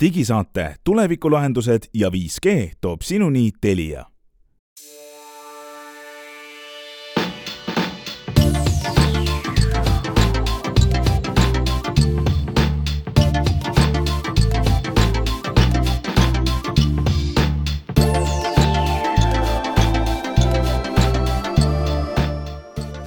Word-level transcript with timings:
digisaate 0.00 0.74
Tulevikulahendused 0.84 1.90
ja 1.94 2.08
5G 2.08 2.72
toob 2.80 3.02
sinuni 3.02 3.50
Telia 3.60 4.04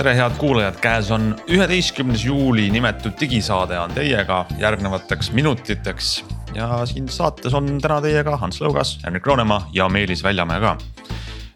tere, 0.03 0.15
head 0.19 0.33
kuulajad, 0.37 0.75
käes 0.83 1.11
on 1.15 1.29
üheteistkümnes 1.47 2.25
juuli, 2.25 2.67
nimetud 2.69 3.15
digisaade 3.19 3.79
on 3.79 3.93
teiega 3.95 4.45
järgnevateks 4.59 5.31
minutiteks. 5.31 6.42
Ja 6.55 6.85
siin 6.89 7.09
saates 7.09 7.53
on 7.53 7.77
täna 7.81 7.99
teiega 8.03 8.37
Hans 8.37 8.61
Lõugas, 8.61 8.97
Henrik 9.05 9.25
Roonemaa 9.27 9.67
ja 9.73 9.89
Meelis 9.89 10.23
Väljamäe 10.23 10.61
ka. 10.63 10.77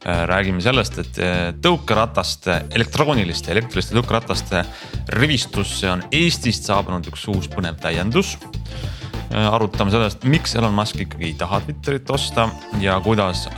Äh, 0.08 0.24
räägime 0.30 0.62
sellest, 0.62 1.00
et 1.02 1.18
äh, 1.20 1.50
tõukerataste, 1.58 2.62
elektrooniliste, 2.78 3.52
elektriliste 3.52 3.98
tõukerataste 3.98 4.62
rivistusse 5.18 5.90
on 5.92 6.06
Eestist 6.14 6.70
saabunud 6.70 7.10
üks 7.10 7.26
uus 7.34 7.50
põnev 7.52 7.80
täiendus 7.82 8.38
äh, 8.38 9.50
arutame 9.50 9.92
sellest, 9.92 10.24
miks 10.24 10.56
Elon 10.56 10.78
Musk 10.78 11.02
ikkagi 11.04 11.32
ei 11.32 11.36
taha 11.36 11.60
Twitterit 11.66 12.14
osta 12.14 12.48
ja 12.80 13.00
kuidas 13.04 13.50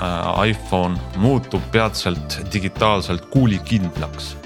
iPhone 0.48 1.20
muutub 1.22 1.70
peatselt 1.76 2.40
digitaalselt 2.54 3.30
kuulikindlaks 3.36 4.39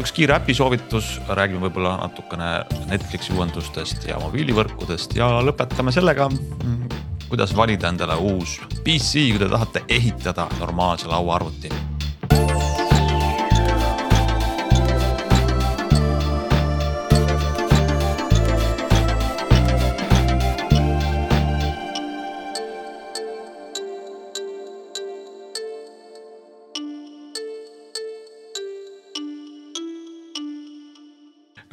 üks 0.00 0.12
kiire 0.12 0.36
äpi 0.36 0.54
soovitus, 0.56 1.14
räägime 1.28 1.64
võib-olla 1.64 1.96
natukene 2.02 2.50
Netflixi 2.90 3.32
uuendustest 3.36 4.04
ja 4.08 4.18
mobiilivõrkudest 4.20 5.16
ja 5.16 5.30
lõpetame 5.44 5.94
sellega. 5.94 6.28
Mm, 6.28 7.00
kuidas 7.30 7.56
valida 7.56 7.88
endale 7.88 8.18
uus 8.20 8.58
PC, 8.84 9.30
kui 9.32 9.40
te 9.40 9.48
tahate 9.48 9.84
ehitada 9.88 10.48
normaalse 10.60 11.08
lauaarvuti 11.08 11.72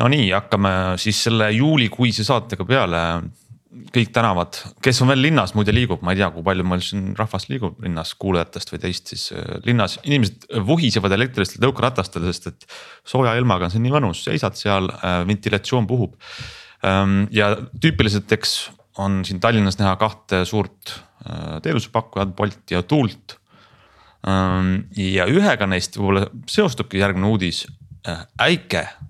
Nonii, 0.02 0.31
hakkame 0.33 0.71
siis 1.02 1.19
selle 1.27 1.52
juulikuise 1.53 2.25
saatega 2.25 2.66
peale. 2.66 3.05
kõik 3.71 4.09
tänavad, 4.11 4.57
kes 4.83 4.97
on 5.03 5.07
veel 5.07 5.21
linnas 5.23 5.53
muide 5.55 5.71
liigub, 5.71 6.02
ma 6.03 6.11
ei 6.11 6.17
tea, 6.19 6.27
kui 6.33 6.44
palju 6.44 6.63
meil 6.67 6.81
siin 6.83 7.13
rahvast 7.16 7.47
liigub 7.47 7.77
linnas 7.80 8.09
kuulajatest 8.19 8.73
või 8.73 8.79
teist 8.83 9.11
siis 9.13 9.29
äh, 9.31 9.45
linnas. 9.63 9.95
inimesed 10.03 10.47
vuhisevad 10.67 11.16
elektrilistel 11.16 11.63
tõukeratastel, 11.63 12.25
sest 12.27 12.49
et 12.52 12.66
sooja 13.07 13.38
ilmaga 13.39 13.69
on 13.69 13.72
see 13.72 13.83
nii 13.83 13.94
mõnus, 13.94 14.25
seisad 14.27 14.59
seal, 14.59 14.91
äh, 14.91 15.22
ventilatsioon 15.27 15.88
puhub. 15.88 16.17
Ähm, 16.83 17.29
ja 17.31 17.53
tüüpiliselt, 17.55 18.31
eks 18.35 18.57
on 18.99 19.22
siin 19.27 19.39
Tallinnas 19.39 19.79
näha 19.79 19.95
kahte 20.02 20.44
suurt 20.49 20.91
äh, 21.23 21.61
teenusepakkujat, 21.63 22.35
Bolti 22.35 22.75
ja 22.75 22.83
Tuult. 22.83 23.38
Ähm, 24.27 24.89
ja 24.99 25.29
ühega 25.31 25.69
neist 25.72 25.95
võib-olla 25.95 26.27
seostubki 26.52 26.99
järgmine 26.99 27.31
uudis, 27.31 27.69
Äike 28.41 28.81
Äh, 28.81 29.00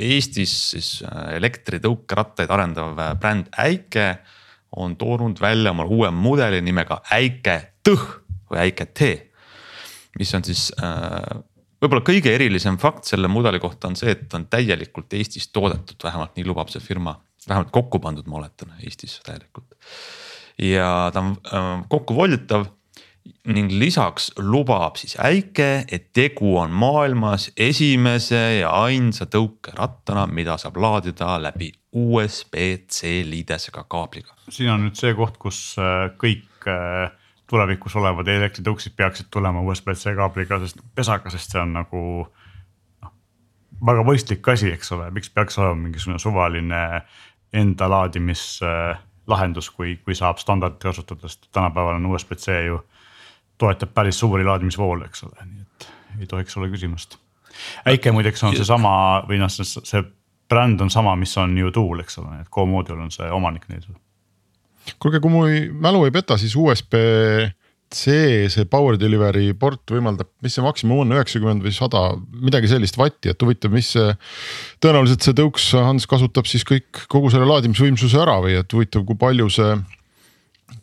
Eestis 0.00 0.52
siis 0.72 0.90
äh, 1.04 1.34
elektritõukerattaid 1.36 2.52
arendav 2.52 2.96
äh, 2.98 3.12
bränd 3.20 3.50
Äike 3.60 4.06
on 4.76 4.96
toonud 4.96 5.40
välja 5.40 5.74
oma 5.74 5.84
uue 5.84 6.10
mudeli 6.10 6.62
nimega 6.64 7.02
Äike 7.12 7.58
Tõh 7.84 8.06
või 8.50 8.62
Äike 8.64 8.86
T. 8.96 9.10
mis 10.18 10.32
on 10.34 10.44
siis 10.46 10.70
võib-olla 11.82 12.02
kõige 12.06 12.32
erilisem 12.32 12.78
fakt 12.80 13.10
selle 13.10 13.28
mudeli 13.28 13.60
kohta 13.60 13.90
on 13.90 13.96
see, 13.98 14.14
et 14.14 14.24
ta 14.30 14.40
on 14.40 14.46
täielikult 14.48 15.12
Eestis 15.18 15.50
toodetud, 15.52 15.98
vähemalt 16.02 16.36
nii 16.38 16.46
lubab 16.46 16.72
see 16.72 16.80
firma, 16.80 17.18
vähemalt 17.48 17.70
kokku 17.74 18.00
pandud, 18.00 18.26
ma 18.30 18.40
oletan 18.40 18.72
Eestis 18.80 19.18
täielikult. 19.26 19.76
ja 20.58 21.10
ta 21.12 21.20
on 21.20 21.84
kokku 21.92 22.16
volditav 22.16 22.66
ning 23.46 23.70
lisaks 23.70 24.30
lubab 24.38 24.96
siis 25.00 25.16
Äike, 25.22 25.84
et 25.92 26.10
tegu 26.16 26.56
on 26.58 26.72
maailmas 26.74 27.50
esimese 27.56 28.60
ja 28.60 28.70
ainsa 28.82 29.26
tõukerattana, 29.30 30.26
mida 30.26 30.56
saab 30.60 30.78
laadida 30.82 31.36
läbi 31.42 31.70
USB-C 31.96 33.22
liidesega 33.28 33.84
kaabliga. 33.88 34.34
siin 34.48 34.70
on 34.70 34.86
nüüd 34.86 34.98
see 34.98 35.14
koht, 35.16 35.38
kus 35.42 35.60
äh, 35.80 36.10
kõik 36.20 36.68
äh, 36.70 37.10
tulevikus 37.50 37.96
olevad 37.96 38.28
elektritõuksid 38.28 38.96
peaksid 38.98 39.30
tulema 39.30 39.62
USB-C 39.62 40.16
kaabliga, 40.18 40.58
sest 40.62 40.82
pesaga, 40.94 41.30
sest 41.30 41.54
see 41.54 41.62
on 41.62 41.76
nagu 41.78 42.02
noh. 42.26 43.14
väga 43.86 44.04
mõistlik 44.06 44.52
asi, 44.52 44.72
eks 44.74 44.92
ole, 44.96 45.08
miks 45.14 45.30
peaks 45.30 45.58
olema 45.62 45.78
mingisugune 45.86 46.18
suvaline 46.22 46.82
enda 47.56 47.88
laadimislahendus, 47.88 49.70
kui, 49.70 49.96
kui 50.04 50.18
saab 50.18 50.42
sest 50.42 51.48
tänapäeval 51.52 52.00
on 52.00 52.10
USB-C 52.12 52.60
ju 52.66 52.82
toetab 53.58 53.92
päris 53.96 54.18
suuri 54.20 54.44
laadimisvoole, 54.44 55.08
eks 55.08 55.24
ole, 55.26 55.46
nii 55.46 55.64
et 55.64 55.88
ei 56.20 56.28
tohiks 56.30 56.56
olla 56.56 56.68
küsimust. 56.72 57.18
äike 57.88 58.12
muideks 58.12 58.44
on 58.44 58.56
seesama 58.56 58.92
või 59.28 59.40
noh, 59.40 59.52
see, 59.52 59.64
see 59.84 60.02
bränd 60.48 60.80
on 60.80 60.90
sama, 60.92 61.16
mis 61.16 61.36
on 61.40 61.56
ju 61.58 61.72
Tool, 61.74 62.00
eks 62.04 62.18
ole, 62.22 62.40
et 62.42 62.50
Co-Module 62.52 63.06
on 63.06 63.12
see 63.14 63.28
omanik 63.32 63.68
neil. 63.72 63.86
kuulge, 65.02 65.20
kui 65.20 65.32
mu 65.32 65.46
mälu 65.82 66.04
ei 66.06 66.14
peta, 66.14 66.38
siis 66.38 66.56
USB 66.56 66.98
C 67.94 68.48
see 68.50 68.66
power 68.66 68.96
delivery 68.98 69.52
port 69.54 69.92
võimaldab, 69.94 70.28
mis 70.42 70.56
see 70.56 70.64
maksimum 70.64 71.04
on, 71.04 71.14
üheksakümmend 71.14 71.62
või 71.62 71.74
sada, 71.74 72.00
midagi 72.34 72.70
sellist 72.70 72.98
vatti, 72.98 73.30
et 73.30 73.42
huvitav, 73.42 73.70
mis 73.74 73.92
see. 73.94 74.14
tõenäoliselt 74.82 75.22
see 75.22 75.36
tõuks, 75.38 75.68
Hans 75.78 76.08
kasutab 76.10 76.50
siis 76.50 76.66
kõik, 76.66 77.04
kogu 77.12 77.30
selle 77.30 77.46
laadimisvõimsuse 77.46 78.18
ära 78.18 78.40
või 78.42 78.58
et 78.58 78.74
huvitav, 78.74 79.06
kui 79.06 79.18
palju 79.20 79.46
see 79.54 79.76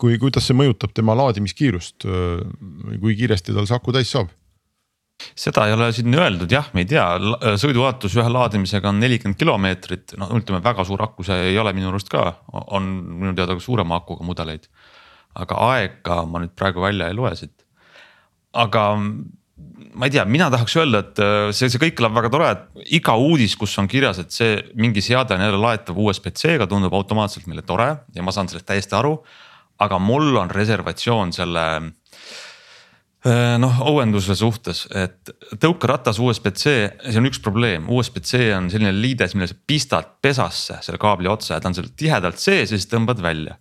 kui, 0.00 0.16
kuidas 0.22 0.48
see 0.48 0.56
mõjutab 0.56 0.94
tema 0.96 1.16
laadimiskiirust 1.18 2.06
või 2.06 3.00
kui 3.02 3.18
kiiresti 3.18 3.54
tal 3.54 3.68
see 3.68 3.76
aku 3.78 3.94
täis 3.94 4.12
saab? 4.14 4.32
seda 5.38 5.66
ei 5.68 5.74
ole 5.74 5.90
siin 5.94 6.14
öeldud 6.14 6.50
jah, 6.50 6.66
me 6.74 6.82
ei 6.84 6.88
tea, 6.90 7.04
sõiduulatus 7.60 8.16
ühe 8.18 8.26
laadimisega 8.34 8.90
on 8.90 8.98
nelikümmend 9.02 9.38
kilomeetrit, 9.38 10.16
no 10.20 10.28
ütleme, 10.38 10.60
väga 10.64 10.84
suur 10.86 11.04
aku 11.06 11.26
see 11.26 11.52
ei 11.52 11.60
ole 11.60 11.72
minu 11.76 11.92
arust 11.92 12.10
ka, 12.12 12.26
on 12.52 12.90
minu 13.22 13.34
teada 13.38 13.56
ka 13.56 13.62
suurema 13.62 14.00
akuga 14.00 14.26
mudeleid. 14.26 14.68
aga 15.34 15.56
aega 15.70 16.20
ma 16.30 16.44
nüüd 16.44 16.52
praegu 16.54 16.82
välja 16.82 17.08
ei 17.10 17.16
loe 17.18 17.32
siit. 17.38 17.64
aga 18.52 18.90
ma 19.94 20.06
ei 20.06 20.10
tea, 20.10 20.24
mina 20.26 20.50
tahaks 20.50 20.76
öelda, 20.82 21.00
et 21.04 21.22
see, 21.54 21.70
see 21.70 21.80
kõik 21.82 21.96
kõlab 21.98 22.18
väga 22.18 22.30
tore, 22.34 22.50
et 22.50 22.92
iga 22.98 23.14
uudis, 23.14 23.54
kus 23.58 23.74
on 23.78 23.88
kirjas, 23.90 24.18
et 24.18 24.34
see 24.34 24.58
mingi 24.74 25.02
seade 25.02 25.34
on 25.34 25.46
jälle 25.46 25.60
laetav 25.62 25.98
USB-C-ga, 25.98 26.66
tundub 26.70 26.94
automaatselt 26.94 27.46
meile 27.50 27.62
tore 27.66 27.90
ja 28.14 28.22
ma 28.26 28.34
saan 28.34 28.50
sellest 28.50 28.66
täiesti 28.66 28.98
aru 28.98 29.20
aga 29.82 29.98
mul 29.98 30.36
on 30.38 30.52
reservatsioon 30.52 31.32
selle 31.34 31.64
äh, 33.24 33.56
noh, 33.60 33.80
uuenduse 33.90 34.36
suhtes, 34.38 34.84
et 34.94 35.32
tõukeratas 35.62 36.20
USB-C, 36.22 36.74
see 37.08 37.20
on 37.20 37.30
üks 37.30 37.42
probleem, 37.44 37.88
USB-C 37.90 38.52
on 38.56 38.70
selline 38.72 38.94
liides, 38.94 39.34
mille 39.34 39.50
sa 39.50 39.58
pistad 39.66 40.14
pesasse 40.22 40.78
selle 40.84 41.00
kaabli 41.02 41.30
otsa 41.30 41.56
ja 41.56 41.62
ta 41.62 41.72
on 41.72 41.78
seal 41.78 41.90
tihedalt 41.96 42.40
sees 42.42 42.70
ja 42.70 42.78
siis 42.78 42.90
tõmbad 42.90 43.22
välja. 43.24 43.58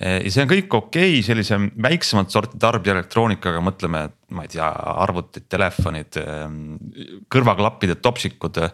Äh, 0.00 0.20
ja 0.26 0.34
see 0.34 0.44
on 0.44 0.50
kõik 0.50 0.78
okei 0.80 1.18
okay, 1.18 1.26
sellise 1.26 1.60
väiksemat 1.88 2.34
sorti 2.34 2.60
tarbijaelektroonikaga, 2.62 3.62
mõtleme, 3.64 4.06
ma 4.34 4.46
ei 4.46 4.56
tea, 4.56 4.68
arvutid, 5.04 5.46
telefonid, 5.50 6.18
ähm, 6.22 6.62
kõrvaklappide 7.30 8.00
topsikud. 8.02 8.64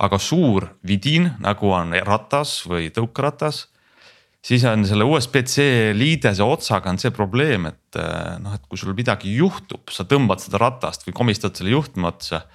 aga 0.00 0.16
suur 0.16 0.64
vidin, 0.80 1.26
nagu 1.44 1.74
on 1.76 1.92
ratas 1.92 2.62
või 2.64 2.86
tõukeratas 2.88 3.66
siis 4.44 4.64
on 4.68 4.84
selle 4.88 5.06
USB-C 5.06 5.92
liidese 5.96 6.44
otsaga 6.44 6.92
on 6.92 7.00
see 7.00 7.12
probleem, 7.14 7.68
et 7.70 8.00
eh, 8.00 8.36
noh, 8.42 8.56
et 8.56 8.68
kui 8.68 8.80
sul 8.80 8.94
midagi 8.96 9.32
juhtub, 9.36 9.92
sa 9.92 10.06
tõmbad 10.08 10.42
seda 10.42 10.60
ratast 10.62 11.06
või 11.08 11.16
komistad 11.22 11.56
selle 11.56 11.76
juhtme 11.76 12.10
otsa. 12.10 12.46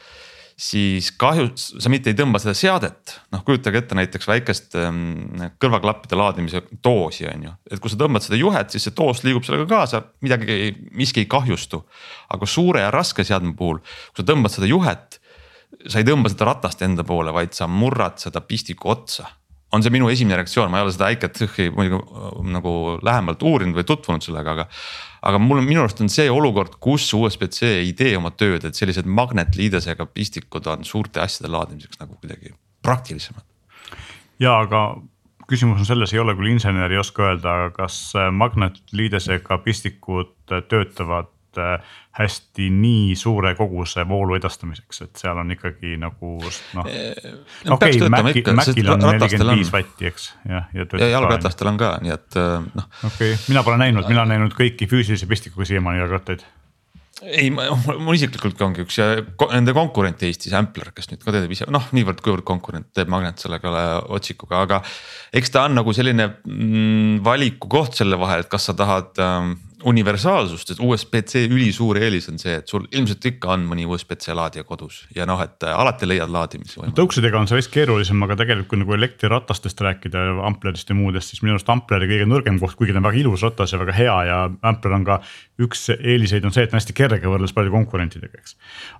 siis 0.55 1.09
kahjuks 1.19 1.63
sa 1.83 1.89
mitte 1.91 2.07
ei 2.07 2.15
tõmba 2.15 2.39
seda 2.39 2.53
seadet, 2.55 3.17
noh 3.35 3.41
kujutage 3.43 3.81
ette 3.81 3.95
näiteks 3.99 4.27
väikest 4.29 4.77
ähm, 4.79 5.49
kõrvaklappide 5.59 6.15
laadimise 6.15 6.61
doosi 6.83 7.27
on 7.27 7.43
ju. 7.43 7.51
et 7.71 7.79
kui 7.83 7.91
sa 7.91 7.99
tõmbad 7.99 8.23
seda 8.23 8.39
juhet, 8.39 8.71
siis 8.71 8.87
see 8.87 8.95
doos 8.95 9.23
liigub 9.23 9.43
sellega 9.43 9.67
kaasa, 9.67 10.01
midagi, 10.23 10.71
miski 10.95 11.25
ei 11.25 11.29
kahjustu. 11.29 11.83
aga 12.31 12.47
suure 12.47 12.81
ja 12.87 12.91
raske 12.91 13.23
seadme 13.23 13.53
puhul, 13.55 13.83
kui 13.83 14.23
sa 14.23 14.31
tõmbad 14.31 14.55
seda 14.55 14.71
juhet 14.71 15.19
sa 15.91 15.99
ei 15.99 16.07
tõmba 16.07 16.31
seda 16.31 16.47
ratast 16.47 16.81
enda 16.87 17.03
poole, 17.03 17.33
vaid 17.35 17.53
sa 17.53 17.67
murrad 17.67 18.17
seda 18.23 18.39
pistiku 18.41 18.95
otsa 18.95 19.27
on 19.75 19.83
see 19.83 19.93
minu 19.93 20.09
esimene 20.11 20.39
reaktsioon, 20.39 20.71
ma 20.71 20.79
ei 20.79 20.85
ole 20.85 20.93
seda 20.95 21.09
ICAT-i 21.13 21.69
muidugi 21.75 21.99
äh, 21.99 22.37
nagu 22.55 22.75
lähemalt 23.05 23.43
uurinud 23.45 23.77
või 23.79 23.87
tutvunud 23.87 24.25
sellega, 24.25 24.55
aga. 24.55 24.67
aga 25.25 25.41
mul 25.41 25.61
on, 25.61 25.67
minu 25.67 25.83
arust 25.83 26.01
on 26.03 26.11
see 26.11 26.29
olukord, 26.31 26.77
kus 26.83 27.07
USB-C 27.17 27.71
ei 27.81 27.91
tee 27.97 28.15
oma 28.17 28.31
tööd, 28.31 28.67
et 28.67 28.77
sellised 28.77 29.09
magnetliidesega 29.09 30.07
pistikud 30.13 30.69
on 30.71 30.87
suurte 30.87 31.23
asjade 31.23 31.51
laadimiseks 31.51 32.01
nagu 32.01 32.17
kuidagi 32.21 32.55
praktilisemad. 32.85 33.45
ja 34.39 34.57
aga 34.63 34.87
küsimus 35.49 35.83
on 35.83 35.87
selles, 35.87 36.13
ei 36.13 36.21
ole 36.21 36.35
küll 36.37 36.53
insener, 36.53 36.91
ei 36.91 37.01
oska 37.01 37.29
öelda, 37.29 37.55
kas 37.75 37.99
magnetliidesega 38.33 39.59
pistikud 39.65 40.33
töötavad 40.49 41.29
äh, 41.29 41.34
hästi 42.15 42.69
nii 42.71 43.15
suure 43.19 43.53
koguse 43.55 44.05
voolu 44.07 44.37
edastamiseks, 44.37 45.01
et 45.05 45.23
seal 45.23 45.39
on 45.41 45.51
ikkagi 45.55 45.95
nagu 46.01 46.35
noh. 46.77 46.91
okei, 47.75 48.01
Maci, 48.09 48.43
Macil 48.55 48.91
on 48.93 49.03
nelikümmend 49.05 49.59
viis 49.59 49.71
vatti, 49.73 50.11
eks, 50.11 50.29
jah. 50.49 50.69
ja, 50.73 50.87
ja 51.01 51.09
jalgrattastel 51.17 51.71
on 51.73 51.79
ka, 51.81 51.95
nii 52.03 52.15
et 52.15 52.39
noh. 52.39 52.91
okei 53.03 53.33
okay., 53.33 53.41
mina 53.49 53.65
pole 53.67 53.81
näinud, 53.81 54.07
mina 54.11 54.23
olen 54.23 54.37
näinud 54.37 54.55
kõiki 54.57 54.87
füüsilise 54.91 55.27
pistikuga 55.31 55.67
siiamaani 55.71 56.03
jalgrattaid 56.03 56.45
ei, 57.23 57.47
mul 57.51 58.15
isiklikult 58.17 58.59
ongi 58.65 58.83
üks 58.83 58.97
ja 58.99 59.05
nende 59.53 59.73
konkurent 59.75 60.23
Eestis, 60.27 60.53
Ampler, 60.57 60.89
kes 60.95 61.07
nüüd 61.11 61.21
ka 61.23 61.31
teeb 61.33 61.53
ise 61.55 61.67
noh, 61.71 61.85
niivõrd-kuivõrd 61.95 62.43
konkurent 62.47 62.89
teeb 62.95 63.11
Magnet 63.11 63.39
sellega 63.39 63.71
otsikuga, 64.17 64.65
aga. 64.65 64.81
eks 65.35 65.53
ta 65.53 65.65
on 65.69 65.77
nagu 65.79 65.95
selline 65.95 66.27
mm, 66.43 67.21
valiku 67.25 67.71
koht 67.71 67.95
selle 68.01 68.19
vahel, 68.19 68.43
et 68.43 68.51
kas 68.51 68.67
sa 68.67 68.75
tahad 68.77 69.23
ähm, 69.23 69.55
universaalsust, 69.83 70.71
et 70.71 70.79
USB-C 70.79 71.45
ülisuur 71.49 71.97
eelis 71.99 72.29
on 72.31 72.39
see, 72.39 72.55
et 72.61 72.69
sul 72.71 72.85
ilmselt 72.91 73.25
ikka 73.27 73.51
on 73.55 73.65
mõni 73.67 73.85
USB-C 73.89 74.33
laadija 74.37 74.63
kodus 74.67 75.01
ja 75.15 75.27
noh, 75.27 75.41
et 75.43 75.63
äh, 75.65 75.75
alati 75.75 76.07
leiad 76.07 76.31
laadimise 76.31 76.79
võimaluse. 76.79 76.95
tõuksidega 76.99 77.39
on 77.39 77.49
see 77.49 77.59
vist 77.59 77.71
keerulisem, 77.73 78.21
aga 78.25 78.37
tegelikult 78.39 78.71
kui 78.71 78.81
nagu 78.81 78.95
elektriratastest 78.97 79.81
rääkida, 79.85 80.23
Amplerist 80.47 80.89
ja 80.89 80.95
muudest, 80.97 81.33
siis 81.33 81.43
minu 81.43 81.55
arust 81.55 81.69
Ampleri 81.69 82.07
kõige 82.09 82.27
nõrgem 82.29 82.59
koht, 82.61 82.77
kuigi 82.79 82.95
ta 82.95 83.01
on 83.01 83.07
väga 83.09 83.19
ilus 83.21 83.43
ratas 83.45 83.73
ja 83.75 83.79
väga 83.81 83.95
hea 83.97 84.15
ja 84.29 84.39
Ampler 84.65 84.95
on 84.97 85.05
ka. 85.07 85.19
üks 85.61 85.85
eeliseid 85.95 86.43
on 86.43 86.51
see, 86.51 86.65
et 86.65 86.73
on 86.73 86.79
hästi 86.81 86.93
kerge 86.95 87.29
võrreldes 87.31 87.53
paljude 87.55 87.71
konkurentidega, 87.71 88.41
eks. 88.41 88.57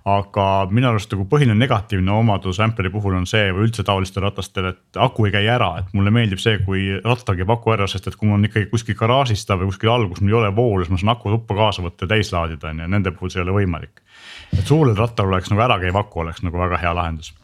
aga 0.08 0.46
minu 0.72 0.88
arust 0.88 1.12
nagu 1.12 1.26
põhiline 1.28 1.56
negatiivne 1.58 2.12
omadus 2.12 2.60
Ampleri 2.64 2.92
puhul 2.92 3.18
on 3.18 3.26
see 3.28 3.50
või 3.52 3.66
üldse 3.68 3.84
taolistel 3.84 4.24
ratastel, 4.24 4.70
et 4.72 5.00
aku 5.00 5.28
ei 5.28 5.34
käi 5.34 5.44
ära, 5.52 5.72
et 5.82 5.92
mulle 5.96 6.12
meeldib 6.14 6.40
see, 6.40 6.58
kui 6.64 6.88
rattal 7.04 7.36
käib 7.36 7.52
aku 7.52 7.74
ära, 7.76 7.88
sest 7.90 8.08
et 8.08 8.16
kui 8.16 8.28
mul 8.28 8.38
on 8.40 8.48
ikkagi 8.48 8.70
kuskil 8.72 8.96
garaažis 8.96 9.44
ta 9.44 9.58
või 9.60 9.68
kuskil 9.72 9.92
all, 9.92 10.08
kus 10.08 10.22
mul 10.24 10.32
ei 10.32 10.38
ole 10.40 10.54
voolu 10.56 10.75
kuulas, 10.76 10.92
ma 10.92 11.00
saan 11.00 11.14
aku 11.16 11.32
tuppa 11.32 11.56
kaasa 11.62 11.84
võtta 11.86 12.06
ja 12.06 12.14
täis 12.14 12.30
laadida 12.34 12.70
on 12.70 12.84
ju, 12.84 12.92
nende 12.92 13.14
puhul 13.16 13.32
see 13.32 13.42
ei 13.42 13.46
ole 13.48 13.56
võimalik. 13.62 14.04
et 14.52 14.64
suurel 14.66 14.96
rattal 14.98 15.32
oleks 15.32 15.50
nagu 15.52 15.66
ärakäiv 15.66 15.98
aku 16.02 16.24
oleks 16.26 16.44
nagu 16.46 16.60
väga 16.60 16.80
hea 16.84 16.94
lahendus 16.94 17.34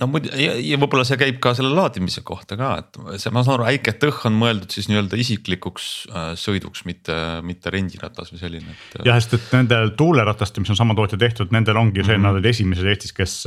no 0.00 0.08
muidu 0.10 0.30
ja, 0.36 0.54
ja 0.60 0.78
võib-olla 0.80 1.04
see 1.08 1.18
käib 1.20 1.38
ka 1.42 1.52
selle 1.56 1.72
laadimise 1.76 2.22
kohta 2.26 2.58
ka, 2.58 2.70
et 2.82 2.98
see, 3.22 3.32
ma 3.34 3.42
saan 3.46 3.56
aru, 3.56 3.66
äike 3.70 3.96
tõh 4.00 4.26
on 4.28 4.36
mõeldud 4.38 4.72
siis 4.74 4.90
nii-öelda 4.90 5.18
isiklikuks 5.20 5.86
äh, 6.10 6.28
sõiduks, 6.40 6.84
mitte, 6.88 7.16
mitte 7.46 7.72
rendiratas 7.72 8.32
või 8.34 8.42
selline 8.42 8.74
et.... 8.74 8.98
jah, 9.08 9.20
sest 9.20 9.38
et 9.38 9.54
nendel 9.56 9.94
tuuleratastel, 9.98 10.64
mis 10.64 10.74
on 10.74 10.80
sama 10.80 10.96
tootja 10.98 11.20
tehtud, 11.20 11.52
nendel 11.54 11.80
ongi 11.80 12.02
see 12.02 12.12
mm, 12.12 12.18
-hmm. 12.18 12.28
nad 12.28 12.40
olid 12.40 12.50
esimesed 12.52 12.90
Eestis, 12.92 13.14
kes 13.16 13.38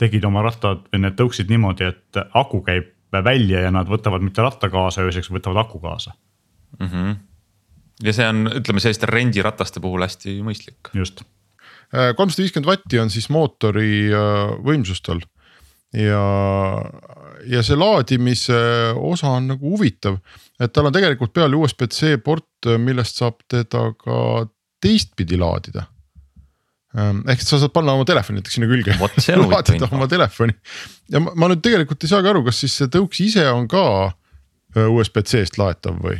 tegid 0.00 0.24
oma 0.28 0.44
rattad 0.46 0.86
või 0.88 1.04
need 1.04 1.18
tõuksid 1.20 1.52
niimoodi, 1.52 1.92
et 1.92 2.22
aku 2.38 2.64
käib 2.66 2.94
välja 3.12 3.66
ja 3.66 3.72
nad 3.74 3.88
võtavad 3.90 4.22
mitte 4.22 4.42
ratta 4.44 4.70
kaasa 4.70 5.04
ööseks, 5.06 5.32
võtavad 5.34 5.66
aku 5.66 5.82
kaasa 5.82 6.14
mm. 6.78 6.86
-hmm 6.86 7.18
ja 8.04 8.14
see 8.16 8.30
on, 8.30 8.46
ütleme 8.60 8.82
selliste 8.82 9.08
rendirataste 9.10 9.82
puhul 9.82 10.06
hästi 10.06 10.38
mõistlik. 10.46 10.92
just. 10.96 11.24
Äh, 11.90 12.14
kolmsada 12.16 12.44
viiskümmend 12.44 12.70
vatti 12.70 13.00
on 13.02 13.10
siis 13.12 13.28
mootori 13.32 14.08
äh, 14.14 14.56
võimsus 14.64 15.02
tal 15.04 15.22
ja, 15.96 16.24
ja 17.50 17.62
see 17.66 17.78
laadimise 17.78 18.58
osa 18.96 19.34
on 19.38 19.50
nagu 19.54 19.74
huvitav, 19.74 20.20
et 20.60 20.72
tal 20.72 20.88
on 20.88 20.94
tegelikult 20.94 21.34
peal 21.34 21.54
USB-C 21.58 22.20
port, 22.24 22.70
millest 22.78 23.20
saab 23.20 23.40
teda 23.50 23.90
ka 23.98 24.46
teistpidi 24.80 25.38
laadida. 25.40 25.86
Ähm, 26.98 27.20
ehk 27.30 27.42
sa 27.44 27.60
saad 27.60 27.70
panna 27.74 27.94
oma 27.94 28.06
telefoni 28.06 28.40
näiteks 28.40 28.56
sinna 28.58 28.66
külge, 28.70 28.96
laadida 29.38 29.90
oma 29.94 30.08
telefoni. 30.10 30.56
Ja 31.12 31.22
ma, 31.22 31.34
ma 31.38 31.50
nüüd 31.50 31.62
tegelikult 31.62 32.02
ei 32.02 32.10
saagi 32.10 32.32
aru, 32.32 32.42
kas 32.48 32.62
siis 32.64 32.74
see 32.80 32.90
tõuks 32.90 33.22
ise 33.22 33.46
on 33.50 33.68
ka 33.70 33.84
äh, 34.08 34.86
USB-C-st 34.86 35.60
laetav 35.60 36.00
või 36.02 36.18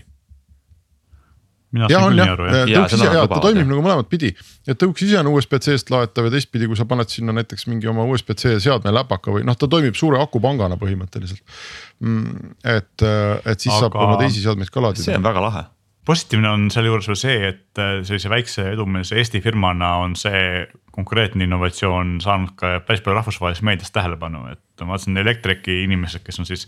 jah, 1.76 2.04
on 2.04 2.18
jah, 2.18 2.34
tõuks 2.36 2.96
ise 2.96 3.08
ja 3.14 3.24
ta 3.30 3.40
toimib 3.42 3.68
nagu 3.68 3.82
mõlemat 3.84 4.10
pidi, 4.10 4.32
et 4.66 4.78
tõuks 4.80 5.04
ise 5.06 5.20
on 5.20 5.30
USB-C-st 5.32 5.92
laetav 5.94 6.28
ja 6.28 6.34
teistpidi, 6.34 6.68
kui 6.70 6.78
sa 6.78 6.86
paned 6.90 7.10
sinna 7.12 7.34
näiteks 7.36 7.68
mingi 7.70 7.90
oma 7.90 8.06
USB-C 8.10 8.56
seadme 8.64 8.94
läpaka 8.94 9.34
või 9.34 9.46
noh, 9.46 9.58
ta 9.58 9.70
toimib 9.70 9.98
suure 9.98 10.20
akupangana 10.22 10.78
põhimõtteliselt. 10.80 11.44
Mm, 12.02 12.54
et, 12.64 12.94
et 13.04 13.58
siis 13.60 13.74
Aga... 13.74 13.84
saab 13.84 14.00
oma 14.00 14.18
teisi 14.22 14.42
seadmeid 14.44 14.72
ka 14.72 14.82
laadida. 14.82 15.06
see 15.06 15.20
on 15.20 15.26
väga 15.26 15.44
lahe 15.46 15.68
positiivne 16.06 16.48
on 16.48 16.68
sealjuures 16.72 17.08
veel 17.10 17.18
see, 17.18 17.48
et 17.50 17.80
äh, 17.80 18.00
sellise 18.06 18.30
väikse 18.32 18.64
edumeelse 18.72 19.18
Eesti 19.20 19.40
firmana 19.44 19.92
on 20.00 20.16
see 20.18 20.64
konkreetne 20.94 21.44
innovatsioon 21.44 22.16
saanud 22.24 22.54
ka 22.58 22.72
päris 22.86 23.02
palju 23.04 23.18
rahvusvahelises 23.18 23.64
meedias 23.66 23.92
tähelepanu, 23.94 24.46
et 24.52 24.84
ma 24.84 24.94
vaatasin 24.94 25.20
Electreki 25.20 25.82
inimesed, 25.84 26.24
kes 26.24 26.40
on 26.42 26.48
siis 26.48 26.66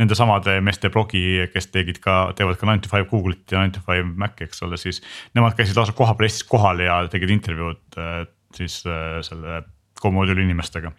nende 0.00 0.16
samade 0.18 0.58
meeste 0.64 0.90
blogi, 0.92 1.24
kes 1.52 1.70
tegid 1.72 2.00
ka, 2.04 2.18
teevad 2.36 2.60
ka 2.60 2.68
nine 2.68 2.84
to 2.84 2.92
five 2.92 3.08
Google'it 3.10 3.56
ja 3.56 3.64
nine 3.64 3.74
to 3.74 3.82
five 3.84 4.04
Mac'i, 4.20 4.48
eks 4.48 4.62
ole, 4.66 4.78
siis. 4.80 5.00
Nemad 5.34 5.56
käisid 5.58 5.80
lausa 5.80 5.96
kohapeal 5.96 6.28
Eestis 6.28 6.46
kohal 6.48 6.84
ja 6.84 7.00
tegid 7.12 7.32
intervjuud 7.34 8.00
äh, 8.00 8.22
siis 8.54 8.82
äh, 8.86 9.18
selle 9.26 9.64
Comoduli 10.00 10.44
inimestega. 10.44 10.92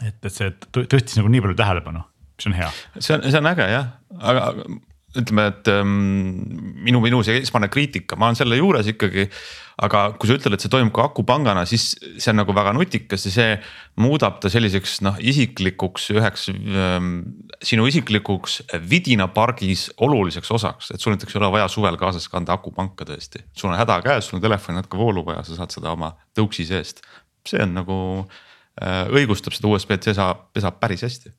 et, 0.00 0.16
et 0.24 0.32
see 0.32 0.52
tõstis 0.74 1.18
nagu 1.20 1.30
nii 1.30 1.42
palju 1.44 1.56
tähelepanu, 1.58 2.02
mis 2.36 2.50
on 2.50 2.54
hea. 2.56 2.70
see 2.98 3.14
on, 3.16 3.26
see 3.26 3.38
on 3.38 3.50
äge 3.54 3.66
jah, 3.70 3.90
aga 4.18 4.52
ütleme, 5.18 5.48
et 5.50 5.68
ähm, 5.72 5.90
minu, 6.84 7.00
minu 7.02 7.20
see 7.26 7.40
esmane 7.40 7.66
kriitika, 7.72 8.18
ma 8.18 8.28
olen 8.28 8.38
selle 8.38 8.58
juures 8.60 8.86
ikkagi. 8.92 9.28
aga 9.80 10.00
kui 10.20 10.28
sa 10.28 10.34
ütled, 10.36 10.52
et 10.52 10.60
see 10.60 10.68
toimub 10.68 10.92
ka 10.92 11.06
akupangana, 11.08 11.62
siis 11.64 11.94
see 12.20 12.28
on 12.34 12.36
nagu 12.42 12.52
väga 12.52 12.74
nutikas 12.76 13.22
ja 13.24 13.30
see 13.32 13.54
muudab 14.04 14.36
ta 14.42 14.50
selliseks 14.52 14.98
noh, 15.06 15.16
isiklikuks 15.16 16.10
üheks 16.12 16.50
ähm, 16.52 17.14
sinu 17.64 17.86
isiklikuks 17.88 18.58
vidinapargis 18.90 19.86
oluliseks 20.04 20.52
osaks, 20.52 20.92
et 20.92 21.00
sul 21.00 21.16
näiteks 21.16 21.32
ei 21.32 21.40
ole 21.40 21.50
vaja 21.56 21.72
suvel 21.72 21.96
kaasas 21.96 22.28
kanda 22.28 22.58
akupanka 22.58 23.08
tõesti. 23.08 23.40
sul 23.56 23.72
on 23.72 23.80
häda 23.80 24.02
käes, 24.04 24.28
sul 24.28 24.36
on 24.36 24.44
telefoni 24.44 24.82
natuke 24.82 25.00
voolu 25.00 25.24
vaja, 25.32 25.46
sa 25.48 25.56
saad 25.62 25.72
seda 25.72 25.96
oma 25.96 26.12
tõuksi 26.36 26.68
seest, 26.68 27.00
see 27.48 27.64
on 27.64 27.72
nagu 27.80 27.96
äh, 28.20 29.08
õigustab 29.08 29.56
seda 29.56 29.72
USB-C 29.72 30.12
pesa, 30.12 30.34
pesa 30.52 30.76
päris 30.76 31.08
hästi 31.08 31.32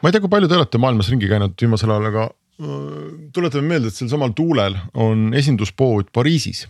ma 0.00 0.08
ei 0.08 0.14
tea, 0.14 0.22
kui 0.22 0.32
palju 0.32 0.48
te 0.48 0.56
olete 0.56 0.80
maailmas 0.80 1.12
ringi 1.12 1.28
käinud 1.30 1.56
viimasel 1.60 1.92
ajal, 1.92 2.08
aga 2.12 2.28
tuletame 2.58 3.68
meelde, 3.70 3.90
et 3.90 3.94
sel 3.94 4.10
samal 4.10 4.32
tuulel 4.34 4.74
on 4.98 5.28
esinduspood 5.38 6.10
Pariisis. 6.14 6.66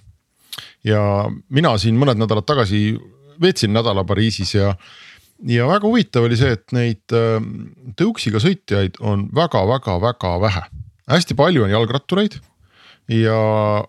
ja 0.84 1.00
mina 1.48 1.76
siin 1.78 1.96
mõned 1.98 2.18
nädalad 2.20 2.44
tagasi 2.44 2.98
veetsin 3.40 3.72
nädala 3.72 4.04
Pariisis 4.04 4.54
ja, 4.54 4.74
ja 5.46 5.68
väga 5.68 5.86
huvitav 5.86 6.26
oli 6.28 6.36
see, 6.36 6.52
et 6.58 6.76
neid 6.76 7.16
tõuksiga 7.96 8.42
sõitjaid 8.42 9.00
on 9.00 9.28
väga-väga-väga 9.34 10.36
vähe. 10.44 10.62
hästi 11.08 11.34
palju 11.38 11.64
on 11.64 11.72
jalgrattureid 11.72 12.36
ja, 13.08 13.38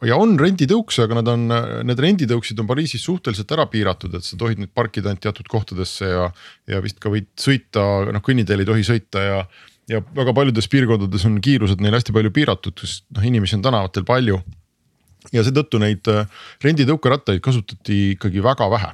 ja 0.05 0.17
on 0.19 0.37
renditõukse, 0.39 1.03
aga 1.03 1.19
nad 1.19 1.31
on, 1.33 1.47
need 1.87 1.99
renditõuksid 2.05 2.59
on 2.61 2.69
Pariisis 2.69 3.03
suhteliselt 3.03 3.51
ära 3.55 3.65
piiratud, 3.71 4.15
et 4.15 4.23
sa 4.23 4.39
tohid 4.39 4.61
neid 4.61 4.71
parkida 4.73 5.11
ainult 5.11 5.25
teatud 5.25 5.51
kohtadesse 5.51 6.07
ja. 6.07 6.29
ja 6.69 6.79
vist 6.85 7.01
ka 7.03 7.11
võid 7.11 7.27
sõita, 7.39 7.85
noh 8.13 8.23
kõnniteel 8.23 8.63
ei 8.63 8.69
tohi 8.69 8.87
sõita 8.87 9.25
ja 9.25 9.41
ja 9.89 10.01
väga 10.15 10.33
paljudes 10.37 10.69
piirkondades 10.71 11.25
on 11.27 11.39
kiirused 11.43 11.81
neil 11.83 11.97
hästi 11.97 12.13
palju 12.15 12.31
piiratud, 12.33 12.77
sest 12.79 13.05
noh, 13.15 13.25
inimesi 13.25 13.57
on 13.57 13.65
tänavatel 13.65 14.05
palju. 14.07 14.39
ja 15.35 15.41
seetõttu 15.43 15.81
neid 15.81 16.07
äh, 16.07 16.29
renditõukerattaid 16.63 17.41
kasutati 17.43 17.97
ikkagi 18.13 18.39
väga 18.41 18.69
vähe. 18.71 18.91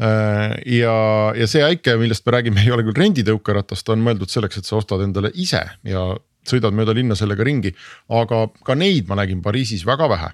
Äh, 0.00 0.54
ja, 0.78 0.94
ja 1.36 1.46
see 1.50 1.60
äike, 1.62 1.98
millest 2.00 2.24
me 2.26 2.32
räägime, 2.32 2.62
ei 2.64 2.72
ole 2.74 2.86
küll 2.86 2.96
renditõukeratast, 2.96 3.84
ta 3.86 3.94
on 3.94 4.04
mõeldud 4.06 4.32
selleks, 4.32 4.58
et 4.58 4.68
sa 4.70 4.78
ostad 4.80 5.04
endale 5.04 5.32
ise 5.34 5.60
ja 5.86 6.06
sõidad 6.48 6.74
mööda 6.74 6.94
linna 6.96 7.18
sellega 7.18 7.44
ringi. 7.44 7.74
aga 8.08 8.46
ka 8.64 8.74
neid 8.74 9.10
ma 9.10 9.20
nägin 9.20 9.42
Pariisis 9.44 9.84
väga 9.86 10.08
vähe. 10.08 10.30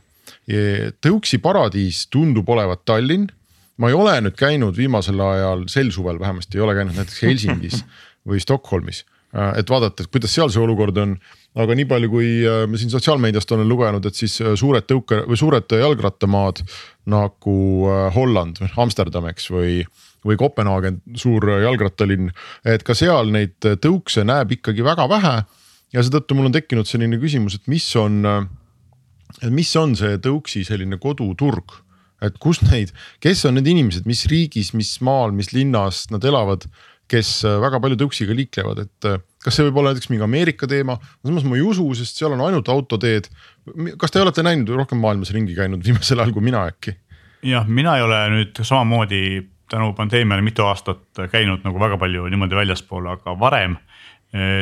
tõuksi 1.03 1.41
paradiis 1.43 2.07
tundub 2.07 2.49
olevat 2.49 2.85
Tallinn 2.87 3.27
ma 3.79 3.91
ei 3.91 3.95
ole 3.95 4.15
nüüd 4.23 4.37
käinud 4.39 4.77
viimasel 4.77 5.21
ajal, 5.21 5.67
sel 5.69 5.91
suvel 5.91 6.21
vähemasti 6.23 6.59
ei 6.59 6.65
ole 6.65 6.75
käinud 6.79 6.95
näiteks 6.95 7.23
Helsingis 7.27 7.83
või 8.29 8.39
Stockholmis 8.41 9.03
et 9.35 9.71
vaadata, 9.71 10.05
et 10.05 10.13
kuidas 10.13 10.33
seal 10.33 10.51
see 10.53 10.63
olukord 10.63 10.97
on. 11.03 11.17
aga 11.57 11.73
nii 11.73 11.87
palju, 11.89 12.11
kui 12.13 12.31
äh, 12.45 12.65
ma 12.69 12.77
siin 12.77 12.93
sotsiaalmeediast 12.93 13.53
olen 13.57 13.69
lugenud, 13.69 14.05
et 14.07 14.19
siis 14.19 14.35
äh, 14.43 14.53
suured 14.61 14.85
tõuke 14.85 15.23
või 15.25 15.39
suured 15.41 15.73
jalgrattamaad 15.73 16.61
nagu 17.09 17.57
Holland, 18.15 18.61
Amsterdam, 18.77 19.29
eks 19.31 19.51
või 19.55 19.81
või 20.27 20.35
Kopenhaagen, 20.41 20.97
suur 21.15 21.45
jalgrattalinn, 21.63 22.33
et 22.67 22.83
ka 22.83 22.97
seal 22.99 23.29
neid 23.31 23.63
tõukse 23.63 24.25
näeb 24.27 24.57
ikkagi 24.57 24.83
väga 24.83 25.05
vähe. 25.07 25.37
ja 25.95 26.03
seetõttu 26.03 26.35
mul 26.35 26.49
on 26.49 26.57
tekkinud 26.57 26.89
selline 26.91 27.21
küsimus, 27.23 27.55
et 27.55 27.69
mis 27.71 27.87
on, 27.97 28.27
mis 29.55 29.71
on 29.79 29.95
see 29.95 30.19
tõuksi 30.19 30.65
selline 30.67 30.99
koduturg 30.99 31.79
et 32.25 32.39
kus 32.43 32.63
neid, 32.65 32.93
kes 33.23 33.45
on 33.49 33.59
need 33.59 33.69
inimesed, 33.71 34.07
mis 34.09 34.25
riigis, 34.31 34.73
mis 34.77 34.97
maal, 35.05 35.35
mis 35.37 35.53
linnas 35.53 36.07
nad 36.13 36.25
elavad 36.25 36.67
kes 37.11 37.31
äh, 37.47 37.59
väga 37.63 37.81
palju 37.83 37.99
tõuksiga 38.01 38.35
liiklevad, 38.37 38.83
et 38.87 39.09
äh, 39.09 39.19
kas 39.45 39.59
see 39.59 39.67
võib 39.69 39.81
olla 39.81 39.93
näiteks 39.93 40.11
mingi 40.11 40.27
Ameerika 40.27 40.69
teema, 40.71 40.99
samas 41.25 41.47
ma 41.47 41.59
ei 41.59 41.65
usu, 41.67 41.87
sest 41.99 42.19
seal 42.19 42.35
on 42.35 42.45
ainult 42.49 42.69
autoteed. 42.73 43.29
kas 43.99 44.15
te 44.15 44.23
olete 44.23 44.45
näinud 44.47 44.73
rohkem 44.75 45.01
maailmas 45.03 45.33
ringi 45.35 45.55
käinud 45.57 45.85
viimasel 45.87 46.23
ajal 46.23 46.35
kui 46.37 46.47
mina 46.47 46.67
äkki? 46.71 46.97
jah, 47.47 47.69
mina 47.69 47.99
ei 47.99 48.07
ole 48.07 48.23
nüüd 48.33 48.63
samamoodi 48.63 49.23
tänu 49.71 49.93
pandeemiale 49.99 50.43
mitu 50.47 50.63
aastat 50.67 51.27
käinud 51.31 51.65
nagu 51.67 51.81
väga 51.81 51.99
palju 51.99 52.27
niimoodi 52.31 52.59
väljaspool, 52.59 53.07
aga 53.17 53.35
varem 53.39 53.77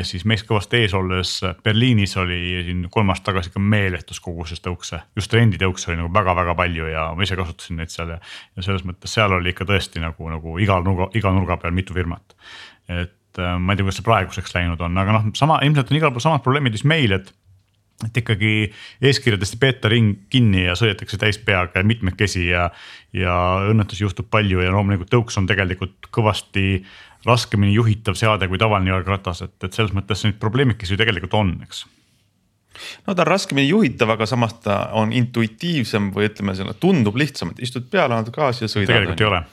siis 0.04 0.26
meist 0.28 0.46
kõvasti 0.46 0.82
ees 0.84 0.92
olles 0.94 1.30
Berliinis 1.64 2.12
oli 2.20 2.36
siin 2.66 2.82
kolm 2.92 3.08
aastat 3.10 3.30
tagasi 3.32 3.50
ikka 3.50 3.62
meeletus 3.64 4.20
koguses 4.22 4.60
tõukse, 4.62 5.00
just 5.16 5.32
renditõukse 5.34 5.90
oli 5.90 5.98
nagu 6.02 6.12
väga-väga 6.14 6.54
palju 6.58 6.90
ja 6.92 7.06
ma 7.16 7.24
ise 7.26 7.38
kasutasin 7.38 7.80
neid 7.80 7.92
seal 7.92 8.12
ja. 8.14 8.18
ja 8.54 8.66
selles 8.66 8.84
mõttes 8.86 9.16
seal 9.16 9.32
oli 9.34 9.54
ikka 9.54 9.66
tõesti 9.68 10.02
nagu, 10.04 10.28
nagu 10.30 10.58
igal 10.62 10.84
nurga, 10.86 11.08
iga 11.18 11.32
nurga 11.34 11.56
peal 11.62 11.74
mitu 11.74 11.96
firmat. 11.96 12.36
et 12.88 13.40
äh, 13.40 13.56
ma 13.58 13.72
ei 13.72 13.80
tea, 13.80 13.86
kuidas 13.86 13.98
see 14.02 14.06
praeguseks 14.10 14.54
läinud 14.54 14.84
on, 14.84 15.00
aga 15.00 15.16
noh, 15.16 15.32
sama 15.38 15.58
ilmselt 15.64 15.90
on 15.90 15.98
igal 15.98 16.12
pool 16.12 16.26
samad 16.26 16.44
probleemid, 16.44 16.76
mis 16.76 16.86
meil, 16.88 17.16
et 17.16 17.32
et 18.02 18.18
ikkagi 18.18 18.52
eeskirjadest 19.06 19.54
ei 19.54 19.60
peeta 19.62 19.90
ring 19.92 20.24
kinni 20.32 20.64
ja 20.64 20.74
sõidetakse 20.78 21.18
täis 21.20 21.38
peaga 21.38 21.78
ja 21.78 21.86
mitmekesi 21.86 22.48
ja. 22.48 22.68
ja 23.14 23.34
õnnetusi 23.70 24.02
juhtub 24.02 24.26
palju 24.34 24.64
ja 24.64 24.72
loomulikult 24.74 25.12
tõuks 25.12 25.38
on 25.38 25.46
tegelikult 25.48 26.10
kõvasti 26.14 26.82
raskemini 27.26 27.74
juhitav 27.74 28.18
seade 28.18 28.48
kui 28.48 28.60
tavaline 28.60 28.92
jalgratas, 28.92 29.42
et, 29.46 29.56
et 29.64 29.72
selles 29.72 29.94
mõttes 29.96 30.24
neid 30.26 30.40
probleemikesi 30.42 30.94
ju 30.94 31.00
tegelikult 31.00 31.36
on, 31.40 31.52
eks 31.66 31.84
no 33.06 33.14
ta 33.14 33.22
on 33.22 33.30
raskemini 33.30 33.68
juhitav, 33.68 34.14
aga 34.16 34.26
samas 34.26 34.56
ta 34.64 34.78
on 34.98 35.12
intuitiivsem 35.14 36.10
või 36.14 36.28
ütleme, 36.30 36.56
tundub 36.80 37.18
lihtsam, 37.20 37.54
et 37.54 37.62
istud 37.66 37.86
peale, 37.90 38.16
annad 38.16 38.32
gaasi 38.34 38.66
ja 38.66 38.70
sõidad. 38.70 38.92
tegelikult 38.92 39.22
ei 39.22 39.30
ole 39.30 39.44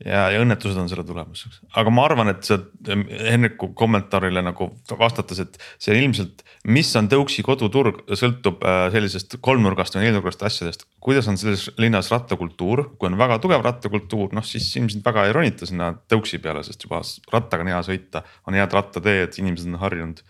ja, 0.00 0.26
ja 0.32 0.40
õnnetused 0.42 0.78
on 0.80 0.88
selle 0.90 1.04
tulemuseks, 1.06 1.60
aga 1.78 1.92
ma 1.94 2.04
arvan, 2.06 2.32
et 2.32 2.46
sa 2.46 2.58
Henriku 2.86 3.70
kommentaarile 3.78 4.42
nagu 4.44 4.68
vastates, 4.98 5.42
et 5.42 5.58
see 5.82 5.96
ilmselt, 5.98 6.42
mis 6.72 6.90
on 6.98 7.08
tõuksi 7.12 7.44
koduturg, 7.46 8.02
sõltub 8.18 8.64
äh, 8.66 8.86
sellisest 8.94 9.38
kolmnurgast 9.44 9.96
või 9.96 10.04
neljandurgast 10.04 10.44
asjadest. 10.48 10.86
kuidas 11.02 11.28
on 11.28 11.38
selles 11.38 11.68
linnas 11.82 12.10
rattakultuur, 12.12 12.84
kui 12.98 13.10
on 13.10 13.18
väga 13.18 13.38
tugev 13.42 13.64
rattakultuur, 13.64 14.32
noh 14.36 14.46
siis 14.46 14.68
ilmselt 14.78 15.04
väga 15.04 15.26
ei 15.28 15.36
ronita 15.36 15.68
sinna 15.68 15.92
tõuksi 16.10 16.40
peale, 16.42 16.62
sest 16.66 16.86
juba 16.86 17.02
rattaga 17.32 17.66
on 17.66 17.72
hea 17.72 17.82
sõita, 17.86 18.24
on 18.46 18.58
head 18.58 18.78
rattateed, 18.78 19.38
inimesed 19.42 19.70
on 19.72 19.80
harjunud. 19.82 20.22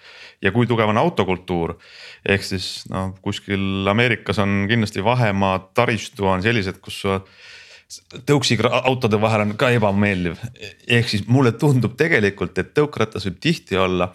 ja 0.43 0.53
kui 0.53 0.67
tugev 0.67 0.91
on 0.91 1.01
autokultuur, 1.01 1.77
ehk 2.29 2.45
siis 2.45 2.85
noh, 2.91 3.13
kuskil 3.23 3.89
Ameerikas 3.89 4.41
on 4.43 4.67
kindlasti 4.71 5.05
vahemaad, 5.05 5.73
taristu 5.77 6.27
on 6.27 6.43
sellised, 6.45 6.81
kus 6.83 7.03
tõuksiga 8.29 8.71
autode 8.83 9.21
vahel 9.21 9.47
on 9.47 9.57
ka 9.59 9.71
ebameeldiv. 9.75 10.39
ehk 10.89 11.09
siis 11.09 11.27
mulle 11.29 11.53
tundub 11.59 11.97
tegelikult, 11.99 12.59
et 12.59 12.73
tõukratas 12.77 13.27
võib 13.29 13.41
tihti 13.41 13.79
olla 13.79 14.11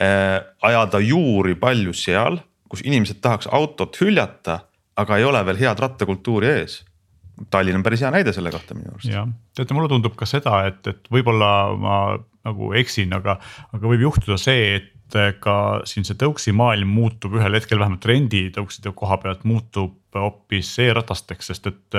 äh, 0.00 0.38
ajada 0.62 1.00
juuri 1.02 1.54
palju 1.60 1.94
seal, 1.96 2.40
kus 2.68 2.84
inimesed 2.86 3.20
tahaks 3.20 3.50
autot 3.52 3.96
hüljata, 4.00 4.62
aga 4.96 5.18
ei 5.18 5.28
ole 5.28 5.44
veel 5.46 5.60
head 5.60 5.82
rattakultuuri 5.82 6.50
ees. 6.56 6.82
Tallinn 7.50 7.80
on 7.80 7.84
päris 7.84 8.02
hea 8.04 8.10
näide 8.12 8.32
selle 8.36 8.52
kohta 8.52 8.74
minu 8.76 8.92
arust. 8.92 9.08
jah, 9.08 9.28
teate, 9.56 9.74
mulle 9.74 9.90
tundub 9.90 10.16
ka 10.18 10.28
seda, 10.28 10.66
et, 10.68 10.84
et 10.86 11.12
võib-olla 11.12 11.52
ma 11.80 12.00
nagu 12.42 12.72
eksin, 12.78 13.12
aga, 13.16 13.38
aga 13.72 13.92
võib 13.92 14.08
juhtuda 14.08 14.36
see, 14.40 14.80
et 14.80 14.90
ka 15.44 15.54
siin 15.88 16.06
see 16.08 16.16
tõuksi 16.18 16.54
maailm 16.56 16.88
muutub 16.88 17.34
ühel 17.36 17.58
hetkel 17.58 17.80
vähemalt 17.80 18.04
renditõukside 18.08 18.94
koha 18.96 19.18
pealt 19.20 19.42
muutub 19.48 19.98
hoopis 20.16 20.70
e-ratasteks, 20.80 21.50
sest 21.52 21.68
et 21.68 21.98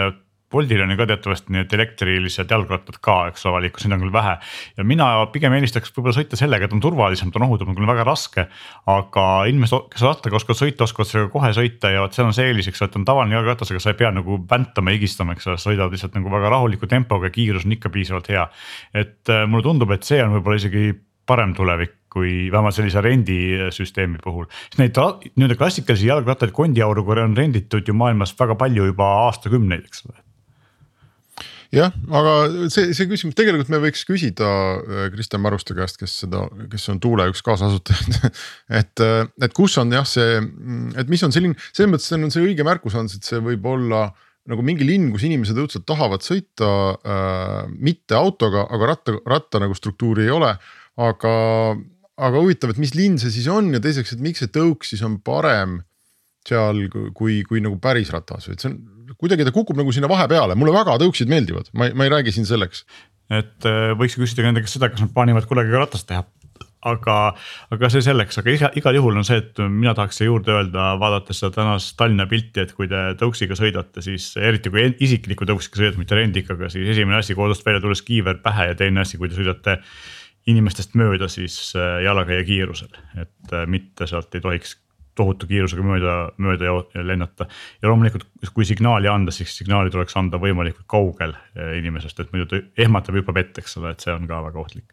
Boltil 0.53 0.83
on 0.83 0.93
ju 0.93 0.97
ka 0.99 1.07
teatavasti 1.09 1.53
need 1.55 1.73
elektrilised 1.73 2.51
jalgrattad 2.53 2.99
ka, 3.03 3.15
eks 3.31 3.45
ole, 3.47 3.57
valikus, 3.57 3.87
neid 3.87 3.97
on 3.97 4.05
küll 4.05 4.13
vähe. 4.13 4.35
ja 4.77 4.85
mina 4.87 5.07
pigem 5.33 5.55
eelistaks 5.57 5.93
võib-olla 5.95 6.15
sõita 6.19 6.39
sellega, 6.39 6.67
et 6.69 6.75
on 6.75 6.83
turvalisem, 6.83 7.31
ta 7.33 7.41
on 7.41 7.47
ohutum, 7.47 7.71
on 7.73 7.79
küll 7.79 7.89
väga 7.89 8.05
raske. 8.07 8.47
aga 8.93 9.25
inimesed, 9.49 9.89
kes 9.93 10.05
rattaga 10.05 10.39
oskavad 10.39 10.61
sõita, 10.61 10.87
oskavad 10.87 11.09
sellega 11.09 11.31
kohe 11.33 11.53
sõita 11.57 11.93
ja 11.93 12.03
vot 12.05 12.13
seal 12.13 12.29
on 12.29 12.37
see 12.37 12.51
eelis, 12.51 12.69
eks 12.69 12.83
ole, 12.83 12.91
et 12.91 12.99
on 13.01 13.07
tavaline 13.09 13.37
jalgratas, 13.39 13.73
aga 13.73 13.81
sa 13.83 13.93
ei 13.93 13.99
pea 14.03 14.13
nagu 14.13 14.37
väntama, 14.49 14.93
higistama, 14.93 15.37
eks 15.37 15.49
ole, 15.49 15.61
sõidad 15.61 15.93
lihtsalt 15.93 16.19
nagu 16.19 16.31
väga 16.33 16.53
rahuliku 16.53 16.89
tempoga, 16.91 17.33
kiirus 17.33 17.65
on 17.67 17.75
ikka 17.77 17.91
piisavalt 17.93 18.29
hea. 18.29 18.45
et 18.93 19.33
äh, 19.33 19.47
mulle 19.49 19.65
tundub, 19.65 19.91
et 19.91 20.05
see 20.05 20.21
on 20.23 20.37
võib-olla 20.37 20.61
isegi 20.61 20.93
parem 21.25 21.53
tulevik 21.55 21.99
kui 22.13 22.51
vähemalt 22.51 22.75
sellise 22.77 23.01
rendisüsteemi 23.01 24.19
puhul. 24.23 24.45
neid 24.77 24.97
nii-öelda 24.99 25.57
klassikalisi 25.57 26.11
jalgrattaid 26.11 26.53
kondiauruga 26.53 27.23
on 27.23 27.37
renditud 27.37 27.87
ju 27.87 27.95
maailmas 27.97 28.35
väga 28.39 28.55
palju 28.59 28.91
juba 28.91 29.09
aastakümneid, 29.25 29.87
eks 29.89 30.05
ole 30.09 30.22
jah, 31.73 31.93
aga 32.13 32.33
see, 32.71 32.91
see 32.95 33.07
küsimus 33.09 33.37
tegelikult 33.37 33.71
me 33.73 33.79
võiks 33.83 34.03
küsida 34.07 34.49
äh, 34.49 35.05
Kristjan 35.13 35.41
Maruste 35.43 35.75
käest, 35.77 35.97
kes 36.01 36.15
seda, 36.23 36.45
kes 36.71 36.85
on 36.93 36.99
Tuule 37.03 37.25
üks 37.31 37.41
kaasasutajaid 37.45 38.19
et, 38.81 39.03
äh, 39.03 39.23
et 39.45 39.55
kus 39.55 39.77
on 39.81 39.93
jah, 39.93 40.05
see, 40.07 40.37
et 40.99 41.09
mis 41.11 41.23
on 41.25 41.33
selline, 41.33 41.57
selles 41.71 41.91
mõttes 41.93 42.13
on 42.17 42.33
see 42.33 42.45
õige 42.45 42.67
märkus 42.67 42.97
on, 42.99 43.09
et 43.09 43.25
see 43.25 43.41
võib 43.43 43.65
olla 43.73 44.07
nagu 44.49 44.63
mingi 44.65 44.85
linn, 44.85 45.09
kus 45.13 45.23
inimesed 45.23 45.57
õudselt 45.59 45.85
tahavad 45.87 46.23
sõita 46.25 46.69
äh, 46.99 47.57
mitte 47.73 48.17
autoga, 48.19 48.67
aga 48.75 48.91
ratta, 48.91 49.17
ratta 49.29 49.63
nagu 49.63 49.75
struktuuri 49.77 50.27
ei 50.27 50.33
ole. 50.35 50.51
aga, 51.01 51.33
aga 52.21 52.41
huvitav, 52.43 52.69
et 52.69 52.81
mis 52.81 52.93
linn 52.93 53.17
see 53.17 53.33
siis 53.33 53.47
on 53.49 53.71
ja 53.73 53.81
teiseks, 53.81 54.13
et 54.13 54.21
miks 54.21 54.43
see 54.43 54.51
tõuk 54.53 54.85
siis 54.85 55.01
on 55.01 55.17
parem 55.25 55.79
seal 56.45 56.83
kui, 57.15 57.39
kui, 57.47 57.61
nagu 57.63 57.79
päris 57.81 58.11
ratas 58.13 58.49
et 58.51 58.59
see 58.59 58.69
on 58.69 58.81
kuidagi 59.23 59.47
ta 59.47 59.55
kukub 59.55 59.79
nagu 59.79 59.95
sinna 59.95 60.11
vahepeale, 60.11 60.57
mulle 60.59 60.75
väga 60.75 60.99
tõuksid 61.01 61.31
meeldivad, 61.31 61.71
ma 61.77 61.89
ei, 61.89 61.97
ma 61.97 62.07
ei 62.07 62.13
räägi 62.13 62.35
siin 62.35 62.47
selleks. 62.49 62.85
et 63.33 63.65
äh, 63.65 63.93
võiks 63.97 64.17
küsida 64.19 64.45
nende 64.45 64.61
käest 64.61 64.77
seda, 64.77 64.91
kas 64.91 65.01
nad 65.01 65.13
plaanivad 65.15 65.47
kunagi 65.49 65.71
ka 65.71 65.85
ratast 65.85 66.09
teha. 66.09 66.25
Aga, 66.83 67.13
aga 67.71 67.87
see 67.87 68.03
selleks, 68.03 68.41
aga 68.41 68.51
iga, 68.51 68.69
igal 68.75 68.97
juhul 68.97 69.15
on 69.15 69.23
see, 69.23 69.37
et 69.39 69.59
mina 69.71 69.93
tahaks 69.95 70.17
siia 70.19 70.27
juurde 70.27 70.51
öelda, 70.51 70.89
vaadates 70.99 71.39
seda 71.39 71.53
tänast 71.55 71.95
Tallinna 71.95 72.25
pilti, 72.27 72.65
et 72.65 72.73
kui 72.75 72.89
te 72.91 73.05
tõuksiga 73.21 73.55
sõidate, 73.55 74.03
siis 74.03 74.33
eriti 74.35 74.71
kui 74.73 74.89
isikliku 75.07 75.47
tõuksiga 75.47 75.79
sõidate, 75.79 76.01
mitte 76.01 76.19
rendikaga, 76.19 76.67
siis 76.73 76.91
esimene 76.91 77.21
asi 77.21 77.37
kodust 77.39 77.63
välja 77.63 77.79
tulles 77.85 78.03
kiiver 78.03 78.41
pähe 78.43 78.67
ja 78.73 78.75
teine 78.75 79.05
asi, 79.05 79.15
kui 79.21 79.31
te 79.31 79.39
sõidate 79.39 79.77
inimestest 80.51 80.99
mööda, 80.99 81.31
siis 81.31 81.55
äh, 81.79 82.01
jalakäija 82.03 82.43
kiirusel, 82.51 82.91
et 83.15 83.55
äh, 83.55 83.63
mitte 83.71 84.09
sealt 84.11 84.35
ei 84.35 84.43
tohiks 84.43 84.75
tohutu 85.17 85.49
kiirusega 85.49 85.85
mööda, 85.85 86.15
mööda 86.41 86.77
lennata. 87.05 87.47
ja 87.81 87.89
loomulikult, 87.89 88.27
kui 88.53 88.65
signaali 88.65 89.09
anda, 89.11 89.31
siis 89.31 89.55
signaali 89.57 89.93
tuleks 89.93 90.17
anda 90.19 90.39
võimalikult 90.41 90.87
kaugel 90.89 91.35
eh, 91.55 91.77
inimesest, 91.79 92.19
et 92.19 92.33
muidu 92.33 92.49
ta 92.49 92.61
ehmatab, 92.85 93.19
hüppab 93.21 93.41
ette, 93.41 93.63
eks 93.63 93.77
ole, 93.81 93.93
et 93.93 94.05
see 94.05 94.13
on 94.13 94.27
ka 94.29 94.41
väga 94.49 94.63
ohtlik 94.63 94.89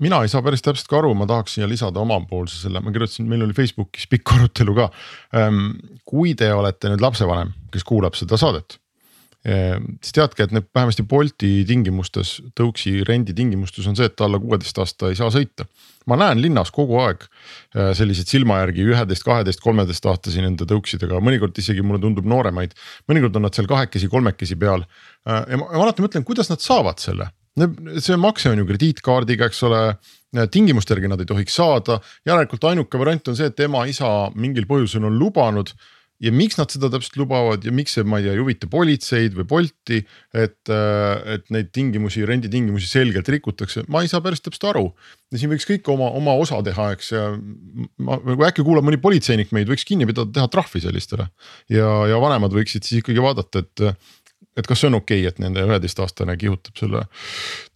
mina 0.00 0.22
ei 0.24 0.30
saa 0.32 0.40
päris 0.40 0.62
täpselt 0.64 0.88
ka 0.88 1.02
aru, 1.02 1.10
ma 1.18 1.26
tahaks 1.28 1.58
siia 1.58 1.66
lisada 1.68 2.00
omapoolse 2.00 2.62
selle, 2.62 2.80
ma 2.80 2.92
kirjutasin, 2.94 3.26
meil 3.28 3.44
oli 3.44 3.56
Facebookis 3.56 4.06
pikk 4.08 4.32
arutelu 4.36 4.76
ka. 4.78 4.86
Ehm, 5.36 5.66
kui 6.08 6.32
te 6.38 6.48
olete 6.54 6.88
nüüd 6.88 7.04
lapsevanem, 7.04 7.52
kes 7.74 7.84
kuulab 7.84 8.16
seda 8.16 8.38
saadet 8.40 8.78
siis 9.42 10.14
teadke, 10.14 10.44
et 10.44 10.52
need 10.54 10.68
vähemasti 10.74 11.02
Bolti 11.08 11.50
tingimustes, 11.66 12.36
tõuksi 12.58 13.00
rendi 13.06 13.34
tingimustes 13.34 13.88
on 13.90 13.96
see, 13.98 14.06
et 14.06 14.22
alla 14.22 14.38
kuueteist 14.38 14.78
aasta 14.78 15.10
ei 15.10 15.18
saa 15.18 15.32
sõita. 15.34 15.66
ma 16.06 16.16
näen 16.18 16.40
linnas 16.42 16.70
kogu 16.74 16.96
aeg 16.98 17.20
äh, 17.22 17.90
selliseid 17.94 18.30
silma 18.30 18.60
järgi 18.60 18.86
üheteist, 18.90 19.22
kaheteist, 19.26 19.60
kolmeteist 19.62 20.06
aastasi 20.06 20.42
nende 20.42 20.66
tõuksidega, 20.66 21.20
mõnikord 21.22 21.58
isegi 21.58 21.82
mulle 21.82 22.00
tundub 22.02 22.26
nooremaid. 22.26 22.74
mõnikord 23.10 23.36
on 23.36 23.42
nad 23.46 23.54
seal 23.54 23.66
kahekesi, 23.66 24.08
kolmekesi 24.08 24.56
peal 24.56 24.84
äh, 24.86 25.42
ja 25.50 25.58
ma, 25.58 25.66
ma 25.66 25.84
alati 25.88 26.06
mõtlen, 26.06 26.26
kuidas 26.26 26.50
nad 26.50 26.62
saavad 26.62 27.02
selle. 27.02 27.30
see 27.98 28.16
makse 28.16 28.48
on 28.48 28.62
ju 28.62 28.66
krediitkaardiga, 28.66 29.50
eks 29.50 29.62
ole 29.66 29.82
tingimuste 30.50 30.94
järgi 30.94 31.10
nad 31.10 31.20
ei 31.20 31.26
tohiks 31.28 31.54
saada, 31.58 31.98
järelikult 32.24 32.64
ainuke 32.64 32.98
variant 32.98 33.28
on 33.28 33.36
see, 33.36 33.50
et 33.50 33.60
ema-isa 33.60 34.30
mingil 34.34 34.70
põhjusel 34.70 35.04
on 35.04 35.18
lubanud 35.18 35.74
ja 36.22 36.32
miks 36.34 36.58
nad 36.58 36.70
seda 36.72 36.90
täpselt 36.92 37.18
lubavad 37.20 37.64
ja 37.66 37.72
miks 37.74 37.96
see, 37.96 38.04
ma 38.06 38.20
ei 38.20 38.28
tea, 38.28 38.36
ei 38.36 38.42
huvita 38.42 38.68
politseid 38.70 39.34
või 39.38 39.46
Bolti. 39.50 40.02
et, 40.32 40.60
äh, 40.70 41.34
et 41.34 41.50
neid 41.54 41.72
tingimusi, 41.74 42.24
renditingimusi 42.28 42.88
selgelt 42.90 43.28
rikutakse, 43.32 43.84
ma 43.92 44.04
ei 44.04 44.10
saa 44.12 44.22
päris 44.24 44.44
täpselt 44.44 44.70
aru. 44.70 44.86
ja 45.32 45.40
siin 45.40 45.50
võiks 45.52 45.66
kõik 45.68 45.88
oma, 45.92 46.10
oma 46.14 46.36
osa 46.38 46.62
teha, 46.62 46.92
eks 46.96 47.12
ja 47.12 47.26
ma, 47.98 48.18
kui 48.22 48.46
äkki 48.46 48.64
kuulab 48.66 48.86
mõni 48.86 49.00
politseinik 49.02 49.52
meid, 49.52 49.70
võiks 49.70 49.86
kinni 49.88 50.06
pidada, 50.06 50.30
teha 50.32 50.48
trahvi 50.52 50.84
sellistele. 50.84 51.28
ja, 51.72 51.90
ja 52.12 52.22
vanemad 52.22 52.54
võiksid 52.54 52.86
siis 52.86 53.02
ikkagi 53.02 53.22
vaadata, 53.22 53.66
et 53.66 53.86
et 54.58 54.66
kas 54.68 54.82
see 54.82 54.90
on 54.90 54.98
okei 54.98 55.22
okay,, 55.22 55.30
et 55.30 55.38
nende 55.40 55.62
üheteistaastane 55.64 56.34
kihutab 56.36 56.76
selle 56.76 57.06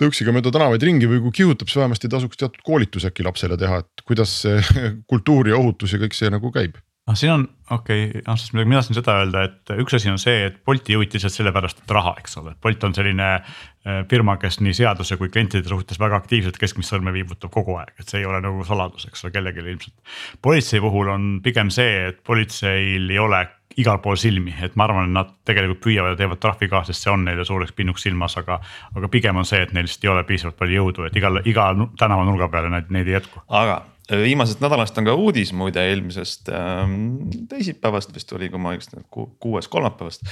tõuksiga 0.01 0.35
mööda 0.35 0.53
tänavaid 0.53 0.83
ringi 0.85 1.09
või 1.09 1.23
kui 1.25 1.39
kihutab, 1.41 1.71
siis 1.71 1.81
vähemasti 1.81 2.11
tasuks 2.13 2.37
teatud 2.41 2.61
koolitus 2.67 3.07
äkki 3.09 3.25
lapsele 3.25 3.57
teha, 3.61 3.81
et 3.81 4.05
kuidas 4.05 4.35
see 4.45 4.61
kultuur 5.11 5.49
ja 5.49 5.57
ohutus 5.57 5.97
ja 5.97 6.03
kõik 6.03 6.17
see 6.19 6.29
nagu 6.33 6.53
käib 6.53 6.77
noh, 7.07 7.17
siin 7.19 7.33
on 7.33 7.47
okei 7.71 8.05
okay,, 8.09 8.23
Ants, 8.27 8.51
midagi, 8.53 8.69
mina 8.69 8.81
tahtsin 8.81 8.99
seda 8.99 9.17
öelda, 9.21 9.43
et 9.49 9.73
üks 9.83 9.97
asi 9.99 10.11
on 10.11 10.21
see, 10.23 10.47
et 10.49 10.59
Bolti 10.67 10.95
juhiti 10.97 11.19
lihtsalt 11.19 11.37
sellepärast, 11.39 11.83
et 11.83 11.95
raha, 11.97 12.15
eks 12.21 12.39
ole, 12.43 12.55
Bolt 12.63 12.87
on 12.87 12.95
selline 12.97 13.29
äh, 13.37 14.01
firma, 14.11 14.37
kes 14.43 14.61
nii 14.65 14.75
seaduse 14.77 15.19
kui 15.21 15.31
klientide 15.33 15.69
suhtes 15.71 16.01
väga 16.03 16.19
aktiivselt 16.23 16.59
keskmist 16.63 16.93
sõrme 16.93 17.15
viibutab 17.15 17.53
kogu 17.55 17.79
aeg, 17.81 17.95
et 18.01 18.09
see 18.11 18.23
ei 18.23 18.29
ole 18.29 18.41
nagu 18.45 18.65
saladus, 18.67 19.09
eks 19.11 19.27
ole, 19.27 19.35
kellelegi 19.35 19.65
ilmselt. 19.67 20.17
politsei 20.43 20.83
puhul 20.85 21.13
on 21.15 21.31
pigem 21.45 21.73
see, 21.75 22.11
et 22.11 22.23
politseil 22.27 23.11
ei 23.11 23.23
ole 23.23 23.47
igal 23.77 23.99
pool 24.01 24.17
silmi, 24.17 24.55
et 24.65 24.77
ma 24.79 24.87
arvan, 24.87 25.11
et 25.11 25.13
nad 25.19 25.35
tegelikult 25.45 25.83
püüavad 25.85 26.15
ja 26.15 26.21
teevad 26.23 26.41
trahvi 26.41 26.69
ka, 26.73 26.81
sest 26.89 27.05
see 27.05 27.13
on 27.13 27.27
neile 27.27 27.45
suureks 27.45 27.75
pinnuks 27.77 28.07
silmas, 28.07 28.39
aga. 28.41 28.57
aga 28.97 29.11
pigem 29.13 29.37
on 29.37 29.45
see, 29.45 29.61
et 29.63 29.75
neil 29.77 29.85
lihtsalt 29.85 30.07
ei 30.07 30.13
ole 30.15 30.23
piisavalt 30.29 30.57
palju 30.57 30.79
jõudu, 30.81 31.05
et 31.09 31.19
igal, 31.21 31.43
iga 31.45 31.69
tänavanurga 32.01 32.49
peale 32.53 32.73
neid, 32.73 32.89
neid 32.95 33.11
ei 33.11 33.19
jätku. 33.19 33.45
aga 33.49 33.83
viimasest 34.11 34.61
nädalast 34.63 34.99
on 34.99 35.09
ka 35.09 35.15
uudis 35.19 35.53
muide 35.57 35.83
eelmisest 35.91 36.51
ähm, 36.55 37.31
teisipäevast 37.51 38.15
vist 38.15 38.33
oli, 38.37 38.51
kui 38.53 38.61
ma 38.63 38.75
õigesti 38.75 39.03
ku,, 39.11 39.29
kuues 39.43 39.69
kolmapäevast. 39.73 40.23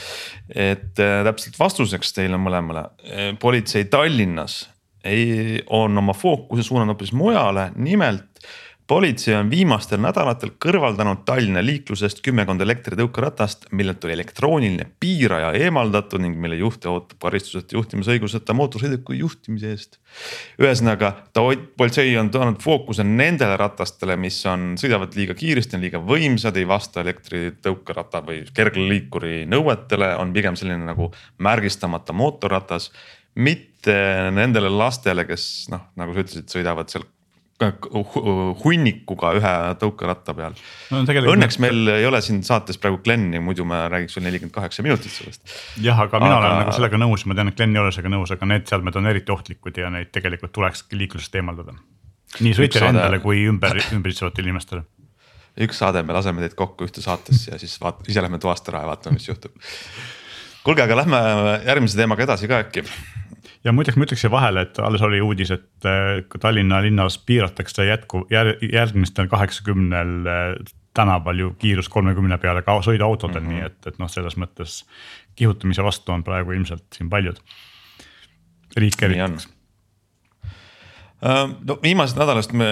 et 0.54 1.02
äh, 1.02 1.16
täpselt 1.26 1.58
vastuseks 1.58 2.14
teile 2.16 2.38
mõlemale, 2.40 2.86
politsei 3.42 3.88
Tallinnas 3.90 4.62
ei, 5.04 5.62
on 5.66 5.98
oma 5.98 6.14
fookuse 6.16 6.62
suunanud 6.62 6.94
hoopis 6.94 7.12
mujale, 7.12 7.68
nimelt 7.76 8.33
politsei 8.86 9.34
on 9.38 9.48
viimastel 9.50 10.00
nädalatel 10.02 10.50
kõrvaldanud 10.60 11.22
Tallinna 11.24 11.62
liiklusest 11.64 12.20
kümmekond 12.24 12.60
elektritõukeratast, 12.60 13.70
millelt 13.72 14.04
oli 14.04 14.12
elektrooniline 14.16 14.86
piiraja 15.00 15.52
eemaldatud 15.56 16.20
ning 16.20 16.36
mille 16.40 16.58
juhti 16.60 16.90
ootab 16.90 17.22
karistuseta 17.24 17.78
juhtimisõiguseta 17.78 18.56
mootorsõiduki 18.56 19.18
juhtimise 19.22 19.72
eest. 19.72 19.98
ühesõnaga, 20.60 21.14
ta, 21.32 21.46
politsei 21.76 22.12
on 22.20 22.30
toonud 22.34 22.60
fookuse 22.62 23.06
nendele 23.08 23.56
ratastele, 23.60 24.18
mis 24.20 24.42
on, 24.50 24.74
sõidavad 24.80 25.16
liiga 25.16 25.34
kiiresti, 25.38 25.78
on 25.78 25.88
liiga 25.88 26.02
võimsad, 26.04 26.60
ei 26.60 26.68
vasta 26.68 27.00
elektritõukerata 27.00 28.20
või 28.26 28.44
kergliikuri 28.54 29.44
nõuetele, 29.48 30.14
on 30.20 30.36
pigem 30.36 30.60
selline 30.60 30.84
nagu 30.92 31.10
märgistamata 31.38 32.12
mootorratas 32.12 32.90
mitte 33.34 33.94
nendele 34.30 34.68
lastele, 34.70 35.24
kes 35.26 35.66
noh, 35.72 35.88
nagu 35.98 36.14
sa 36.14 36.22
ütlesid, 36.22 36.52
sõidavad 36.52 36.92
seal 36.92 37.08
hunnikuga 37.62 39.30
ühe 39.38 39.52
tõukeratta 39.78 40.34
peal 40.34 40.56
no,. 40.90 41.02
Õnneks 41.06 41.61
meil 41.62 41.92
ei 41.94 42.06
ole 42.08 42.18
siin 42.25 42.42
saates 42.46 42.80
praegu 42.82 42.99
Glenni, 43.04 43.38
muidu 43.42 43.66
ma 43.68 43.84
räägiks 43.92 44.18
veel 44.18 44.26
nelikümmend 44.26 44.54
kaheksa 44.56 44.82
minutit 44.82 45.14
sellest. 45.14 45.44
jah, 45.82 46.00
aga 46.02 46.18
mina 46.23 46.34
aga... 46.34 46.49
olen 46.49 46.62
nagu 46.64 46.75
sellega 46.75 47.00
nõus, 47.04 47.26
ma 47.30 47.38
tean, 47.38 47.52
et 47.52 47.58
Glen 47.58 47.76
ei 47.76 47.82
ole 47.84 47.92
sellega 47.94 48.11
nõus, 48.16 48.32
aga 48.34 48.49
need 48.50 48.66
seadmed 48.70 48.99
on 48.99 49.06
eriti 49.12 49.34
ohtlikud 49.34 49.78
ja 49.78 49.92
neid 49.94 50.11
tegelikult 50.14 50.54
tulekski 50.56 50.99
liiklusest 50.99 51.38
eemaldada. 51.38 51.76
nii 52.40 52.58
sõitjale 52.58 52.88
saade... 52.88 52.99
endale 52.99 53.23
kui 53.23 53.46
ümber, 53.46 53.78
ümbritsevatele 53.94 54.50
inimestele. 54.50 54.82
üks 55.68 55.78
saade, 55.78 56.02
me 56.02 56.18
laseme 56.18 56.42
teid 56.42 56.58
kokku 56.58 56.90
ühte 56.90 57.06
saatesse 57.06 57.54
ja 57.54 57.62
siis 57.62 57.78
vaat-, 57.82 58.02
ise 58.11 58.25
lähme 58.25 58.42
toast 58.42 58.66
ära 58.73 58.82
ja 58.82 58.90
vaatame, 58.90 59.20
mis 59.20 59.30
juhtub. 59.30 59.54
kuulge, 60.66 60.82
aga 60.82 61.04
lähme 61.04 61.23
järgmise 61.68 62.02
teemaga 62.02 62.26
edasi 62.26 62.50
ka 62.50 62.64
äkki 62.66 62.82
ja 63.64 63.73
muideks 63.73 63.97
ma 63.99 64.06
ütleks 64.06 64.25
siia 64.25 64.33
vahele, 64.33 64.64
et 64.66 64.78
alles 64.83 65.02
oli 65.04 65.21
uudis, 65.25 65.52
et 65.54 65.88
äh, 65.88 66.21
Tallinna 66.40 66.80
linnas 66.85 67.18
piiratakse 67.26 67.87
jätku 67.88 68.25
jär, 68.33 68.54
järgmistel 68.73 69.28
kaheksakümnel 69.33 70.14
äh, 70.28 70.75
tänaval 70.94 71.38
ju 71.38 71.54
kiirus 71.59 71.88
kolmekümne 71.90 72.38
peale 72.38 72.62
ka 72.62 72.78
sõiduautodel 72.87 73.40
mm, 73.42 73.49
-hmm. 73.49 73.64
nii 73.64 73.66
et, 73.66 73.87
et 73.90 73.99
noh, 73.99 74.11
selles 74.11 74.37
mõttes 74.40 74.83
kihutamise 75.37 75.83
vastu 75.83 76.12
on 76.12 76.25
praegu 76.25 76.52
ilmselt 76.52 76.87
siin 76.94 77.11
paljud. 77.11 77.40
riik 78.76 79.02
eriti 79.02 79.49
äh, 81.25 81.49
no 81.66 81.78
viimasest 81.83 82.18
nädalast 82.18 82.52
me 82.52 82.66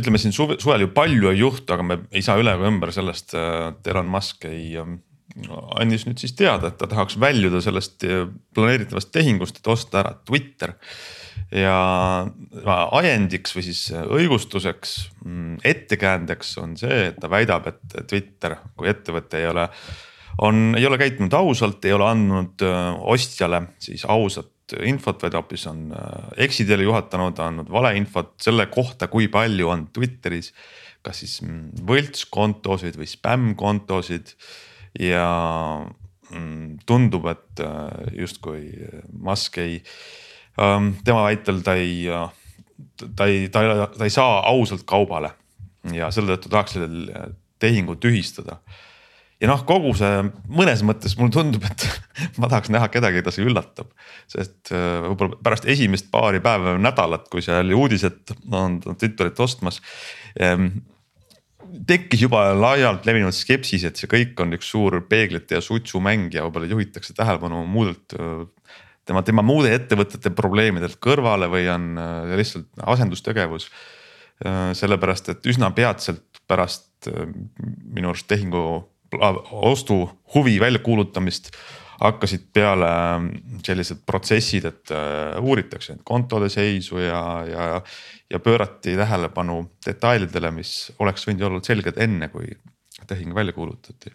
ütleme 0.00 0.18
siin 0.18 0.32
suve, 0.32 0.56
suvel 0.58 0.80
ju 0.80 0.88
palju 0.88 1.30
ei 1.30 1.38
juhtu, 1.38 1.72
aga 1.72 1.82
me 1.82 1.98
ei 2.10 2.22
saa 2.22 2.38
üle 2.38 2.54
ega 2.54 2.66
ümber 2.66 2.92
sellest, 2.92 3.34
et 3.34 3.86
Elon 3.86 4.06
Musk 4.06 4.44
ei 4.44 4.78
andis 5.78 6.06
nüüd 6.08 6.20
siis 6.20 6.34
teada, 6.36 6.70
et 6.70 6.78
ta 6.80 6.88
tahaks 6.90 7.18
väljuda 7.20 7.60
sellest 7.64 8.04
eh, 8.08 8.26
planeeritavast 8.56 9.12
tehingust, 9.14 9.60
et 9.60 9.70
osta 9.70 10.02
ära 10.02 10.14
Twitter. 10.26 10.74
ja 11.52 12.26
ajendiks 12.98 13.54
või 13.56 13.62
siis 13.64 13.86
õigustuseks, 13.94 14.96
mm, 15.24 15.54
ettekäändeks 15.64 16.58
on 16.60 16.76
see, 16.76 17.06
et 17.08 17.16
ta 17.20 17.30
väidab, 17.30 17.70
et 17.70 17.98
Twitter 18.08 18.58
kui 18.76 18.90
ettevõte 18.90 19.40
ei 19.40 19.46
ole, 19.48 19.64
on, 20.44 20.74
ei 20.76 20.84
ole 20.86 20.98
käitunud 21.00 21.32
ausalt, 21.32 21.84
ei 21.84 21.96
ole 21.96 22.08
andnud 22.08 22.66
eh, 22.66 22.82
ostjale 23.14 23.62
siis 23.84 24.04
ausat 24.04 24.76
infot, 24.84 25.22
vaid 25.24 25.32
hoopis 25.32 25.62
on 25.70 25.86
eksiteele 26.36 26.84
juhatanud, 26.84 27.38
andnud 27.40 27.70
valeinfot 27.72 28.34
selle 28.44 28.66
kohta, 28.68 29.08
kui 29.08 29.30
palju 29.32 29.70
on 29.72 29.86
Twitteris 29.96 30.52
kas 31.08 31.22
siis 31.22 31.38
mm, 31.40 31.86
võltskontosid 31.88 32.98
või 32.98 33.08
spämmkontosid 33.08 34.34
ja 35.00 35.28
mm, 36.30 36.78
tundub, 36.88 37.28
et 37.32 37.62
äh, 37.64 38.12
justkui 38.22 38.72
Musk 39.12 39.58
ei, 39.62 39.80
ähm, 40.60 40.94
tema 41.04 41.26
väitel 41.28 41.62
ta 41.66 41.76
ei, 41.78 42.06
ta 43.16 43.28
ei, 43.30 43.48
ta 43.52 43.64
ta 43.94 44.06
ei 44.06 44.14
saa 44.14 44.42
ausalt 44.50 44.86
kaubale 44.88 45.34
ja 45.94 46.12
selle 46.14 46.36
tõttu 46.36 46.52
tahaks 46.52 46.76
selle 46.78 47.32
tehingu 47.58 47.96
tühistada 47.98 48.58
ja 49.38 49.50
noh, 49.50 49.62
kogu 49.66 49.92
see 49.98 50.26
mõnes 50.50 50.82
mõttes 50.86 51.14
mulle 51.18 51.34
tundub, 51.34 51.64
et 51.68 51.86
ma 52.40 52.50
tahaks 52.50 52.72
näha 52.74 52.90
kedagi, 52.92 53.20
keda 53.20 53.34
see 53.34 53.46
üllatab. 53.46 53.90
sest 54.30 54.72
äh, 54.74 55.00
võib-olla 55.06 55.38
pärast 55.44 55.68
esimest 55.70 56.10
paari 56.14 56.42
päeva 56.44 56.74
või 56.74 56.84
nädalat, 56.86 57.28
kui 57.32 57.44
seal 57.44 57.64
oli 57.64 57.78
uudis, 57.78 58.06
et 58.08 58.34
on 58.50 58.80
Twitterit 58.88 59.38
ostmas 59.40 59.80
tekkis 61.88 62.22
juba 62.24 62.48
laialt 62.56 63.06
levinud 63.08 63.34
skepsis, 63.36 63.84
et 63.88 64.00
see 64.00 64.10
kõik 64.10 64.38
on 64.42 64.56
üks 64.56 64.70
suur 64.72 65.00
peeglite 65.08 65.58
ja 65.58 65.64
sutsumäng 65.64 66.32
ja 66.34 66.44
võib-olla 66.46 66.70
juhitakse 66.70 67.16
tähelepanu 67.16 67.64
muudelt 67.68 68.14
tema, 69.08 69.22
tema 69.24 69.44
muude 69.46 69.72
ettevõtete 69.76 70.32
probleemidelt 70.36 70.98
kõrvale 71.04 71.48
või 71.52 71.68
on 71.72 71.94
lihtsalt 72.36 72.68
asendustegevus. 72.94 73.70
sellepärast, 74.78 75.28
et 75.32 75.46
üsna 75.50 75.72
peatselt 75.74 76.38
pärast 76.46 77.08
minu 77.94 78.12
arust 78.12 78.28
tehingu 78.30 78.60
ostu 79.50 79.96
huvi 80.34 80.60
väljakuulutamist 80.60 81.50
hakkasid 81.98 82.44
peale 82.54 82.88
sellised 83.66 84.04
protsessid, 84.06 84.68
et 84.70 84.92
uuritakse 85.40 85.96
kontode 86.06 86.48
seisu 86.52 87.00
ja, 87.02 87.22
ja 87.48 87.68
ja 88.30 88.38
pöörati 88.38 88.96
tähelepanu 88.96 89.62
detailidele, 89.86 90.50
mis 90.52 90.92
oleks 90.98 91.24
võinud 91.28 91.46
olla 91.48 91.60
selged 91.64 92.00
enne, 92.00 92.28
kui 92.28 92.50
tehing 93.08 93.34
välja 93.34 93.54
kuulutati. 93.56 94.12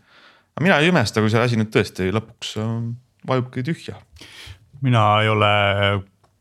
aga 0.54 0.64
mina 0.64 0.78
ei 0.80 0.92
imesta, 0.92 1.22
kui 1.22 1.32
see 1.34 1.42
asi 1.42 1.58
nüüd 1.58 1.72
tõesti 1.74 2.12
lõpuks 2.14 2.58
ähm, 2.62 2.90
vajubki 3.28 3.64
tühja. 3.66 3.96
mina 4.82 5.22
ei 5.22 5.30
ole 5.30 5.54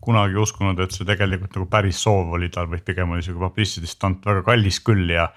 kunagi 0.03 0.37
uskunud, 0.37 0.81
et 0.83 0.93
see 0.93 1.07
tegelikult 1.07 1.55
nagu 1.57 1.69
päris 1.71 2.01
soov 2.03 2.35
oli 2.37 2.49
tal, 2.51 2.67
vaid 2.71 2.83
pigem 2.85 3.15
oli 3.15 3.23
sihuke 3.23 3.65
stunt 3.87 4.27
väga 4.27 4.43
kallis 4.43 4.81
küll 4.81 5.09
ja. 5.11 5.29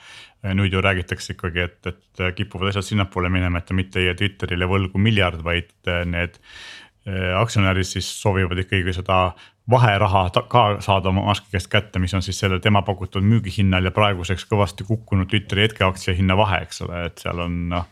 Nüüd 0.54 0.74
ju 0.74 0.82
räägitakse 0.84 1.34
ikkagi, 1.34 1.66
et, 1.66 1.90
et 1.90 2.24
kipuvad 2.38 2.70
asjad 2.70 2.86
sinnapoole 2.92 3.30
minema, 3.34 3.60
et 3.62 3.72
mitte 3.78 4.02
ei 4.02 4.10
jää 4.10 4.18
Twitterile 4.20 4.68
võlgu 4.70 5.02
miljard, 5.02 5.42
vaid 5.46 5.72
need 6.12 6.38
äh, 6.38 7.34
aktsionärid 7.40 7.88
siis 7.88 8.08
soovivad 8.22 8.62
ikkagi 8.66 8.94
seda 8.94 9.20
vaheraha 9.70 10.30
ka 10.50 10.64
saada 10.80 11.10
oma 11.10 11.26
Musk'i 11.30 11.56
käest 11.56 11.70
kätte, 11.72 12.00
mis 12.00 12.14
on 12.14 12.22
siis 12.26 12.40
selle 12.40 12.60
tema 12.62 12.82
pakutud 12.86 13.26
müügihinnal 13.26 13.90
ja 13.90 13.94
praeguseks 13.96 14.46
kõvasti 14.50 14.86
kukkunud 14.86 15.30
Twitteri 15.30 15.66
hetkeaktsia 15.66 16.14
hinna 16.18 16.38
vahe, 16.38 16.62
eks 16.66 16.84
ole, 16.86 17.06
et 17.10 17.24
seal 17.24 17.42
on 17.48 17.58
noh. 17.74 17.88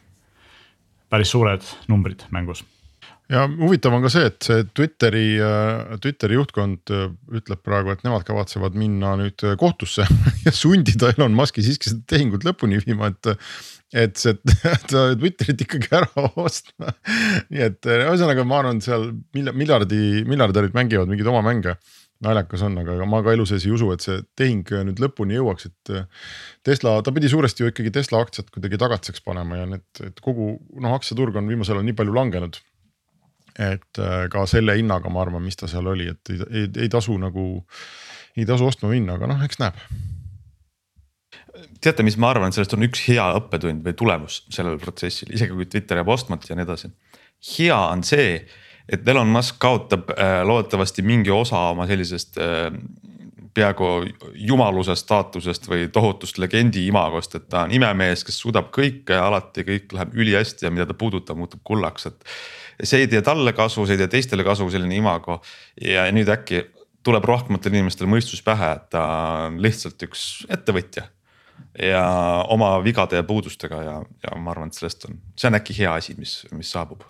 päris 1.09 1.33
suured 1.33 1.65
numbrid 1.87 2.27
mängus. 2.31 2.63
Ja 3.31 3.43
huvitav 3.47 3.93
on 3.95 4.03
ka 4.03 4.11
see, 4.11 4.25
et 4.27 4.43
see 4.43 4.65
Twitteri, 4.75 5.27
äh, 5.41 5.93
Twitteri 6.03 6.37
juhtkond 6.37 6.91
äh, 6.93 7.05
ütleb 7.39 7.61
praegu, 7.63 7.93
et 7.93 8.03
nemad 8.05 8.25
kavatsevad 8.27 8.75
minna 8.77 9.13
nüüd 9.19 9.45
äh, 9.47 9.55
kohtusse 9.59 10.07
ja 10.45 10.53
sundida 10.55 11.13
Elon 11.13 11.35
Musk'i 11.37 11.63
siiski 11.65 11.93
seda 11.93 12.03
tehingut 12.15 12.47
lõpuni 12.47 12.81
viima, 12.83 13.13
et 13.13 13.33
et 13.93 14.17
see 14.17 14.33
Twitterit 15.21 15.63
ikkagi 15.63 15.91
ära 15.93 16.27
ostma. 16.45 16.95
nii 17.53 17.67
et 17.69 17.89
ühesõnaga, 17.93 18.45
ma 18.47 18.63
arvan, 18.63 18.81
seal 18.83 19.11
miljardi, 19.33 20.23
miljardärid 20.27 20.73
mängivad 20.75 21.11
mingeid 21.11 21.29
oma 21.29 21.43
mänge. 21.45 21.77
naljakas 22.23 22.61
on, 22.63 22.77
aga 22.79 23.05
ma 23.09 23.19
ka 23.21 23.33
elu 23.35 23.45
sees 23.45 23.65
ei 23.67 23.73
usu, 23.75 23.89
et 23.93 24.03
see 24.03 24.21
tehing 24.39 24.69
nüüd 24.87 25.01
lõpuni 25.03 25.35
jõuaks, 25.35 25.67
et. 25.67 26.11
Tesla, 26.63 26.93
ta 27.03 27.11
pidi 27.11 27.27
suuresti 27.27 27.65
ju 27.65 27.71
ikkagi 27.71 27.91
Tesla 27.91 28.21
aktsiat 28.23 28.47
kuidagi 28.53 28.79
tagatiseks 28.79 29.25
panema 29.25 29.57
ja 29.59 29.65
need, 29.67 29.83
et 29.99 30.21
kogu 30.23 30.53
noh, 30.79 30.93
aktsiaturg 30.95 31.35
on 31.35 31.51
viimasel 31.51 31.75
ajal 31.75 31.89
nii 31.89 31.97
palju 31.99 32.15
langenud. 32.15 32.61
Et 33.59 34.01
eh, 34.01 34.25
ka 34.33 34.45
selle 34.49 34.77
hinnaga, 34.79 35.11
ma 35.13 35.21
arvan, 35.25 35.43
mis 35.45 35.59
ta 35.59 35.69
seal 35.69 35.87
oli, 35.91 36.09
et 36.09 36.33
ei, 36.33 36.41
ei, 36.49 36.71
ei 36.85 36.89
tasu 36.91 37.17
nagu, 37.21 37.45
ei 38.37 38.47
tasu 38.49 38.67
ostma 38.69 38.91
minna, 38.91 39.19
aga 39.19 39.29
noh, 39.29 39.45
eks 39.45 39.61
näeb 39.61 39.79
teate, 41.83 42.03
mis 42.05 42.17
ma 42.19 42.31
arvan, 42.33 42.53
sellest 42.55 42.75
on 42.77 42.85
üks 42.87 43.03
hea 43.07 43.23
õppetund 43.37 43.83
või 43.85 43.95
tulemus 43.97 44.41
sellel 44.53 44.79
protsessil, 44.81 45.31
isegi 45.35 45.55
kui 45.55 45.67
Twitter 45.69 45.99
jääb 45.99 46.11
ostmata 46.13 46.51
ja 46.51 46.57
nii 46.57 46.65
edasi. 46.65 46.89
hea 47.57 47.77
on 47.77 48.03
see, 48.07 48.37
et 48.89 49.07
Elon 49.07 49.31
Musk 49.31 49.59
kaotab 49.63 50.11
äh, 50.15 50.41
loodetavasti 50.47 51.05
mingi 51.05 51.31
osa 51.31 51.69
oma 51.71 51.87
sellisest 51.89 52.39
äh, 52.41 52.69
peaaegu 53.53 53.89
jumaluse 54.33 54.95
staatusest 54.97 55.67
või 55.69 55.87
tohutust 55.93 56.37
legendi 56.41 56.87
imagost, 56.89 57.35
et 57.37 57.47
ta 57.49 57.63
on 57.67 57.73
imemees, 57.75 58.25
kes 58.25 58.39
suudab 58.41 58.71
kõike 58.73 59.17
ja 59.17 59.27
alati 59.27 59.65
kõik 59.67 59.93
läheb 59.93 60.15
ülihästi 60.17 60.67
ja 60.67 60.71
mida 60.73 60.87
ta 60.89 60.97
puudutab, 60.97 61.37
muutub 61.37 61.61
kullaks, 61.63 62.09
et. 62.09 62.29
see 62.83 63.03
ei 63.05 63.07
tee 63.07 63.21
talle 63.21 63.53
kasu, 63.53 63.85
see 63.85 63.97
ei 63.97 64.03
tee 64.03 64.13
teistele 64.17 64.43
kasu, 64.43 64.69
selline 64.73 64.97
imago 64.97 65.41
ja 65.81 66.07
nüüd 66.11 66.29
äkki 66.33 66.65
tuleb 67.03 67.25
rohkematele 67.27 67.77
inimestele 67.77 68.09
mõistus 68.09 68.41
pähe, 68.43 68.71
et 68.77 68.89
ta 68.93 69.03
on 69.47 69.59
lihtsalt 69.61 70.01
üks 70.07 70.45
ettevõtja 70.51 71.07
ja 71.79 72.03
oma 72.49 72.75
vigade 72.83 73.19
ja 73.19 73.23
puudustega 73.23 73.81
ja, 73.83 73.95
ja 74.23 74.37
ma 74.39 74.53
arvan, 74.53 74.71
et 74.71 74.77
sellest 74.77 75.05
on, 75.09 75.19
see 75.37 75.49
on 75.49 75.59
äkki 75.59 75.75
hea 75.77 75.93
asi, 75.93 76.15
mis, 76.17 76.41
mis 76.55 76.71
saabub. 76.73 77.03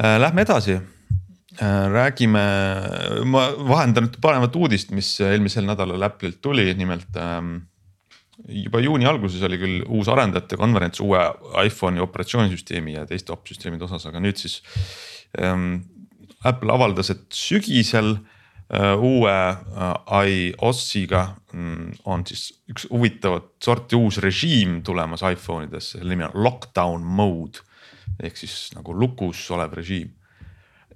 Lähme 0.00 0.42
edasi, 0.42 0.78
äh, 1.60 1.88
räägime, 1.92 2.44
ma 3.28 3.42
vahendan 3.68 4.08
nüüd 4.08 4.16
paremat 4.22 4.56
uudist, 4.56 4.94
mis 4.96 5.12
eelmisel 5.20 5.66
nädalal 5.68 6.08
Apple'ilt 6.08 6.40
tuli, 6.40 6.70
nimelt 6.78 7.18
ähm, 7.20 7.56
juba 8.48 8.80
juuni 8.80 9.08
alguses 9.08 9.42
oli 9.44 9.60
küll 9.60 9.84
uus 9.84 10.08
arendajate 10.08 10.56
konverents 10.60 11.02
uue 11.04 11.20
iPhone'i 11.66 12.00
operatsioonisüsteemi 12.00 12.96
ja 12.96 13.06
teiste 13.08 13.34
opsüsteemide 13.36 13.84
osas, 13.84 14.08
aga 14.08 14.22
nüüd 14.24 14.40
siis 14.40 14.60
ähm, 15.38 15.82
Apple 16.48 16.72
avaldas, 16.72 17.12
et 17.12 17.26
sügisel 17.36 18.14
äh, 18.16 18.94
uue 18.96 19.36
iOS-iga 20.24 21.26
mm, 21.52 22.04
on 22.08 22.24
siis 22.24 22.46
üks 22.72 22.88
huvitavat 22.88 23.52
sorti 23.60 24.00
uus 24.00 24.22
režiim 24.24 24.80
tulemas 24.86 25.26
iPhone 25.28 25.68
ides, 25.68 25.92
selle 25.92 26.14
nimi 26.14 26.30
on 26.30 26.40
lockdown 26.48 27.04
mode 27.04 27.66
ehk 28.22 28.36
siis 28.40 28.70
nagu 28.76 28.94
lukus 28.96 29.42
olev 29.54 29.74
režiim. 29.78 30.10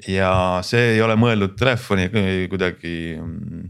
ja 0.08 0.60
see 0.66 0.94
ei 0.96 1.02
ole 1.02 1.14
mõeldud 1.16 1.54
telefoni 1.58 2.08
kuidagi 2.50 2.94
mm, 3.20 3.68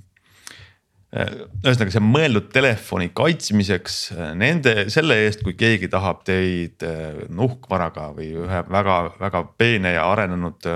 ühesõnaga, 1.14 1.92
see 1.92 2.00
on 2.00 2.08
mõeldud 2.10 2.48
telefoni 2.50 3.10
kaitsmiseks 3.14 3.98
nende, 4.40 4.88
selle 4.90 5.20
eest, 5.26 5.44
kui 5.46 5.54
keegi 5.58 5.90
tahab 5.92 6.24
teid 6.26 6.82
nuhkvaraga 7.30 8.08
või 8.16 8.32
ühe 8.42 8.62
väga-väga 8.66 9.44
peene 9.60 9.94
ja 9.94 10.08
arenenud 10.10 10.66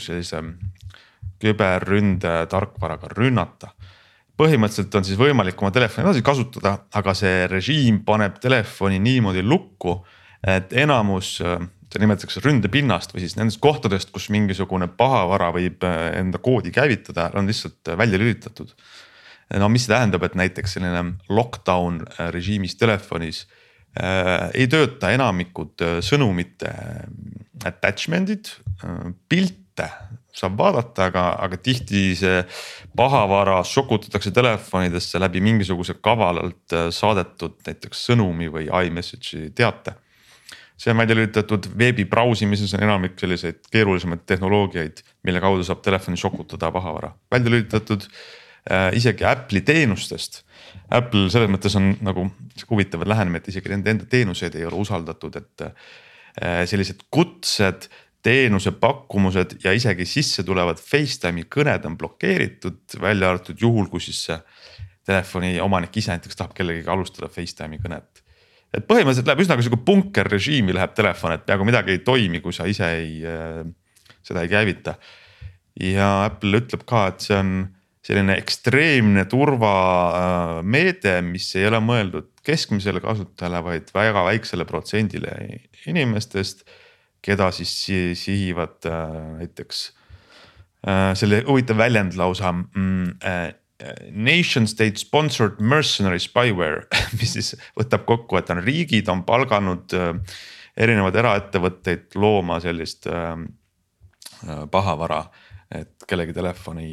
sellise 0.00 0.42
küberründe 1.40 2.34
tarkvaraga 2.50 3.12
rünnata. 3.14 3.70
Põhimõtteliselt 4.40 4.96
on 4.96 5.06
siis 5.06 5.18
võimalik 5.20 5.60
oma 5.60 5.72
telefoni 5.74 6.06
edasi 6.06 6.24
kasutada, 6.24 6.76
aga 6.96 7.14
see 7.16 7.44
režiim 7.50 8.00
paneb 8.06 8.40
telefoni 8.40 9.00
niimoodi 9.02 9.44
lukku, 9.44 9.98
et 10.48 10.72
enamus 10.80 11.36
seda 11.90 12.04
nimetatakse 12.04 12.40
ründepinnast 12.44 13.12
või 13.12 13.24
siis 13.24 13.34
nendest 13.36 13.60
kohtadest, 13.62 14.12
kus 14.14 14.28
mingisugune 14.30 14.86
pahavara 14.96 15.50
võib 15.56 15.82
enda 15.84 16.38
koodi 16.42 16.70
käivitada, 16.74 17.28
on 17.34 17.50
lihtsalt 17.50 17.92
välja 17.98 18.20
lülitatud. 18.20 18.72
no 19.58 19.68
mis 19.68 19.88
tähendab, 19.90 20.22
et 20.22 20.38
näiteks 20.38 20.78
selline 20.78 21.18
lockdown 21.28 22.04
režiimis 22.30 22.78
telefonis 22.78 23.42
äh, 23.98 24.48
ei 24.54 24.68
tööta 24.70 25.10
enamikud 25.10 25.82
sõnumite 26.06 26.70
attachment'id, 27.66 28.54
pilte 29.28 29.90
saab 30.40 30.58
vaadata, 30.58 31.08
aga, 31.10 31.24
aga 31.44 31.58
tihti 31.60 32.10
see 32.18 32.40
pahavara 32.96 33.60
sokutatakse 33.66 34.32
telefonidesse 34.34 35.20
läbi 35.20 35.42
mingisuguse 35.44 35.98
kavalalt 36.02 36.76
saadetud 36.96 37.58
näiteks 37.66 38.06
sõnumi 38.10 38.50
või 38.52 38.68
iMessage'i 38.68 39.52
teate. 39.56 39.96
see 40.80 40.92
on 40.92 40.96
välja 40.96 41.14
lülitatud 41.16 41.66
veebi 41.78 42.06
brausimises 42.08 42.72
on 42.74 42.82
enamik 42.86 43.18
selliseid 43.20 43.66
keerulisemaid 43.70 44.22
tehnoloogiaid, 44.26 45.02
mille 45.28 45.40
kaudu 45.40 45.64
saab 45.64 45.82
telefoni 45.84 46.16
sokutada 46.16 46.70
pahavara, 46.72 47.12
välja 47.30 47.50
lülitatud 47.50 48.06
äh, 48.70 48.88
isegi 48.96 49.24
Apple'i 49.24 49.60
teenustest. 49.60 50.44
Apple 50.90 51.28
selles 51.30 51.50
mõttes 51.50 51.76
on 51.76 51.92
nagu 52.00 52.30
huvitav 52.70 53.04
lähenemine, 53.06 53.42
et 53.42 53.50
isegi 53.52 53.68
nende 53.68 53.92
enda 53.92 54.06
teenuseid 54.08 54.56
ei 54.56 54.64
ole 54.64 54.80
usaldatud, 54.80 55.36
et 55.36 55.66
äh, 55.66 56.64
sellised 56.70 57.04
kutsed 57.10 57.90
teenuse 58.22 58.72
pakkumused 58.76 59.56
ja 59.64 59.72
isegi 59.76 60.04
sisse 60.08 60.44
tulevad 60.46 60.80
Facetime'i 60.80 61.46
kõned 61.48 61.86
on 61.88 61.96
blokeeritud, 62.00 62.82
välja 63.00 63.30
arvatud 63.30 63.60
juhul, 63.60 63.88
kui 63.92 64.02
siis 64.04 64.20
see 64.28 64.38
telefoni 65.08 65.54
omanik 65.62 65.96
ise 65.96 66.12
näiteks 66.12 66.36
tahab 66.38 66.52
kellegagi 66.56 66.90
alustada 66.92 67.30
Facetime'i 67.32 67.80
kõnet. 67.82 68.22
et 68.76 68.86
põhimõtteliselt 68.86 69.26
läheb 69.26 69.42
üsna 69.42 69.56
sihuke 69.58 69.80
punkerrežiimi 69.86 70.76
läheb 70.76 70.92
telefon, 70.94 71.34
et 71.34 71.46
peaaegu 71.46 71.66
midagi 71.66 71.96
ei 71.96 72.04
toimi, 72.06 72.40
kui 72.44 72.52
sa 72.54 72.68
ise 72.70 72.92
ei 73.00 73.18
äh,, 73.26 73.64
seda 74.22 74.44
ei 74.44 74.52
käivita. 74.52 74.94
ja 75.80 76.24
Apple 76.28 76.60
ütleb 76.60 76.84
ka, 76.86 77.06
et 77.10 77.24
see 77.24 77.38
on 77.38 77.54
selline 78.04 78.36
ekstreemne 78.40 79.26
turvameede, 79.28 81.18
mis 81.24 81.48
ei 81.58 81.66
ole 81.68 81.80
mõeldud 81.84 82.30
keskmisele 82.46 83.02
kasutajale, 83.04 83.60
vaid 83.64 83.90
väga 83.94 84.24
väiksele 84.28 84.64
protsendile 84.68 85.34
inimestest 85.90 86.64
keda 87.24 87.50
siis 87.52 87.72
sihivad 88.20 88.86
äh, 88.88 89.16
näiteks 89.38 89.92
äh, 90.88 91.10
selle 91.18 91.42
huvitav 91.48 91.78
väljend 91.80 92.16
lausa 92.18 92.52
mm, 92.52 93.16
äh, 93.24 93.52
nation 94.12 94.66
state 94.68 95.00
sponsored 95.00 95.60
mercenary 95.60 96.20
spyware, 96.20 96.84
mis 97.20 97.32
siis 97.36 97.54
võtab 97.78 98.04
kokku, 98.08 98.36
et 98.40 98.50
on 98.52 98.60
riigid 98.64 99.08
on 99.08 99.22
palganud 99.24 99.94
erinevaid 100.76 101.16
eraettevõtteid 101.16 102.18
looma 102.20 102.58
sellist 102.60 103.08
pahavara, 104.70 105.22
et 105.72 106.04
kellegi 106.08 106.36
telefoni 106.36 106.90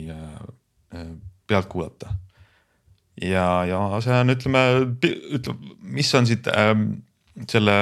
pealt 1.47 1.67
kuulata. 1.67 2.13
ja, 3.19 3.65
ja 3.67 3.81
see 3.99 4.21
on, 4.23 4.31
ütleme, 4.37 4.63
ütleme, 5.35 5.75
mis 5.99 6.13
on 6.15 6.31
siit 6.31 6.47
selle 7.51 7.77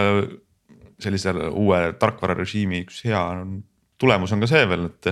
sellise 1.02 1.34
uue 1.52 1.80
tarkvararežiimi 2.00 2.84
üks 2.86 3.04
hea 3.08 3.22
tulemus 4.02 4.34
on 4.36 4.44
ka 4.44 4.50
see 4.52 4.66
veel, 4.70 4.90
et. 4.90 5.12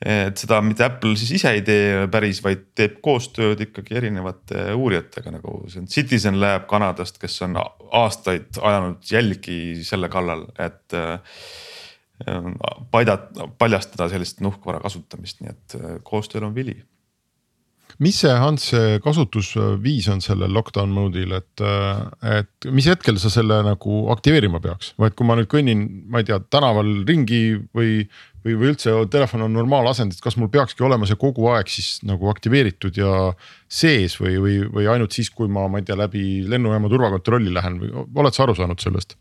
et 0.00 0.40
seda 0.40 0.62
mitte 0.64 0.86
Apple 0.86 1.12
siis 1.20 1.34
ise 1.36 1.50
ei 1.52 1.60
tee 1.66 2.06
päris, 2.12 2.38
vaid 2.44 2.70
teeb 2.78 3.00
koostööd 3.04 3.60
ikkagi 3.66 3.98
erinevate 4.00 4.70
uurijatega, 4.72 5.34
nagu 5.34 5.58
see 5.68 5.82
on 5.82 5.90
Citizen 5.92 6.40
Lab 6.40 6.64
Kanadast, 6.70 7.20
kes 7.20 7.36
on 7.44 7.58
aastaid 7.60 8.56
ajanud 8.56 9.04
jälgi 9.10 9.58
selle 9.84 10.08
kallal, 10.12 10.46
et 10.56 10.96
paidat-, 12.92 13.44
paljastada 13.60 14.08
sellist 14.12 14.40
nuhkvara 14.44 14.80
kasutamist, 14.80 15.44
nii 15.44 15.52
et 15.52 15.76
koostööl 16.08 16.48
on 16.48 16.56
vili 16.56 16.78
mis 18.00 18.16
see 18.22 18.32
Hans 18.32 18.70
kasutusviis 19.04 20.08
on 20.12 20.22
sellel 20.24 20.52
lockdown 20.56 20.92
mode'il, 20.94 21.34
et, 21.36 21.62
et 22.24 22.68
mis 22.72 22.88
hetkel 22.88 23.20
sa 23.20 23.32
selle 23.32 23.60
nagu 23.66 24.00
aktiveerima 24.14 24.60
peaks, 24.64 24.94
et 25.04 25.16
kui 25.18 25.28
ma 25.28 25.36
nüüd 25.38 25.50
kõnnin, 25.52 25.84
ma 26.10 26.22
ei 26.22 26.28
tea, 26.30 26.40
tänaval 26.52 27.00
ringi 27.08 27.44
või. 27.76 28.04
või, 28.40 28.54
või 28.56 28.70
üldse 28.70 28.94
telefon 29.12 29.44
on 29.44 29.52
normaalasendis, 29.52 30.22
kas 30.24 30.38
mul 30.40 30.48
peakski 30.48 30.80
olema 30.86 31.04
see 31.04 31.18
kogu 31.20 31.50
aeg 31.52 31.68
siis 31.68 31.98
nagu 32.08 32.30
aktiveeritud 32.32 32.96
ja 32.96 33.34
sees 33.68 34.16
või, 34.16 34.38
või, 34.40 34.54
või 34.64 34.88
ainult 34.88 35.12
siis, 35.12 35.28
kui 35.28 35.50
ma, 35.52 35.66
ma 35.68 35.82
ei 35.82 35.84
tea, 35.84 35.98
läbi 36.00 36.46
lennujaama 36.48 36.88
turvakontrolli 36.88 37.52
lähen 37.52 37.76
või 37.82 37.92
oled 38.00 38.32
sa 38.32 38.46
aru 38.46 38.56
saanud 38.56 38.80
sellest? 38.80 39.18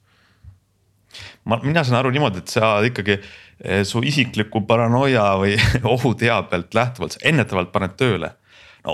ma, 1.43 1.59
mina 1.63 1.83
saan 1.83 1.99
aru 1.99 2.13
niimoodi, 2.13 2.43
et 2.43 2.53
sa 2.53 2.77
ikkagi 2.85 3.17
eh, 3.17 3.83
su 3.87 4.01
isikliku 4.05 4.63
paranoia 4.69 5.31
või 5.41 5.57
ohuteabelt 5.95 6.75
lähtuvalt, 6.77 7.17
sa 7.17 7.25
ennetavalt 7.31 7.73
paned 7.75 7.97
tööle 7.99 8.33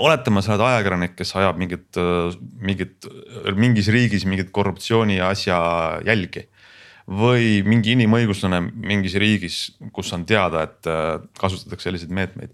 oletame, 0.02 0.42
sa 0.44 0.54
oled 0.54 0.64
ajakirjanik, 0.66 1.16
kes 1.18 1.34
ajab 1.38 1.58
mingit, 1.60 1.98
mingit, 2.62 3.08
mingis 3.56 3.90
riigis 3.92 4.26
mingit 4.28 4.52
korruptsiooni 4.54 5.20
asja 5.24 5.58
jälgi. 6.06 6.48
või 7.06 7.60
mingi 7.62 7.92
inimõiguslane 7.94 8.58
mingis 8.66 9.12
riigis, 9.22 9.56
kus 9.94 10.08
on 10.16 10.24
teada, 10.26 10.64
et 10.66 10.88
äh, 10.90 11.20
kasutatakse 11.38 11.86
selliseid 11.86 12.10
meetmeid. 12.10 12.50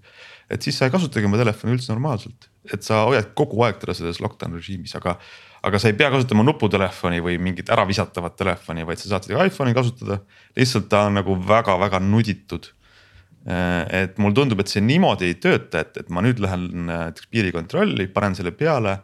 et 0.51 0.63
siis 0.63 0.77
sa 0.77 0.85
ei 0.85 0.93
kasutagi 0.93 1.25
oma 1.25 1.39
telefoni 1.41 1.73
üldse 1.73 1.89
normaalselt, 1.89 2.51
et 2.69 2.85
sa 2.85 3.07
hoiad 3.07 3.31
kogu 3.35 3.63
aeg 3.65 3.79
teda 3.81 3.95
selles 3.97 4.21
lockdown 4.21 4.59
režiimis, 4.59 4.93
aga. 4.97 5.17
aga 5.63 5.79
sa 5.79 5.89
ei 5.89 5.97
pea 5.97 6.11
kasutama 6.11 6.45
nuputelefoni 6.45 7.23
või 7.25 7.39
mingit 7.39 7.71
äravisatavat 7.73 8.37
telefoni, 8.37 8.85
vaid 8.85 9.01
sa 9.01 9.09
saad 9.15 9.25
seda 9.25 9.47
iPhone'i 9.47 9.75
kasutada. 9.75 10.21
lihtsalt 10.57 10.89
ta 10.89 11.07
on 11.09 11.21
nagu 11.23 11.39
väga-väga 11.49 12.01
nuditud 12.01 12.69
Äh, 12.73 12.82
et 13.47 14.19
mulle 14.23 14.37
tundub, 14.39 14.61
et 14.63 14.71
see 14.71 14.83
niimoodi 14.85 15.27
ei 15.31 15.39
tööta, 15.43 15.83
et, 15.83 15.97
et 16.05 16.11
ma 16.15 16.23
nüüd 16.23 16.39
lähen 16.43 16.87
näiteks 16.87 17.27
piirikontrolli, 17.33 18.07
panen 18.15 18.37
selle 18.39 18.53
peale 18.55 19.01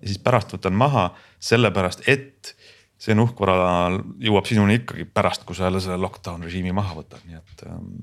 ja 0.00 0.08
siis 0.08 0.18
pärast 0.22 0.54
võtan 0.56 0.74
maha, 0.78 1.10
sellepärast 1.42 2.06
et 2.10 2.54
see 3.00 3.16
nuhkvara 3.16 4.00
jõuab 4.24 4.48
sinuni 4.48 4.80
ikkagi 4.80 5.06
pärast, 5.06 5.44
kui 5.46 5.56
sa 5.56 5.68
jälle 5.68 5.82
selle 5.84 6.00
lockdown 6.00 6.46
režiimi 6.46 6.72
maha 6.76 6.96
võtad, 6.98 7.22
nii 7.28 7.38
et. 7.38 7.64
Ähm, 7.68 7.94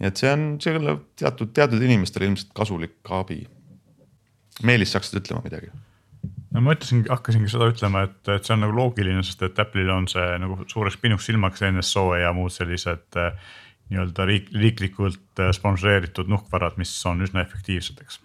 nii 0.00 0.08
et 0.08 0.20
see 0.20 0.30
on 0.32 0.44
selle 0.62 0.96
teatud, 1.20 1.52
teatud 1.56 1.82
inimestele 1.84 2.30
ilmselt 2.30 2.54
kasulik 2.56 3.14
abi. 3.16 3.42
Meelis, 4.64 4.92
saaksid 4.94 5.22
ütlema 5.22 5.42
midagi? 5.44 5.72
no 6.50 6.60
ma 6.64 6.74
ütlesin, 6.74 7.04
hakkasingi 7.08 7.50
seda 7.50 7.68
ütlema, 7.70 8.04
et, 8.08 8.20
et 8.32 8.46
see 8.46 8.54
on 8.56 8.64
nagu 8.64 8.74
loogiline, 8.74 9.22
sest 9.26 9.42
et 9.46 9.58
Apple'il 9.62 9.90
on 9.92 10.08
see 10.10 10.24
nagu 10.42 10.58
suureks 10.70 10.98
pinuks 11.00 11.28
silmaks 11.28 11.62
NSO 11.68 12.08
ja 12.18 12.32
muud 12.36 12.52
sellised 12.54 13.18
äh, 13.20 13.52
nii-öelda 13.90 14.26
riik, 14.28 14.50
riiklikult 14.54 15.42
äh, 15.42 15.52
sponsoreeritud 15.56 16.30
nuhkvarad, 16.30 16.78
mis 16.80 16.94
on 17.10 17.22
üsna 17.26 17.44
efektiivsed, 17.44 18.02
eks 18.04 18.20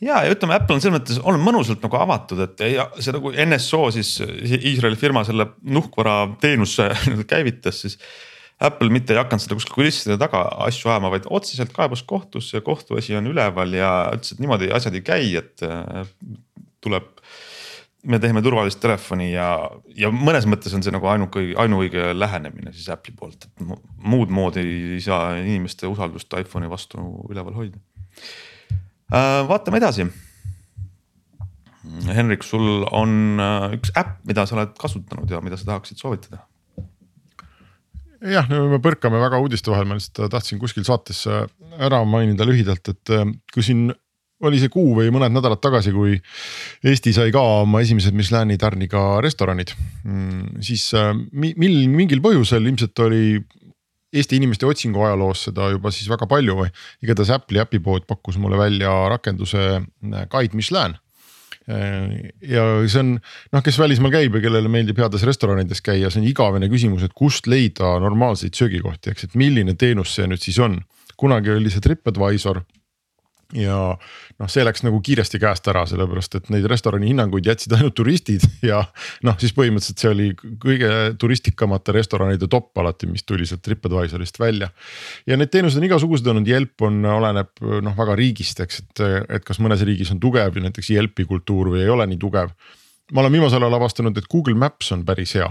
ja, 0.00 0.22
ja 0.24 0.32
ütleme, 0.32 0.56
Apple 0.56 0.76
on 0.76 0.82
selles 0.82 0.96
mõttes 0.96 1.20
on 1.26 1.38
mõnusalt 1.44 1.84
nagu 1.84 2.00
avatud, 2.00 2.42
et 2.46 2.64
ja 2.72 2.88
see 2.98 3.14
nagu 3.14 3.32
NSO 3.32 3.84
siis 3.94 4.16
Iisraeli 4.22 4.98
firma 5.00 5.24
selle 5.28 5.50
nuhkvara 5.62 6.22
teenuse 6.42 6.90
käivitas, 7.32 7.84
siis. 7.86 8.00
Apple 8.60 8.92
mitte 8.92 9.14
ei 9.14 9.16
hakanud 9.16 9.40
seda 9.40 9.56
kuskil 9.56 9.72
kulisside 9.72 10.18
taga 10.20 10.42
asju 10.66 10.90
ajama, 10.90 11.08
vaid 11.14 11.24
otseselt 11.32 11.70
kaebas 11.72 12.02
kohtusse 12.04 12.58
ja 12.58 12.60
kohtuasi 12.60 13.14
on 13.16 13.30
üleval 13.30 13.72
ja 13.72 13.88
ütles, 14.12 14.34
et 14.34 14.42
niimoodi 14.42 14.68
asjad 14.76 14.98
ei 14.98 15.04
käi, 15.06 15.30
et 15.40 15.64
äh, 15.64 16.02
tuleb 16.84 17.19
me 18.02 18.18
teeme 18.22 18.42
turvalist 18.44 18.80
telefoni 18.80 19.30
ja, 19.32 19.48
ja 19.96 20.10
mõnes 20.14 20.46
mõttes 20.48 20.72
on 20.76 20.84
see 20.84 20.94
nagu 20.94 21.08
ainuke, 21.10 21.42
ainuõige 21.60 22.10
lähenemine 22.16 22.72
siis 22.72 22.88
Apple'i 22.92 23.16
poolt, 23.16 23.46
et 23.46 23.64
muud 23.96 24.32
moodi 24.32 24.64
ei 24.96 25.00
saa 25.04 25.34
inimeste 25.40 25.90
usaldust 25.90 26.32
iPhone'i 26.40 26.70
vastu 26.70 27.02
üleval 27.28 27.56
hoida. 27.58 27.80
Äh, 29.10 29.40
vaatame 29.48 29.80
edasi. 29.82 30.06
Henrik, 32.06 32.44
sul 32.46 32.84
on 32.92 33.40
äh, 33.40 33.76
üks 33.76 33.92
äpp, 33.98 34.20
mida 34.28 34.46
sa 34.46 34.58
oled 34.58 34.72
kasutanud 34.78 35.30
ja 35.30 35.42
mida 35.44 35.58
sa 35.60 35.74
tahaksid 35.74 36.00
soovitada 36.00 36.44
jah, 38.20 38.48
me 38.48 38.78
põrkame 38.82 39.20
väga 39.20 39.40
uudiste 39.40 39.72
vahel, 39.72 39.88
ma 39.88 39.96
lihtsalt 39.96 40.30
tahtsin 40.32 40.60
kuskil 40.60 40.84
saates 40.84 41.22
ära 41.80 42.02
mainida 42.04 42.46
lühidalt, 42.48 42.92
et 42.92 43.12
äh, 43.16 43.26
kui 43.54 43.64
siin 43.64 43.90
oli 44.46 44.60
see 44.60 44.72
kuu 44.72 44.94
või 44.96 45.10
mõned 45.12 45.34
nädalad 45.34 45.60
tagasi, 45.62 45.92
kui 45.92 46.16
Eesti 46.86 47.12
sai 47.16 47.32
ka 47.34 47.42
oma 47.62 47.82
esimesed 47.84 48.16
Michelini 48.16 48.56
tärniga 48.60 49.20
restoranid, 49.24 49.74
mm, 50.04 50.62
siis 50.64 50.86
äh, 50.96 51.12
mil 51.32 51.82
mingil 51.92 52.22
põhjusel 52.24 52.64
ilmselt 52.70 53.04
oli 53.06 53.24
Eesti 54.10 54.40
inimeste 54.40 54.66
otsingu 54.66 55.04
ajaloos 55.06 55.44
seda 55.46 55.68
juba 55.70 55.92
siis 55.94 56.08
väga 56.10 56.26
palju. 56.26 56.56
Või 56.58 56.72
igatahes 57.04 57.30
Apple'i 57.36 57.60
äpipood 57.62 58.08
pakkus 58.10 58.40
mulle 58.42 58.58
välja 58.58 58.90
rakenduse 59.12 59.62
äh, 59.76 60.26
Guide 60.32 60.58
Michelin. 60.58 60.98
Ja 61.70 62.62
see 62.90 62.98
on 62.98 63.10
noh, 63.20 63.60
kes 63.62 63.76
välismaal 63.78 64.10
käib 64.10 64.34
ja 64.34 64.40
kellele 64.42 64.66
meeldib 64.72 64.98
heades 64.98 65.22
restoranides 65.28 65.78
käia, 65.86 66.08
see 66.10 66.18
on 66.18 66.26
igavene 66.26 66.66
küsimus, 66.72 67.04
et 67.06 67.14
kust 67.14 67.46
leida 67.46 67.92
normaalseid 68.02 68.56
söögikohti, 68.58 69.12
eks, 69.12 69.28
et 69.28 69.36
milline 69.38 69.76
teenus 69.78 70.16
see 70.16 70.26
nüüd 70.26 70.42
siis 70.42 70.58
on. 70.58 70.80
kunagi 71.20 71.52
oli 71.52 71.70
see 71.70 71.84
Tripadvisor 71.84 72.62
ja 73.56 73.76
noh, 74.38 74.50
see 74.50 74.64
läks 74.64 74.84
nagu 74.86 75.00
kiiresti 75.04 75.40
käest 75.42 75.66
ära, 75.70 75.82
sellepärast 75.88 76.36
et 76.38 76.50
neid 76.54 76.66
restorani 76.70 77.10
hinnanguid 77.10 77.48
jätsid 77.50 77.74
ainult 77.76 77.96
turistid 77.98 78.44
ja 78.70 78.82
noh, 79.26 79.38
siis 79.40 79.54
põhimõtteliselt 79.56 80.02
see 80.04 80.12
oli 80.12 80.28
kõige 80.62 80.90
turistikamate 81.20 81.94
restoranide 81.96 82.50
top 82.50 82.76
alati, 82.82 83.08
mis 83.10 83.26
tuli 83.26 83.48
sealt 83.48 83.64
Tripadvisorist 83.66 84.38
välja. 84.40 84.70
ja 85.26 85.38
need 85.38 85.52
teenused 85.52 85.80
on 85.80 85.88
igasugused 85.88 86.26
olnud, 86.30 86.48
Yelp 86.50 86.86
on, 86.86 87.02
oleneb 87.04 87.64
noh, 87.84 87.96
väga 87.96 88.18
riigist, 88.18 88.62
eks, 88.62 88.84
et, 88.84 89.06
et 89.38 89.46
kas 89.46 89.62
mõnes 89.62 89.82
riigis 89.86 90.12
on 90.14 90.20
tugev 90.22 90.60
näiteks 90.60 90.92
Yelpi 90.94 91.26
kultuur 91.28 91.74
või 91.74 91.84
ei 91.84 91.90
ole 91.90 92.06
nii 92.10 92.20
tugev. 92.20 92.54
ma 93.12 93.24
olen 93.24 93.38
viimasel 93.38 93.62
ajal 93.62 93.80
avastanud, 93.80 94.16
et 94.16 94.30
Google 94.30 94.54
Maps 94.54 94.92
on 94.94 95.04
päris 95.06 95.34
hea 95.38 95.50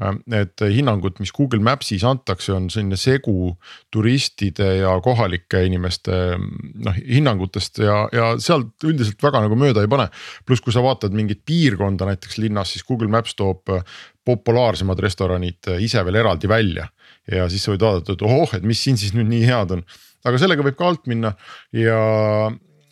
Äh, 0.00 0.70
hinnangud, 0.72 1.18
mis 1.20 1.32
Google 1.36 1.60
Maps'is 1.60 2.04
antakse, 2.08 2.54
on 2.56 2.70
selline 2.72 2.96
segu 2.96 3.50
turistide 3.92 4.68
ja 4.78 4.94
kohalike 5.04 5.60
inimeste 5.68 6.14
noh 6.40 6.96
hinnangutest 6.96 7.82
ja, 7.84 7.98
ja 8.14 8.30
sealt 8.40 8.86
üldiselt 8.88 9.20
väga 9.20 9.42
nagu 9.44 9.58
mööda 9.60 9.84
ei 9.84 9.90
pane. 9.92 10.08
pluss, 10.48 10.64
kui 10.64 10.72
sa 10.72 10.80
vaatad 10.84 11.12
mingit 11.16 11.42
piirkonda 11.44 12.08
näiteks 12.08 12.40
linnas, 12.40 12.72
siis 12.72 12.86
Google 12.88 13.10
Maps 13.12 13.36
toob 13.36 13.68
äh, 13.74 13.84
populaarsemad 14.24 15.02
restoranid 15.04 15.68
äh, 15.68 15.82
ise 15.84 16.04
veel 16.06 16.22
eraldi 16.22 16.48
välja. 16.48 16.88
ja 17.28 17.48
siis 17.52 17.66
sa 17.66 17.74
võid 17.74 17.84
vaadata, 17.84 18.16
et 18.16 18.24
ohoh, 18.24 18.56
et 18.56 18.64
mis 18.64 18.80
siin 18.80 18.96
siis 18.96 19.12
nüüd 19.12 19.28
nii 19.28 19.44
head 19.50 19.76
on, 19.76 19.84
aga 20.24 20.40
sellega 20.40 20.64
võib 20.64 20.78
ka 20.80 20.88
alt 20.88 21.04
minna 21.12 21.34
ja, 21.76 22.00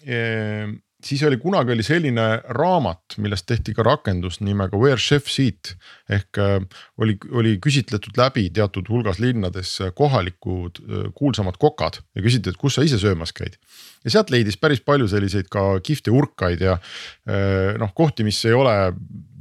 ja 0.05 0.69
siis 1.05 1.23
oli 1.23 1.37
kunagi 1.39 1.73
oli 1.73 1.85
selline 1.87 2.27
raamat, 2.59 3.17
millest 3.23 3.47
tehti 3.47 3.75
ka 3.77 3.85
rakendus 3.87 4.41
nimega 4.43 4.79
Where 4.79 4.99
Chefs 4.99 5.39
Eat 5.43 5.75
ehk 6.11 6.41
äh, 6.43 6.57
oli, 6.99 7.17
oli 7.31 7.57
küsitletud 7.63 8.19
läbi 8.19 8.49
teatud 8.55 8.91
hulgas 8.91 9.21
linnades 9.23 9.77
kohalikud 9.99 10.83
äh, 10.83 11.07
kuulsamad 11.15 11.61
kokad 11.63 12.01
ja 12.17 12.25
küsiti, 12.25 12.51
et 12.51 12.61
kus 12.61 12.79
sa 12.79 12.87
ise 12.87 12.99
söömas 12.99 13.33
käid. 13.33 13.59
ja 14.05 14.17
sealt 14.17 14.31
leidis 14.35 14.59
päris 14.59 14.83
palju 14.83 15.09
selliseid 15.09 15.51
ka 15.53 15.79
kihvte 15.85 16.15
urkaid 16.15 16.67
ja 16.67 16.79
äh, 16.79 17.77
noh, 17.79 17.95
kohti, 17.95 18.27
mis 18.27 18.43
ei 18.49 18.57
ole 18.59 18.75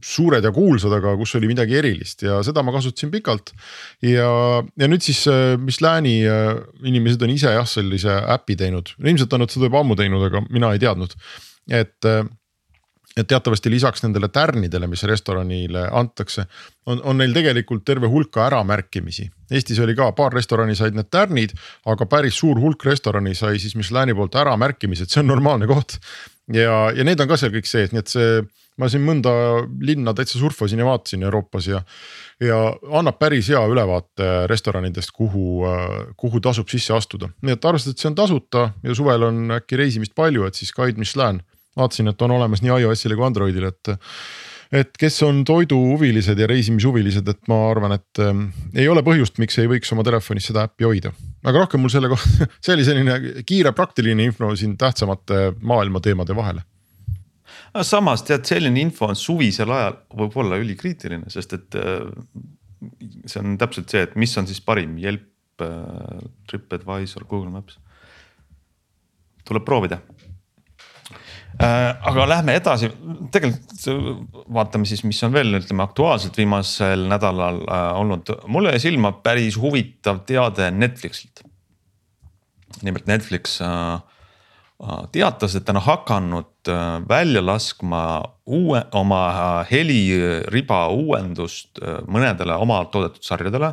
suured 0.04 0.46
ja 0.46 0.52
kuulsad, 0.54 0.94
aga 0.98 1.16
kus 1.20 1.36
oli 1.40 1.50
midagi 1.50 1.78
erilist 1.80 2.24
ja 2.26 2.40
seda 2.46 2.64
ma 2.66 2.74
kasutasin 2.76 3.12
pikalt. 3.14 3.54
ja, 4.06 4.30
ja 4.78 4.90
nüüd 4.90 5.06
siis, 5.06 5.24
mis 5.64 5.82
Lääni 5.82 6.20
inimesed 6.86 7.22
on 7.26 7.34
ise 7.34 7.54
jah, 7.56 7.68
sellise 7.68 8.22
äpi 8.38 8.58
teinud, 8.60 8.94
ilmselt 9.04 9.34
on 9.34 9.46
nad 9.46 9.54
seda 9.54 9.70
juba 9.70 9.84
ammu 9.84 9.98
teinud, 10.00 10.28
aga 10.30 10.44
mina 10.50 10.74
ei 10.76 10.84
teadnud 10.84 11.18
et 11.68 12.12
et 13.18 13.26
teatavasti 13.26 13.72
lisaks 13.74 14.04
nendele 14.04 14.28
tärnidele, 14.30 14.86
mis 14.86 15.02
restoranile 15.10 15.88
antakse, 15.90 16.44
on, 16.86 17.00
on 17.02 17.18
neil 17.18 17.32
tegelikult 17.34 17.82
terve 17.82 18.06
hulka 18.12 18.44
äramärkimisi. 18.46 19.26
Eestis 19.50 19.80
oli 19.82 19.96
ka 19.98 20.12
paar 20.14 20.36
restorani 20.38 20.76
said 20.78 20.94
need 20.94 21.10
tärnid, 21.10 21.56
aga 21.90 22.06
päris 22.06 22.38
suur 22.38 22.62
hulk 22.62 22.86
restorani 22.86 23.34
sai 23.34 23.58
siis 23.58 23.74
Michelini 23.80 24.14
poolt 24.14 24.38
äramärkimised, 24.38 25.10
see 25.10 25.24
on 25.24 25.32
normaalne 25.34 25.66
koht. 25.66 25.98
Ja, 26.54 26.78
ja 26.96 27.04
need 27.08 27.20
on 27.24 27.30
ka 27.30 27.38
seal 27.40 27.52
kõik 27.56 27.68
sees, 27.70 27.92
nii 27.94 28.04
et 28.04 28.12
see, 28.12 28.40
ma 28.78 28.90
siin 28.92 29.04
mõnda 29.06 29.34
linna 29.84 30.14
täitsa 30.18 30.40
surfasin 30.40 30.82
ja 30.82 30.88
vaatasin 30.88 31.26
Euroopas 31.28 31.68
ja. 31.70 31.82
ja 32.44 32.62
annab 33.00 33.20
päris 33.20 33.50
hea 33.52 33.62
ülevaate 33.68 34.48
restoranidest, 34.52 35.12
kuhu, 35.16 35.66
kuhu 36.20 36.42
tasub 36.44 36.70
sisse 36.72 36.96
astuda, 36.96 37.32
nii 37.42 37.58
et 37.58 37.70
arvestades, 37.70 37.98
et 37.98 38.04
see 38.04 38.12
on 38.12 38.20
tasuta 38.20 38.68
ja 38.84 38.98
suvel 38.98 39.30
on 39.30 39.60
äkki 39.60 39.80
reisimist 39.80 40.16
palju, 40.18 40.48
et 40.48 40.60
siis 40.60 40.74
Guide 40.76 41.02
Michelin 41.02 41.42
vaatasin, 41.78 42.12
et 42.12 42.22
on 42.26 42.36
olemas 42.38 42.64
nii 42.64 42.80
iOS-ile 42.84 43.18
kui 43.18 43.28
Androidile, 43.28 43.74
et 43.74 43.98
et 44.72 44.90
kes 45.00 45.22
on 45.24 45.44
toiduhuvilised 45.48 46.40
ja 46.40 46.48
reisimishuvilised, 46.50 47.28
et 47.32 47.48
ma 47.48 47.62
arvan, 47.70 47.96
et 47.96 48.22
äh, 48.24 48.42
ei 48.76 48.88
ole 48.92 49.04
põhjust, 49.06 49.40
miks 49.40 49.56
ei 49.62 49.70
võiks 49.72 49.94
oma 49.96 50.04
telefonis 50.04 50.50
seda 50.50 50.66
äppi 50.68 50.88
hoida. 50.88 51.14
Aga 51.48 51.64
rohkem 51.64 51.84
mul 51.84 51.94
selle 51.94 52.10
kohta, 52.12 52.48
see 52.64 52.76
oli 52.76 52.86
selline 52.88 53.44
kiire 53.48 53.74
praktiline 53.76 54.28
info 54.28 54.52
siin 54.60 54.76
tähtsamate 54.80 55.54
maailma 55.62 56.02
teemade 56.04 56.36
vahele. 56.36 56.66
samas 57.88 58.26
tead, 58.28 58.46
selline 58.48 58.82
info 58.82 59.10
on 59.12 59.18
suvisel 59.18 59.72
ajal 59.72 59.98
võib 60.22 60.38
olla 60.44 60.60
ülikriitiline, 60.62 61.32
sest 61.32 61.58
et 61.58 61.80
äh, 61.80 62.06
see 63.26 63.42
on 63.42 63.58
täpselt 63.60 63.94
see, 63.94 64.04
et 64.08 64.16
mis 64.20 64.38
on 64.38 64.48
siis 64.50 64.62
parim, 64.62 64.98
Yelp 65.02 65.64
äh,, 65.64 66.22
Tripadvisor, 66.50 67.26
Google 67.30 67.54
Maps. 67.54 67.80
tuleb 69.48 69.64
proovida 69.64 70.02
aga 71.58 72.26
lähme 72.30 72.56
edasi, 72.58 72.90
tegelikult 73.34 73.86
vaatame 74.54 74.86
siis, 74.90 75.04
mis 75.08 75.22
on 75.26 75.34
veel 75.34 75.58
ütleme 75.60 75.86
aktuaalselt 75.86 76.38
viimasel 76.38 77.08
nädalal 77.10 77.64
äh, 77.66 77.88
olnud, 77.98 78.30
mulle 78.52 78.76
jäi 78.76 78.84
silma 78.90 79.14
päris 79.26 79.58
huvitav 79.62 80.22
teade 80.30 80.70
Netflixilt. 80.72 81.42
nimelt 82.82 83.08
Netflix 83.08 83.62
äh, 83.62 83.98
teatas, 85.12 85.56
et 85.56 85.66
ta 85.66 85.74
on 85.74 85.82
hakanud 85.82 86.70
välja 87.10 87.42
laskma 87.42 88.04
uue, 88.46 88.84
oma 88.94 89.22
heliriba 89.72 90.84
uuendust 90.94 91.82
mõnedele 92.06 92.54
oma 92.62 92.84
toodetud 92.92 93.26
sarjadele 93.26 93.72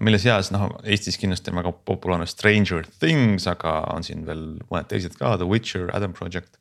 mille 0.00 0.18
seas 0.20 0.50
noh, 0.54 0.70
Eestis 0.88 1.18
kindlasti 1.20 1.52
on 1.52 1.60
väga 1.60 1.72
populaarne 1.88 2.26
Stranger 2.30 2.86
Things, 3.02 3.46
aga 3.50 3.82
on 3.92 4.06
siin 4.06 4.24
veel 4.28 4.44
mõned 4.70 4.88
teised 4.90 5.18
ka, 5.18 5.36
The 5.36 5.48
Witcher, 5.48 5.90
Adam 5.96 6.14
Project. 6.16 6.56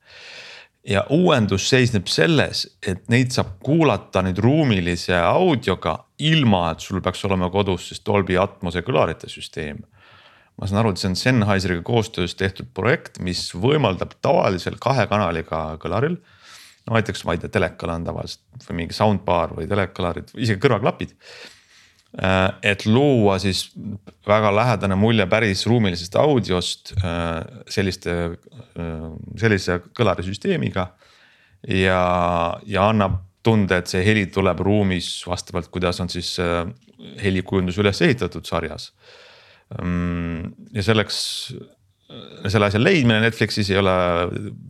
Ja 0.88 1.04
uuendus 1.14 1.68
seisneb 1.70 2.10
selles, 2.10 2.66
et 2.88 3.04
neid 3.14 3.34
saab 3.36 3.58
kuulata 3.64 4.24
nüüd 4.26 4.40
ruumilise 4.42 5.16
audioga, 5.18 5.98
ilma 6.20 6.72
et 6.72 6.84
sul 6.84 7.02
peaks 7.06 7.24
olema 7.30 7.52
kodus 7.54 7.90
siis 7.92 8.02
Dolby 8.06 8.38
Atmose 8.42 8.84
kõlarite 8.86 9.30
süsteem. 9.30 9.84
ma 10.58 10.68
saan 10.68 10.82
aru, 10.82 10.92
et 10.92 11.02
see 11.02 11.10
on 11.10 11.16
Sennheiseriga 11.16 11.82
koostöös 11.82 12.36
tehtud 12.36 12.68
projekt, 12.74 13.20
mis 13.20 13.48
võimaldab 13.56 14.14
tavalisel 14.22 14.76
kahe 14.82 15.08
kanaliga 15.10 15.78
kõlaril 15.82 16.20
no 16.88 16.98
näiteks 16.98 17.26
ma 17.26 17.36
ei 17.36 17.42
tea, 17.42 17.50
telekal 17.54 17.94
on 17.94 18.06
tavaliselt 18.06 18.68
või 18.68 18.82
mingi 18.84 18.98
soundbar 18.98 19.56
või 19.58 19.70
telekõlarid, 19.70 20.34
isegi 20.38 20.62
kõrvaklapid 20.62 21.16
et 22.12 22.86
luua 22.86 23.38
siis 23.40 23.70
väga 24.28 24.52
lähedane 24.52 24.98
mulje 25.00 25.26
päris 25.32 25.64
ruumilisest 25.68 26.16
audiost 26.20 26.92
äh, 27.00 27.40
selliste, 27.72 28.16
äh, 28.76 29.06
sellise 29.40 29.80
kõlarisüsteemiga. 29.96 30.90
ja, 31.68 32.02
ja 32.66 32.88
annab 32.90 33.22
tunde, 33.44 33.78
et 33.78 33.90
see 33.90 34.04
heli 34.06 34.26
tuleb 34.34 34.60
ruumis 34.60 35.24
vastavalt, 35.26 35.70
kuidas 35.74 36.00
on 36.02 36.10
siis 36.10 36.36
helikujundus 37.22 37.78
üles 37.82 38.02
ehitatud 38.06 38.46
sarjas. 38.46 38.92
Mm, 39.82 40.52
ja 40.76 40.84
selleks, 40.86 41.18
selle 42.46 42.68
asja 42.68 42.82
leidmine 42.82 43.22
Netflixis 43.24 43.72
ei 43.72 43.80
ole 43.82 43.96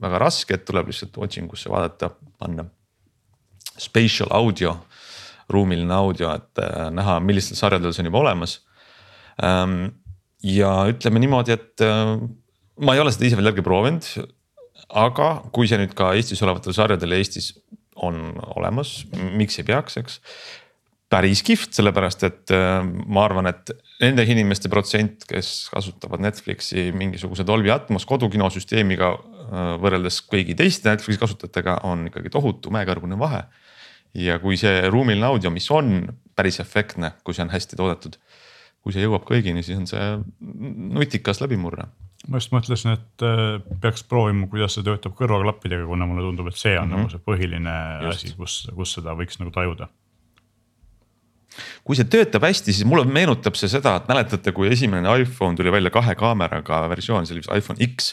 väga 0.04 0.22
raske, 0.24 0.56
et 0.56 0.64
tuleb 0.68 0.92
lihtsalt 0.92 1.18
otsingusse 1.20 1.72
vaadata, 1.72 2.14
panna. 2.40 2.68
Spatial 3.82 4.32
audio 4.36 4.76
ruumiline 5.54 5.96
audio, 5.96 6.34
et 6.38 6.62
äh, 6.62 6.90
näha, 6.94 7.20
millistel 7.24 7.60
sarjadel 7.60 7.94
see 7.94 8.06
on 8.06 8.12
juba 8.12 8.22
olemas. 8.24 8.60
Ähm, 9.44 9.80
ja 10.46 10.74
ütleme 10.92 11.22
niimoodi, 11.24 11.56
et 11.58 11.84
äh, 11.86 12.16
ma 12.82 12.96
ei 12.96 13.04
ole 13.04 13.14
seda 13.14 13.28
ise 13.28 13.40
veel 13.40 13.52
järgi 13.52 13.66
proovinud. 13.66 14.14
aga 14.92 15.28
kui 15.56 15.70
see 15.70 15.78
nüüd 15.80 15.94
ka 15.96 16.10
Eestis 16.18 16.42
olevatel 16.44 16.74
sarjadel 16.76 17.14
Eestis 17.16 17.54
on 18.02 18.34
olemas, 18.58 19.06
miks 19.38 19.60
ei 19.62 19.68
peaks, 19.68 19.98
eks 20.02 20.18
päris 21.12 21.44
kihvt, 21.44 21.76
sellepärast 21.76 22.24
et 22.28 22.54
äh, 22.56 22.80
ma 22.84 23.26
arvan, 23.28 23.48
et 23.52 23.72
nende 24.02 24.26
inimeste 24.26 24.72
protsent, 24.72 25.28
kes 25.30 25.70
kasutavad 25.72 26.24
Netflixi 26.24 26.90
mingisuguse 26.98 27.46
Dolby 27.48 27.72
Atmos 27.72 28.08
kodukinosüsteemiga 28.10 29.12
võrreldes 29.52 30.22
kõigi 30.32 30.56
teiste 30.56 30.88
Netflixi 30.88 31.20
kasutajatega 31.20 31.82
on 31.88 32.06
ikkagi 32.08 32.32
tohutu 32.32 32.72
mäekõrgune 32.72 33.18
vahe 33.20 33.44
ja 34.14 34.40
kui 34.40 34.58
see 34.60 34.90
ruumiline 34.90 35.26
audio, 35.28 35.52
mis 35.54 35.68
on 35.72 36.10
päris 36.36 36.60
efektne, 36.64 37.14
kui 37.24 37.36
see 37.36 37.46
on 37.46 37.54
hästi 37.54 37.80
toodetud. 37.80 38.18
kui 38.82 38.96
see 38.96 39.04
jõuab 39.04 39.28
kõigini, 39.30 39.62
siis 39.62 39.78
on 39.78 39.84
see 39.86 40.06
nutikas 40.98 41.38
läbimurre. 41.44 41.86
ma 42.28 42.40
just 42.42 42.54
mõtlesin, 42.54 42.96
et 42.98 43.26
äh, 43.26 43.62
peaks 43.82 44.04
proovima, 44.04 44.48
kuidas 44.50 44.76
see 44.78 44.86
töötab 44.86 45.14
kõrvaklappidega, 45.18 45.86
kuna 45.86 46.08
mulle 46.10 46.26
tundub, 46.26 46.50
et 46.50 46.58
see 46.58 46.78
on 46.80 46.88
mm 46.88 46.94
-hmm. 46.94 46.98
nagu 46.98 47.10
see 47.10 47.26
põhiline 47.30 47.76
just. 48.08 48.26
asi, 48.26 48.36
kus, 48.38 48.56
kus 48.76 48.94
seda 48.98 49.14
võiks 49.18 49.40
nagu 49.40 49.52
tajuda. 49.52 49.88
Kui 51.88 51.98
see 51.98 52.08
töötab 52.12 52.46
hästi, 52.48 52.74
siis 52.76 52.88
mulle 52.88 53.04
meenutab 53.10 53.58
see 53.60 53.70
seda, 53.72 53.98
et 54.00 54.10
mäletate, 54.10 54.54
kui 54.56 54.70
esimene 54.72 55.12
iPhone 55.24 55.58
tuli 55.60 55.74
välja 55.74 55.92
kahe 55.94 56.16
kaameraga 56.20 56.84
versioon, 56.92 57.28
see 57.28 57.36
oli 57.36 57.44
vist 57.44 57.54
iPhone 57.58 57.88
X. 57.88 58.12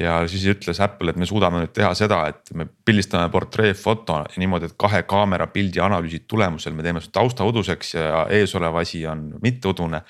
ja 0.00 0.20
siis 0.30 0.46
ütles 0.54 0.80
Apple, 0.82 1.12
et 1.12 1.20
me 1.20 1.28
suudame 1.28 1.62
nüüd 1.62 1.74
teha 1.76 1.92
seda, 1.98 2.22
et 2.32 2.54
me 2.56 2.66
pildistame 2.66 3.30
portreefoto 3.32 4.22
niimoodi, 4.40 4.70
et 4.70 4.76
kahe 4.80 5.02
kaamera 5.10 5.50
pildi 5.52 5.82
analüüsi 5.84 6.24
tulemusel 6.30 6.76
me 6.76 6.86
teeme 6.86 7.02
tausta 7.12 7.46
uduseks 7.48 7.94
ja 7.98 8.26
eesolev 8.40 8.80
asi 8.82 9.04
on 9.08 9.30
mitteudune 9.42 10.02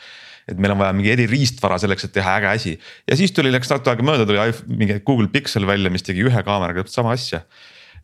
et 0.51 0.59
meil 0.59 0.75
on 0.75 0.81
vaja 0.81 0.95
mingi 0.97 1.13
eririistvara 1.13 1.79
selleks, 1.79 2.07
et 2.07 2.15
teha 2.17 2.37
äge 2.41 2.49
asi 2.51 2.73
ja 3.09 3.17
siis 3.19 3.35
tuli, 3.35 3.53
läks 3.55 3.71
natuke 3.71 3.93
aega 3.93 4.07
mööda, 4.07 4.27
tuli 4.27 4.41
mingi 4.73 4.99
Google 5.07 5.31
Pixel 5.33 5.67
välja, 5.69 5.93
mis 5.93 6.07
tegi 6.07 6.25
ühe 6.27 6.45
kaameraga 6.47 6.83
täpselt 6.83 7.03
sama 7.03 7.15
asja. 7.15 7.45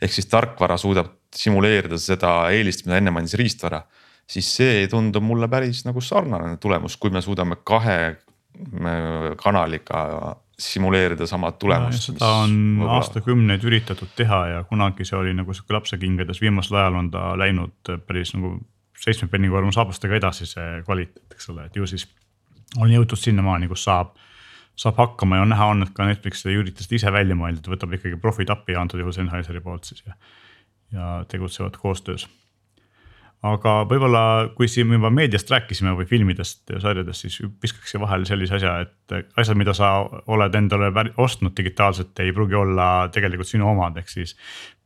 ehk 0.03 0.13
siis 0.13 0.29
tarkvara 0.29 0.77
suudab 0.77 1.09
simuleerida 1.35 1.99
seda 2.01 2.51
eelist, 2.53 2.85
mida 2.87 3.01
enne 3.01 3.15
mainis 3.15 3.35
riistvara 3.39 3.83
siis 4.31 4.49
see 4.59 4.87
tundub 4.91 5.25
mulle 5.25 5.49
päris 5.49 5.85
nagu 5.87 6.03
sarnane 6.03 6.57
tulemus, 6.62 6.97
kui 6.97 7.12
me 7.15 7.23
suudame 7.25 7.61
kahe 7.65 8.17
kanaliga 9.43 10.37
simuleerida 10.59 11.27
sama 11.27 11.51
tulemust. 11.53 12.09
seda 12.11 12.29
on 12.41 12.53
võibolla... 12.55 12.95
aastakümneid 12.97 13.65
üritatud 13.69 14.15
teha 14.17 14.39
ja 14.55 14.62
kunagi 14.69 15.05
see 15.05 15.19
oli 15.19 15.35
nagu 15.37 15.53
sihuke 15.55 15.77
lapsekingades, 15.77 16.41
viimasel 16.41 16.79
ajal 16.81 16.97
on 17.03 17.11
ta 17.12 17.27
läinud 17.39 17.93
päris 18.09 18.33
nagu 18.35 18.57
seitsme 18.97 19.29
pennikorma 19.29 19.75
saabastega 19.77 20.17
edasi, 20.17 20.49
see 20.49 20.81
kvaliteet, 20.87 21.37
eks 21.37 21.51
ole, 21.53 21.67
et 21.69 21.77
ju 21.77 21.89
siis 21.91 22.07
on 22.81 22.89
jõutud 22.89 23.21
sinnamaani, 23.21 23.69
kus 23.69 23.85
saab, 23.85 24.15
saab 24.81 24.97
hakkama 25.03 25.37
ja 25.37 25.45
on 25.45 25.53
näha 25.53 25.69
on, 25.75 25.85
et 25.85 25.93
ka 25.97 26.09
Netflix 26.09 26.47
ei 26.49 26.57
ürita 26.57 26.85
seda 26.85 26.97
ise 27.03 27.12
välja 27.12 27.37
mõelda, 27.37 27.61
ta 27.61 27.75
võtab 27.75 27.93
ikkagi 27.99 28.17
profid 28.23 28.51
appi 28.53 28.73
ja 28.73 28.81
antud 28.81 29.05
juhul 29.05 29.15
Sennheiseri 29.15 29.61
poolt 29.61 29.93
siis 29.93 30.01
ja, 30.09 30.17
ja 30.97 31.12
tegutsevad 31.29 31.77
koostöös 31.83 32.25
aga 33.44 33.72
võib-olla, 33.88 34.22
kui 34.57 34.68
siin 34.70 34.90
juba 34.94 35.11
meediast 35.12 35.51
rääkisime 35.53 35.92
või 35.99 36.07
filmidest 36.09 36.72
ja 36.72 36.81
sarjadest, 36.83 37.27
siis 37.27 37.37
viskaks 37.62 37.92
siia 37.92 38.01
vahele 38.01 38.27
sellise 38.29 38.57
asja, 38.57 38.72
et 38.87 39.37
asjad, 39.38 39.59
mida 39.61 39.75
sa 39.77 39.90
oled 40.33 40.55
endale 40.57 40.88
ostnud 41.22 41.55
digitaalselt, 41.57 42.16
ei 42.25 42.33
pruugi 42.37 42.57
olla 42.59 42.88
tegelikult 43.12 43.51
sinu 43.51 43.68
omad, 43.70 43.99
ehk 44.01 44.11
siis. 44.12 44.37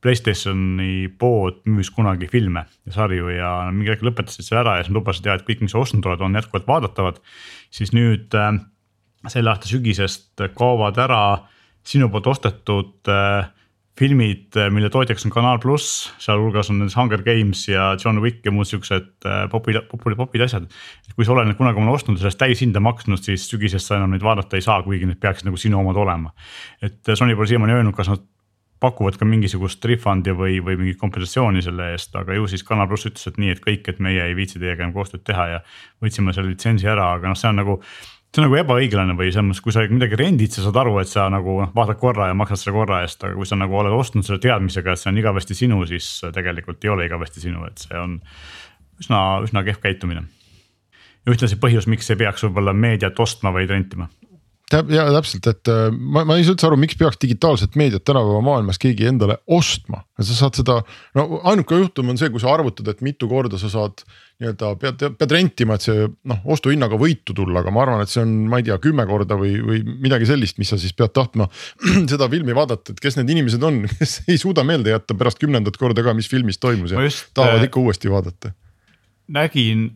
Playstationi 0.00 1.10
pood 1.20 1.58
müüs 1.68 1.90
kunagi 1.92 2.24
filme 2.32 2.62
ja 2.88 2.94
sarju 2.94 3.28
ja 3.34 3.50
mingi 3.68 3.92
hetk 3.92 4.04
lõpetasid 4.06 4.46
selle 4.46 4.62
ära 4.62 4.78
ja 4.78 4.86
siis 4.86 4.94
lubasid 4.96 5.28
ja, 5.28 5.34
et 5.36 5.44
kõik, 5.44 5.60
mis 5.60 5.74
sa 5.74 5.82
ostnud 5.82 6.06
oled, 6.08 6.22
on 6.24 6.38
jätkuvalt 6.40 6.68
vaadatavad. 6.68 7.20
siis 7.70 7.92
nüüd 7.92 8.32
äh, 8.32 8.54
selle 9.28 9.52
aasta 9.52 9.68
sügisest 9.68 10.40
kaovad 10.56 10.96
ära 10.98 11.20
sinu 11.84 12.08
poolt 12.08 12.30
ostetud 12.32 13.12
äh, 13.12 13.52
filmid, 13.98 14.48
äh, 14.57 14.70
mille 14.72 14.90
tootjaks 14.92 15.26
on 15.26 15.33
Kanal 15.35 15.59
pluss, 15.62 16.09
sealhulgas 16.22 16.70
on 16.72 16.81
nendes 16.81 16.96
Hunger 16.96 17.22
Games 17.26 17.66
ja 17.68 17.90
John 18.00 18.20
Wick 18.22 18.46
ja 18.46 18.53
muud 18.55 18.68
siuksed 18.68 19.11
äh, 19.26 19.44
popid, 19.53 19.81
popid, 19.90 20.16
popid 20.16 20.44
asjad. 20.46 20.68
kui 21.16 21.26
sa 21.26 21.35
oled 21.35 21.50
need 21.50 21.59
kunagi 21.59 21.81
omale 21.83 21.98
ostnud 21.98 22.16
ja 22.16 22.24
sellest 22.24 22.40
täishinda 22.40 22.81
maksnud, 22.81 23.20
siis 23.24 23.44
sügisest 23.50 23.90
sa 23.90 23.98
enam 23.98 24.14
neid 24.14 24.24
vaadata 24.24 24.57
ei 24.57 24.64
saa, 24.64 24.81
kuigi 24.87 25.09
need 25.09 25.20
peaksid 25.20 25.50
nagu 25.50 25.59
sinu 25.61 25.81
omad 25.83 25.98
olema. 26.00 26.33
et 26.83 27.00
äh, 27.09 27.18
Sony 27.18 27.37
pole 27.37 27.50
siiamaani 27.50 27.81
öelnud, 27.81 27.96
kas 27.96 28.12
nad 28.12 28.24
pakuvad 28.81 29.18
ka 29.20 29.29
mingisugust 29.29 29.85
refund'i 29.85 30.33
või, 30.33 30.57
või 30.64 30.79
mingit 30.81 30.96
kompensatsiooni 31.00 31.61
selle 31.64 31.90
eest, 31.92 32.14
aga 32.16 32.38
ju 32.38 32.46
siis 32.48 32.64
Kanal 32.64 32.88
pluss 32.88 33.11
ütles, 33.11 33.26
et 33.29 33.37
nii, 33.42 33.53
et 33.53 33.61
kõik, 33.61 33.85
et 33.92 34.00
meie 34.00 34.22
ei 34.24 34.37
viitsi 34.38 34.62
teiega 34.62 34.87
enam 34.87 34.94
koostööd 34.96 35.26
teha 35.26 35.46
ja 35.50 35.59
võtsime 36.00 36.33
selle 36.33 36.55
litsentsi 36.55 36.88
ära, 36.88 37.11
aga 37.18 37.29
noh, 37.29 37.37
see 37.37 37.50
on 37.50 37.61
nagu 37.61 37.76
see 38.31 38.43
on 38.43 38.47
nagu 38.47 38.59
ebaõiglane 38.61 39.16
või 39.19 39.33
selles 39.33 39.49
mõttes, 39.49 39.62
kui 39.64 39.75
sa 39.75 39.83
midagi 39.90 40.19
rendid, 40.19 40.53
sa 40.55 40.62
saad 40.62 40.79
aru, 40.85 40.95
et 41.03 41.11
sa 41.11 41.27
nagu 41.33 41.57
vaatad 41.75 41.99
korra 41.99 42.29
ja 42.31 42.37
maksad 42.38 42.62
selle 42.62 42.77
korra 42.77 43.01
eest, 43.03 43.25
aga 43.27 43.35
kui 43.35 43.49
sa 43.49 43.59
nagu 43.59 43.75
oled 43.81 43.97
ostnud 43.97 44.27
selle 44.27 44.38
teadmisega, 44.43 44.95
et 44.95 45.03
see 45.03 45.11
on 45.11 45.19
igavesti 45.19 45.57
sinu, 45.59 45.81
siis 45.90 46.12
tegelikult 46.35 46.87
ei 46.87 46.93
ole 46.95 47.09
igavesti 47.11 47.43
sinu, 47.43 47.64
et 47.66 47.83
see 47.83 47.99
on 47.99 48.21
üsna, 49.03 49.25
üsna 49.49 49.64
kehv 49.66 49.83
käitumine. 49.83 50.23
ja 51.27 51.35
ühtlasi 51.35 51.59
põhjus, 51.61 51.90
miks 51.90 52.11
ei 52.11 52.21
peaks 52.23 52.47
võib-olla 52.47 52.73
meediat 52.77 53.19
ostma, 53.21 53.53
vaid 53.53 53.73
rentima 53.73 54.07
ja 54.70 55.04
täpselt, 55.14 55.46
et 55.50 55.70
äh, 55.70 55.88
ma, 55.90 56.22
ma 56.28 56.37
ei 56.38 56.46
saa 56.46 56.54
üldse 56.54 56.68
aru, 56.68 56.78
miks 56.80 56.96
peaks 56.98 57.18
digitaalset 57.22 57.76
meediat 57.80 58.04
tänapäeva 58.06 58.40
maailmas 58.44 58.78
keegi 58.80 59.09
endale 59.11 59.40
ostma. 59.50 60.04
sa 60.20 60.37
saad 60.37 60.59
seda, 60.59 60.80
no 61.16 61.40
ainuke 61.48 61.78
juhtum 61.80 62.12
on 62.12 62.18
see, 62.20 62.30
kui 62.33 62.42
sa 62.42 62.52
arvutad, 62.52 62.88
et 62.92 63.00
mitu 63.04 63.28
korda 63.30 63.59
sa 63.61 63.70
saad 63.72 64.04
nii-öelda 64.40 64.70
pead, 64.80 65.04
pead 65.20 65.35
rentima, 65.35 65.76
et 65.76 65.85
see 65.85 66.06
noh, 66.28 66.40
ostuhinnaga 66.54 66.98
võitu 67.00 67.35
tulla, 67.37 67.61
aga 67.62 67.72
ma 67.74 67.85
arvan, 67.85 68.04
et 68.04 68.12
see 68.12 68.22
on, 68.24 68.35
ma 68.52 68.61
ei 68.61 68.66
tea, 68.68 68.78
kümme 68.83 69.04
korda 69.09 69.37
või, 69.40 69.52
või 69.64 69.83
midagi 70.06 70.28
sellist, 70.28 70.61
mis 70.61 70.72
sa 70.72 70.78
siis 70.80 70.96
pead 70.96 71.14
tahtma 71.16 71.48
seda 72.12 72.28
filmi 72.33 72.56
vaadata, 72.56 72.94
et 72.94 73.02
kes 73.02 73.18
need 73.20 73.33
inimesed 73.37 73.64
on, 73.66 73.83
kes 73.98 74.20
ei 74.30 74.40
suuda 74.40 74.64
meelde 74.66 74.94
jätta 74.94 75.16
pärast 75.18 75.40
kümnendat 75.42 75.80
korda 75.80 76.04
ka, 76.06 76.16
mis 76.16 76.30
filmis 76.30 76.61
toimus 76.62 76.94
ja 76.96 77.04
tahavad 77.37 77.64
äh, 77.64 77.68
ikka 77.68 77.83
uuesti 77.83 78.12
vaadata. 78.12 78.54
nägin 79.28 79.90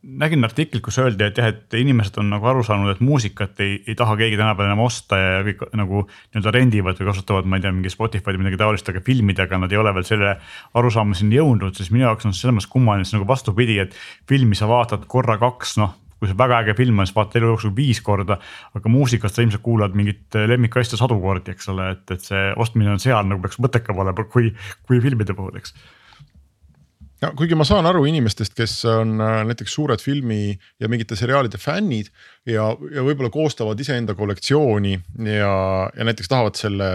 nägin 0.00 0.44
artiklit, 0.44 0.82
kus 0.84 0.96
öeldi, 1.00 1.26
et 1.26 1.38
jah, 1.38 1.50
et 1.52 1.74
inimesed 1.76 2.16
on 2.22 2.30
nagu 2.32 2.46
aru 2.48 2.62
saanud, 2.64 2.88
et 2.92 3.02
muusikat 3.04 3.60
ei, 3.60 3.76
ei 3.84 3.96
taha 3.98 4.16
keegi 4.20 4.38
tänapäeval 4.40 4.70
enam 4.70 4.84
osta 4.86 5.18
ja 5.20 5.40
kõik 5.44 5.66
nagu 5.76 6.04
nii-öelda 6.08 6.54
rendivad 6.56 7.00
või 7.00 7.10
kasutavad, 7.10 7.48
ma 7.48 7.58
ei 7.58 7.66
tea, 7.66 7.74
mingi 7.76 7.92
Spotify'd 7.92 8.38
või 8.38 8.46
midagi 8.46 8.60
taolist, 8.62 8.88
aga 8.88 9.04
filmidega 9.04 9.60
nad 9.60 9.72
ei 9.72 9.80
ole 9.80 9.92
veel 9.96 10.08
selle 10.08 10.34
arusaamiseni 10.80 11.36
jõudnud, 11.36 11.76
siis 11.76 11.92
minu 11.92 12.06
jaoks 12.06 12.28
on 12.28 12.36
selles 12.36 12.56
mõttes 12.56 12.72
kummaline, 12.72 13.04
siis 13.04 13.18
nagu 13.18 13.28
vastupidi, 13.28 13.76
et 13.84 13.96
filmi 14.30 14.56
sa 14.56 14.70
vaatad 14.70 15.04
korra-kaks, 15.10 15.76
noh 15.82 15.98
kui 16.20 16.28
see 16.28 16.36
väga 16.36 16.58
äge 16.60 16.74
film 16.76 16.98
on, 17.00 17.08
siis 17.08 17.16
vaatad 17.16 17.40
elu 17.40 17.54
jooksul 17.54 17.70
viis 17.76 18.00
korda, 18.04 18.36
aga 18.76 18.90
muusikast 18.92 19.38
sa 19.38 19.44
ilmselt 19.44 19.64
kuulad 19.64 19.94
mingit 19.96 20.36
lemmikasja 20.36 20.98
sadu 21.00 21.16
kordi, 21.20 21.54
eks 21.56 21.70
ole, 21.72 21.94
et, 21.94 22.04
et 22.12 22.24
see 22.24 22.42
ostmine 22.60 22.92
on 22.92 23.00
seal 23.00 23.24
nagu 23.24 23.40
peaks 23.40 23.56
mõttekam 23.56 24.02
olema, 24.04 24.28
kui, 24.28 24.52
kui 24.84 25.00
filmide 25.00 25.32
puhul, 25.36 25.56
eks 25.56 25.72
no 27.22 27.32
kuigi 27.36 27.58
ma 27.58 27.66
saan 27.68 27.88
aru 27.88 28.04
inimestest, 28.08 28.54
kes 28.56 28.76
on 28.90 29.18
äh, 29.20 29.40
näiteks 29.50 29.74
suured 29.76 30.02
filmi 30.02 30.58
ja 30.80 30.88
mingite 30.88 31.18
seriaalide 31.18 31.60
fännid 31.60 32.10
ja, 32.46 32.70
ja 32.94 33.04
võib-olla 33.06 33.32
koostavad 33.32 33.80
iseenda 33.80 34.16
kollektsiooni 34.18 34.96
ja, 35.26 35.52
ja 35.96 36.08
näiteks 36.08 36.30
tahavad 36.30 36.58
selle 36.60 36.90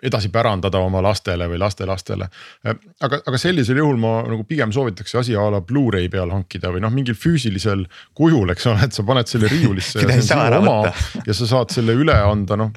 edasi 0.00 0.30
pärandada 0.32 0.80
oma 0.80 1.02
lastele 1.04 1.44
või 1.50 1.58
lastelastele. 1.60 2.30
Äh, 2.66 2.78
aga, 3.04 3.20
aga 3.26 3.40
sellisel 3.40 3.82
juhul 3.82 4.00
ma 4.00 4.20
nagu 4.28 4.46
pigem 4.48 4.72
soovitaks 4.72 5.18
asi 5.20 5.36
a 5.36 5.44
la 5.52 5.60
Blu-ray 5.60 6.08
peal 6.12 6.32
hankida 6.32 6.72
või 6.72 6.82
noh, 6.84 6.92
mingil 6.94 7.18
füüsilisel 7.18 7.84
kujul, 8.16 8.54
eks 8.54 8.70
ole, 8.70 8.86
et 8.86 8.96
sa 8.96 9.04
paned 9.06 9.28
selle 9.30 9.50
riiulisse 9.52 10.00
ja, 10.06 10.96
ja 11.26 11.36
sa 11.36 11.54
saad 11.56 11.74
selle 11.74 11.98
üle 11.98 12.16
anda, 12.16 12.58
noh 12.60 12.74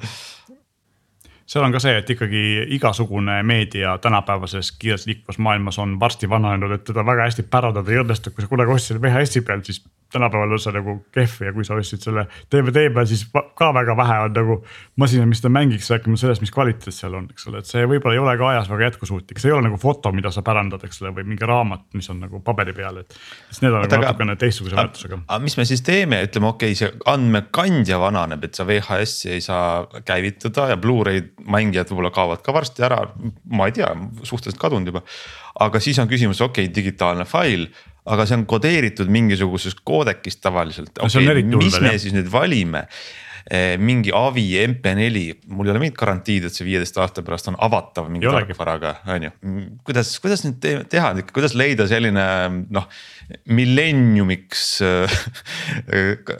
seal 1.46 1.64
on 1.64 1.72
ka 1.74 1.80
see, 1.82 1.96
et 2.00 2.10
ikkagi 2.10 2.42
igasugune 2.76 3.42
meedia 3.46 3.98
tänapäevases 4.02 4.72
kiirelt 4.78 5.06
liikuvas 5.06 5.38
maailmas 5.38 5.78
on 5.78 5.98
varsti 6.00 6.28
vananenud, 6.30 6.72
et 6.72 6.84
teda 6.88 7.04
väga 7.06 7.28
hästi 7.28 7.44
pärandada 7.50 7.92
ei 7.92 8.00
õnnestu, 8.00 8.32
kui 8.32 8.44
sa 8.44 8.50
kunagi 8.50 8.72
ostsid 8.72 9.00
VHS-i 9.02 9.44
pealt, 9.44 9.68
siis 9.68 9.82
tänapäeval 10.12 10.52
on 10.52 10.60
see 10.62 10.72
nagu 10.74 10.94
kehv 11.14 11.46
ja 11.46 11.52
kui 11.54 11.64
sa 11.66 11.76
ostsid 11.78 12.02
selle 12.04 12.26
DVD 12.52 12.88
peal, 12.94 13.06
siis 13.10 13.24
ka 13.58 13.70
väga 13.74 13.96
vähe 13.98 14.18
on 14.26 14.34
nagu 14.36 14.56
masina, 15.00 15.26
mis 15.26 15.42
ta 15.42 15.50
mängiks, 15.52 15.90
rääkima 15.90 16.18
sellest, 16.20 16.42
mis 16.44 16.52
kvaliteet 16.54 16.94
seal 16.94 17.16
on, 17.18 17.26
eks 17.32 17.48
ole, 17.50 17.62
et 17.62 17.70
see 17.70 17.84
võib-olla 17.90 18.14
ei 18.16 18.22
ole 18.22 18.34
ka 18.40 18.50
ajas 18.52 18.70
väga 18.70 18.88
jätkusuutlik, 18.88 19.40
see 19.42 19.50
ei 19.50 19.56
ole 19.56 19.66
nagu 19.68 19.78
foto, 19.80 20.12
mida 20.14 20.30
sa 20.34 20.44
pärandad, 20.46 20.84
eks 20.86 21.02
ole, 21.02 21.14
või 21.18 21.26
mingi 21.32 21.48
raamat, 21.48 21.86
mis 21.98 22.10
on 22.12 22.20
nagu 22.24 22.40
paberi 22.46 22.74
peal, 22.76 23.00
et. 23.02 23.16
siis 23.50 23.62
need 23.64 23.74
on 23.74 23.84
nagu 23.86 24.02
natukene 24.04 24.36
teistsuguse 24.40 24.78
väärtusega. 24.78 25.20
aga 25.26 25.40
mis 25.44 25.58
me 25.58 25.66
siis 25.68 25.82
teeme, 25.86 26.20
ütleme, 26.28 26.50
okei 26.52 26.74
okay,, 26.74 26.80
see 26.82 26.92
andmekandja 27.14 27.98
vananeb, 28.02 28.44
et 28.46 28.58
sa 28.58 28.66
VHS-i 28.68 29.34
ei 29.34 29.42
saa 29.44 30.02
käivitada 30.06 30.68
ja 30.72 30.78
Blu-ray 30.80 31.24
mängijad 31.50 31.90
võib-olla 31.90 32.12
kaovad 32.14 32.44
ka 32.44 32.54
varsti 32.54 32.86
ära, 32.86 33.00
ma 33.50 33.70
ei 33.70 33.74
tea, 33.80 33.90
suhteliselt 34.22 34.60
kadunud 34.62 34.92
juba. 34.92 35.02
aga 35.64 35.80
siis 35.80 35.98
on 36.02 36.10
küsimus, 36.10 36.40
okei 36.42 36.68
okay,, 36.68 36.74
digitaalne 36.74 37.26
fail 37.28 37.68
aga 38.04 38.26
see 38.28 38.38
on 38.38 38.46
kodeeritud 38.48 39.12
mingisuguses 39.12 39.76
koodekis 39.80 40.40
tavaliselt 40.42 40.98
no,. 40.98 41.08
Okay, 41.08 41.44
mis 41.56 41.78
me 41.80 41.94
jah. 41.94 42.00
siis 42.02 42.16
nüüd 42.16 42.30
valime? 42.32 42.86
Eh, 43.44 43.74
mingi 43.76 44.08
Avi 44.16 44.54
MP4, 44.56 45.50
mul 45.52 45.68
ei 45.68 45.72
ole 45.74 45.80
mingit 45.82 45.98
garantiid, 46.00 46.46
et 46.48 46.56
see 46.56 46.64
viieteist 46.64 46.96
aasta 46.96 47.20
pärast 47.20 47.50
on 47.50 47.58
avatav 47.60 48.06
mingi 48.08 48.24
tarkvaraga, 48.24 48.94
on 49.12 49.26
ju. 49.26 49.32
kuidas, 49.84 50.14
kuidas 50.24 50.46
nüüd 50.46 50.62
te 50.64 50.72
teha, 50.88 51.10
kuidas 51.28 51.52
leida 51.52 51.84
selline 51.90 52.24
noh 52.72 52.88
millenniumiks 53.52 54.64
äh, 54.88 55.18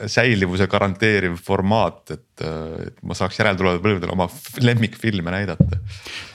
säilivuse 0.09 0.65
garanteeriv 0.71 1.37
formaat, 1.45 2.17
et, 2.17 2.34
et 2.43 2.97
ma 3.05 3.15
saaks 3.15 3.37
järeltulevatel 3.39 3.81
põlvedel 3.83 4.11
oma 4.11 4.27
lemmikfilme 4.59 5.31
näidata. 5.31 5.79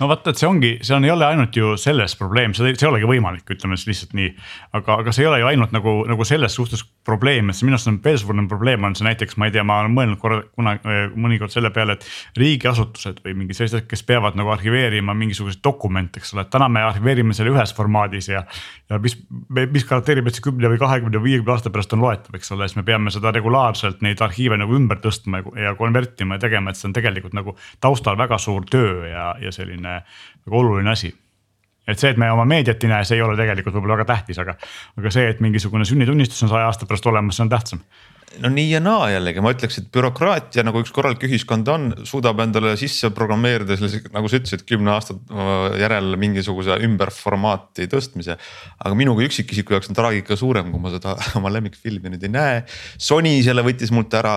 no 0.01 0.09
vaata, 0.09 0.32
et 0.32 0.40
see 0.40 0.48
ongi, 0.48 0.70
see 0.86 0.94
on, 0.96 1.05
ei 1.05 1.12
ole 1.12 1.26
ainult 1.26 1.57
ju 1.57 1.74
selles 1.80 2.14
probleem, 2.16 2.55
see, 2.57 2.72
ei 2.72 2.88
olegi 2.88 3.09
võimalik, 3.09 3.44
ütleme 3.53 3.76
siis 3.76 3.90
lihtsalt 3.90 4.14
nii. 4.16 4.30
aga, 4.78 5.01
aga 5.05 5.12
see 5.12 5.26
ei 5.26 5.30
ole 5.30 5.40
ju 5.42 5.51
ainult 5.51 5.74
nagu, 5.76 5.94
nagu 6.09 6.26
selles 6.28 6.57
suhtes 6.57 6.84
probleem, 7.07 7.51
et 7.51 7.59
see 7.59 7.68
minu 7.68 7.76
arust 7.76 7.90
on 7.90 7.98
veel 8.05 8.18
suurem 8.20 8.48
probleem 8.48 8.84
on 8.88 8.96
see 8.96 9.07
näiteks, 9.07 9.36
ma 9.40 9.48
ei 9.48 9.55
tea, 9.55 9.64
ma 9.66 9.80
olen 9.84 9.94
mõelnud 9.96 10.20
korra, 10.22 10.40
kunagi, 10.57 10.96
mõnikord 11.20 11.53
selle 11.53 11.72
peale, 11.74 11.98
et 11.98 12.40
riigiasutused 12.40 13.20
või 13.24 13.36
mingi 13.42 13.57
sellised, 13.57 13.86
kes 13.90 14.05
peavad 14.09 14.38
nagu 14.38 14.53
arhiveerima 14.55 15.14
mingisuguseid 15.16 15.62
dokumente, 15.64 16.20
eks 16.22 16.34
ole, 16.34 16.46
et 16.46 16.53
täna 16.53 16.70
me 16.72 16.84
arhiveerime 16.86 17.36
selle 17.36 17.53
ühes 17.55 17.74
formaadis 17.76 18.30
ja. 18.32 18.44
ja 18.90 19.01
mis, 19.03 19.18
mis 19.51 19.86
garanteerib, 19.88 20.28
et 20.30 20.38
see 20.38 20.46
kümne 20.48 20.72
või 20.72 20.80
kahekümne, 20.80 21.22
viiekümne 21.24 21.57
aasta 21.57 21.72
pärast 21.72 21.92
on 21.96 22.05
loetav, 22.05 22.36
eks 22.38 22.53
ole, 22.57 22.68
siis 22.68 22.80
me 22.80 22.86
peame 22.86 23.12
seda 23.14 23.32
regulaarselt 23.36 24.05
neid 24.07 24.20
arhiive 24.24 24.59
nagu 24.61 24.76
ümber 24.76 25.01
tõstma 25.03 25.42
ja 25.59 25.74
konvertima 25.91 26.38
ja 26.38 26.47
tegema, 26.47 26.70
et 26.70 26.78
see 26.78 26.88
on 26.91 26.95
tegelikult 26.97 27.34
nagu 27.36 27.57
taustal 27.82 28.18
väga 28.18 28.38
suur 28.38 28.68
töö 28.70 29.11
ja, 29.11 29.32
ja 29.43 29.53
selline 29.53 29.99
väga 30.47 30.62
oluline 30.62 30.95
asi. 30.95 31.12
Et 31.88 31.99
see, 31.99 32.12
et 32.12 32.18
me 32.20 32.28
oma 32.30 32.45
meediat 32.47 32.84
ei 32.84 32.91
näe, 32.93 33.05
see 33.09 33.18
ei 33.18 33.24
ole 33.24 33.34
tegelikult 33.38 33.74
võib-olla 33.74 33.99
väga 33.99 34.12
tähtis, 34.12 34.38
aga, 34.38 34.55
aga 35.01 35.11
see, 35.11 35.26
et 35.32 35.41
mingisugune 35.43 35.86
sünnitunnistus 35.88 36.45
on 36.47 36.53
saja 36.53 36.68
aasta 36.70 36.86
pärast 36.86 37.09
olemas, 37.11 37.36
see 37.36 37.49
on 37.49 37.51
tähtsam 37.51 37.82
no 38.39 38.51
nii 38.53 38.68
ja 38.70 38.81
naa 38.83 39.09
jällegi, 39.11 39.43
ma 39.43 39.51
ütleks, 39.55 39.81
et 39.81 39.89
bürokraatia 39.93 40.62
nagu 40.66 40.81
üks 40.83 40.93
korralik 40.95 41.24
ühiskond 41.26 41.68
on, 41.72 41.89
suudab 42.07 42.39
endale 42.45 42.76
sisse 42.78 43.11
programmeerida 43.14 43.74
sellise, 43.78 44.05
nagu 44.14 44.31
sa 44.31 44.39
ütlesid, 44.39 44.62
kümne 44.68 44.93
aasta 44.95 45.16
järel 45.81 46.14
mingisuguse 46.20 46.76
ümberformaati 46.87 47.89
tõstmise. 47.91 48.37
aga 48.78 48.95
minu 48.99 49.16
kui 49.18 49.26
üksikisiku 49.26 49.74
jaoks 49.74 49.91
on 49.91 49.99
traagika 49.99 50.39
suurem, 50.39 50.70
kui 50.70 50.83
ma 50.83 50.93
seda 50.95 51.16
oma 51.41 51.51
lemmikfilmi 51.57 52.14
nüüd 52.14 52.26
ei 52.28 52.33
näe. 52.33 52.61
Sony 53.01 53.35
selle 53.47 53.64
võttis 53.66 53.91
mult 53.95 54.14
ära, 54.14 54.37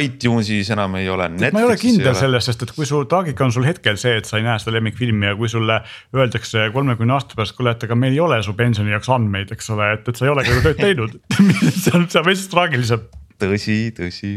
iTunesis 0.00 0.72
enam 0.74 0.96
ei 1.00 1.10
ole. 1.12 1.28
ma 1.44 1.64
ei 1.64 1.68
ole 1.68 1.76
kindel 1.80 2.16
selles, 2.18 2.48
sest 2.48 2.64
et 2.64 2.72
kui 2.76 2.88
su 2.88 3.02
traagika 3.10 3.44
on 3.44 3.52
sul 3.54 3.68
hetkel 3.68 4.00
see, 4.00 4.16
et 4.22 4.30
sa 4.30 4.40
ei 4.40 4.46
näe 4.46 4.56
seda 4.62 4.78
lemmikfilmi 4.78 5.32
ja 5.32 5.36
kui 5.36 5.52
sulle 5.52 5.82
öeldakse 6.16 6.70
kolmekümne 6.72 7.18
aasta 7.18 7.36
pärast, 7.36 7.56
kuule, 7.58 7.76
et 7.76 7.84
aga 7.84 7.98
meil 7.98 8.16
ei 8.16 8.24
ole 8.24 8.40
su 8.46 8.56
pensioni 8.56 8.94
jaoks 8.94 9.12
andmeid, 9.12 9.52
eks 9.52 9.70
ole, 9.74 9.92
et, 9.98 10.08
et 10.08 10.16
sa 10.16 10.26
ei 10.26 10.32
olegi 10.32 10.56
ju 10.56 10.64
tööd 10.64 10.80
teinud 10.80 11.18
see 11.82 11.92
on, 11.92 12.08
see 12.08 12.22
on 12.22 12.26
veits 12.30 12.48
traagilisem 12.52 13.04
tõsi, 13.40 13.78
tõsi, 13.96 14.36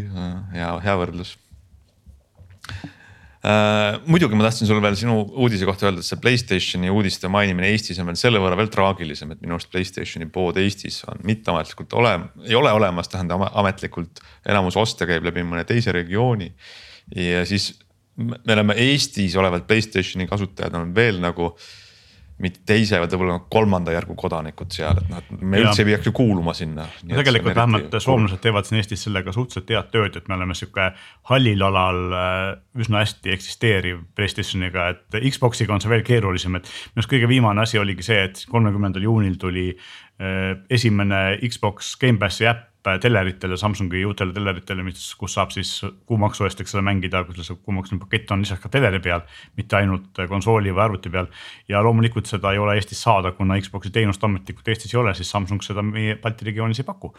hea, 0.54 0.72
hea 0.84 0.96
võrdlus 1.00 1.36
äh,. 3.46 3.98
muidugi 4.10 4.36
ma 4.36 4.48
tahtsin 4.48 4.70
sulle 4.70 4.84
veel 4.84 4.98
sinu 5.00 5.20
uudise 5.40 5.68
kohta 5.70 5.88
öelda, 5.88 6.04
et 6.04 6.10
see 6.10 6.20
Playstationi 6.22 6.92
uudiste 6.94 7.32
mainimine 7.32 7.72
Eestis 7.74 8.02
on 8.02 8.10
veel 8.10 8.20
selle 8.20 8.42
võrra 8.44 8.60
veel 8.60 8.72
traagilisem, 8.74 9.32
et 9.34 9.42
minu 9.44 9.58
arust 9.58 9.72
Playstationi 9.74 10.30
pood 10.34 10.60
Eestis 10.62 11.00
on 11.08 11.22
mitteametlikult 11.28 11.98
olem-, 12.02 12.30
ei 12.48 12.58
ole 12.60 12.74
olemas, 12.76 13.10
tähendab 13.14 13.48
ametlikult 13.48 14.24
enamus 14.48 14.80
oste 14.80 15.08
käib 15.10 15.28
läbi 15.28 15.46
mõne 15.48 15.66
teise 15.70 15.96
regiooni. 15.96 16.52
ja 17.16 17.46
siis 17.48 17.74
me 18.18 18.40
oleme 18.58 18.74
Eestis 18.88 19.36
olevad 19.38 19.68
Playstationi 19.70 20.28
kasutajad 20.28 20.76
on 20.76 20.96
veel 20.96 21.22
nagu 21.24 21.54
äh, 21.54 21.68
mitte 22.42 22.62
teise, 22.70 23.00
vaid 23.02 23.14
võib-olla 23.14 23.40
kolmanda 23.50 23.94
järgu 23.96 24.14
kodanikud 24.20 24.70
seal, 24.74 25.00
et 25.02 25.10
noh, 25.10 25.22
et 25.24 25.42
me 25.42 25.58
ja. 25.58 25.66
üldse 25.66 25.82
ei 25.82 25.90
peaks 25.90 26.10
ju 26.10 26.14
kuuluma 26.20 26.54
sinna. 26.58 26.86
tegelikult 27.02 27.58
vähemalt 27.58 27.98
soomlased 28.04 28.42
teevad 28.44 28.68
siin 28.68 28.82
Eestis 28.82 29.08
sellega 29.08 29.34
suhteliselt 29.34 29.74
head 29.74 29.90
tööd, 29.94 30.20
et 30.20 30.30
me 30.30 30.38
oleme 30.38 30.58
sihuke 30.58 30.92
hallil 31.32 31.66
alal 31.66 32.02
äh, 32.14 32.44
üsna 32.78 33.02
hästi 33.02 33.34
eksisteeriv 33.34 34.04
Playstationiga, 34.18 34.90
et 34.94 35.20
Xbox'iga 35.34 35.74
on 35.74 35.82
see 35.82 35.92
veel 35.92 36.06
keerulisem, 36.06 36.60
et 36.60 36.70
minu 36.70 37.02
arust 37.02 37.14
kõige 37.16 37.32
viimane 37.34 37.66
asi 37.66 37.82
oligi 37.82 38.06
see, 38.06 38.22
et 38.30 38.46
kolmekümnendal 38.52 39.10
juunil 39.10 39.42
tuli 39.42 39.72
äh, 39.74 40.54
esimene 40.70 41.40
Xbox 41.42 41.96
Gamepassi 42.02 42.50
äpp 42.54 42.77
teleritele, 43.02 43.58
Samsungi 43.60 44.02
uutele 44.08 44.34
teleritele, 44.36 44.84
mis, 44.86 45.10
kus 45.20 45.36
saab 45.38 45.54
siis 45.56 45.74
kuumaksu 46.10 46.48
eest, 46.48 46.62
eks 46.64 46.76
ole, 46.76 46.86
mängida, 46.88 47.24
kus 47.28 47.44
see 47.46 47.60
kuumaksu 47.60 48.00
pakett 48.02 48.34
on 48.34 48.44
lisaks 48.46 48.64
ka 48.64 48.72
teleri 48.74 49.02
peal, 49.04 49.24
mitte 49.60 49.80
ainult 49.80 50.22
konsooli 50.30 50.74
või 50.74 50.86
arvuti 50.88 51.12
peal. 51.14 51.30
ja 51.70 51.84
loomulikult 51.84 52.30
seda 52.30 52.54
ei 52.56 52.62
ole 52.64 52.78
Eestis 52.80 53.02
saada, 53.04 53.34
kuna 53.38 53.60
Xbox'i 53.62 53.94
teenust 53.94 54.24
ametlikult 54.24 54.68
Eestis 54.74 54.94
ei 54.94 55.02
ole, 55.02 55.14
siis 55.18 55.32
Samsung 55.34 55.64
seda 55.66 55.86
meie 55.86 56.18
Balti 56.22 56.48
regioonis 56.50 56.84
ei 56.84 56.88
paku. 56.88 57.14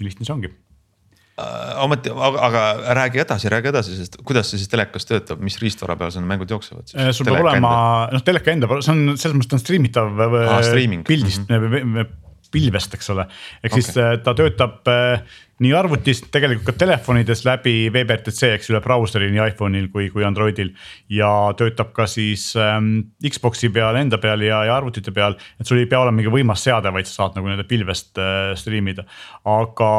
lihtne 0.00 0.26
see 0.26 0.34
ongi 0.34 0.50
äh, 0.50 1.78
ometi, 1.84 2.10
aga, 2.12 2.42
aga 2.48 2.64
räägi 2.98 3.22
edasi, 3.22 3.48
räägi 3.52 3.72
edasi, 3.72 3.96
sest 3.96 4.20
kuidas 4.24 4.50
see 4.50 4.60
siis 4.60 4.68
telekas 4.72 5.08
töötab, 5.08 5.40
mis 5.40 5.56
riistvara 5.62 5.96
peal 5.96 6.12
need 6.18 6.28
mängud 6.34 6.52
jooksevad? 6.52 6.92
Äh, 6.98 7.12
sul 7.16 7.28
peab 7.28 7.40
olema, 7.46 7.72
noh 8.12 8.26
teleka 8.26 8.52
enda, 8.52 8.68
see 8.80 8.92
on 8.92 9.16
selles 9.16 9.38
mõttes 9.38 9.54
ta 9.54 9.58
on 9.60 9.64
striimitav 9.64 10.22
ah, 10.26 10.60
pildist 11.08 11.48
mm, 11.48 11.82
-hmm 11.96 12.22
pilvest, 12.52 12.94
eks 12.96 13.10
ole. 13.14 13.26
ehk 13.62 13.72
okay. 13.72 13.82
siis 13.82 13.98
äh, 14.00 14.16
ta 14.24 14.34
töötab 14.36 14.88
äh, 14.92 15.24
nii 15.64 15.72
arvutis, 15.76 16.20
tegelikult 16.32 16.66
ka 16.68 16.74
telefonides 16.84 17.44
läbi 17.46 17.74
WebRTC, 17.92 18.52
eks 18.58 18.70
üle 18.72 18.80
brauseri 18.84 19.30
nii 19.32 19.44
iPhone'il 19.52 19.88
kui, 19.92 20.10
kui 20.12 20.24
Androidil. 20.26 20.72
ja 21.12 21.30
töötab 21.56 21.94
ka 21.96 22.08
siis 22.10 22.50
ähm, 22.60 23.12
Xbox'i 23.24 23.70
peal, 23.72 23.96
enda 24.00 24.20
peal 24.22 24.44
ja, 24.44 24.64
ja 24.68 24.76
arvutite 24.76 25.14
peal, 25.16 25.38
et 25.60 25.68
sul 25.68 25.80
ei 25.80 25.88
pea 25.90 26.02
olema 26.02 26.20
mingi 26.20 26.32
võimas 26.32 26.64
seade, 26.66 26.92
vaid 26.92 27.08
sa 27.08 27.22
saad 27.22 27.38
nagu 27.38 27.48
nii-öelda 27.48 27.68
pilvest 27.68 28.20
äh, 28.20 28.52
stream 28.58 28.92
ida, 28.92 29.06
aga 29.48 29.92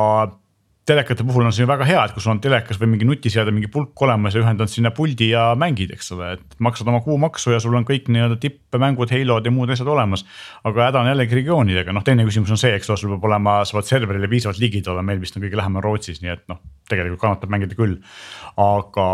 telekate 0.87 1.25
puhul 1.27 1.45
on 1.47 1.53
see 1.55 1.65
ju 1.65 1.69
väga 1.69 1.85
hea, 1.87 2.01
et 2.07 2.13
kui 2.15 2.23
sul 2.23 2.31
on 2.33 2.39
telekas 2.43 2.79
või 2.79 2.93
mingi 2.93 3.07
nutiseade, 3.07 3.51
mingi 3.51 3.69
pulk 3.71 4.01
olemas 4.05 4.37
ja 4.37 4.41
ühendad 4.43 4.71
sinna 4.71 4.93
puldi 4.95 5.29
ja 5.33 5.49
mängid, 5.59 5.91
eks 5.95 6.13
ole, 6.15 6.31
et 6.37 6.57
maksad 6.63 6.87
oma 6.87 7.01
kuumaksu 7.03 7.51
ja 7.51 7.59
sul 7.63 7.75
on 7.75 7.85
kõik 7.87 8.07
nii-öelda 8.13 8.39
tippmängud, 8.43 9.11
Halo'd 9.11 9.49
ja 9.49 9.53
muud 9.53 9.73
asjad 9.73 9.89
olemas. 9.91 10.23
aga 10.63 10.87
häda 10.87 11.03
on 11.03 11.11
jällegi 11.11 11.41
regioonidega, 11.41 11.95
noh 11.95 12.05
teine 12.07 12.25
küsimus 12.27 12.53
on 12.55 12.61
see, 12.61 12.71
eks 12.77 12.89
ole, 12.89 13.01
sul 13.01 13.15
peab 13.15 13.27
olema, 13.27 13.59
sa 13.67 13.79
pead 13.79 13.91
serverile 13.91 14.31
piisavalt 14.31 14.63
ligid 14.63 14.87
olla, 14.87 15.03
meil 15.03 15.19
vist 15.19 15.35
on 15.35 15.43
kõige 15.43 15.59
lähemal 15.59 15.83
Rootsis, 15.83 16.23
nii 16.23 16.35
et 16.37 16.45
noh, 16.51 16.63
tegelikult 16.87 17.23
kannatab 17.25 17.51
mängida 17.51 17.75
küll, 17.75 17.99
aga 18.55 19.07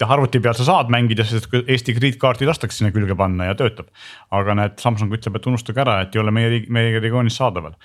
jah, 0.00 0.10
arvuti 0.10 0.40
peal 0.42 0.56
sa 0.58 0.66
saad 0.68 0.90
mängida, 0.92 1.24
sest 1.24 1.48
Eesti 1.62 1.94
krediitkaarti 1.96 2.48
lastakse 2.48 2.80
sinna 2.82 2.92
külge 2.92 3.16
panna 3.16 3.48
ja 3.48 3.56
töötab. 3.58 3.88
aga 4.34 4.56
näed, 4.58 4.80
Samsung 4.82 5.12
ütleb, 5.16 5.38
et 5.38 5.46
unustage 5.48 5.80
ära, 5.80 6.00
et 6.04 6.16
ei 6.16 6.20
ole 6.20 6.34
meie, 6.34 6.64
meie 6.68 7.00
regioonis 7.00 7.40
saadaval 7.40 7.78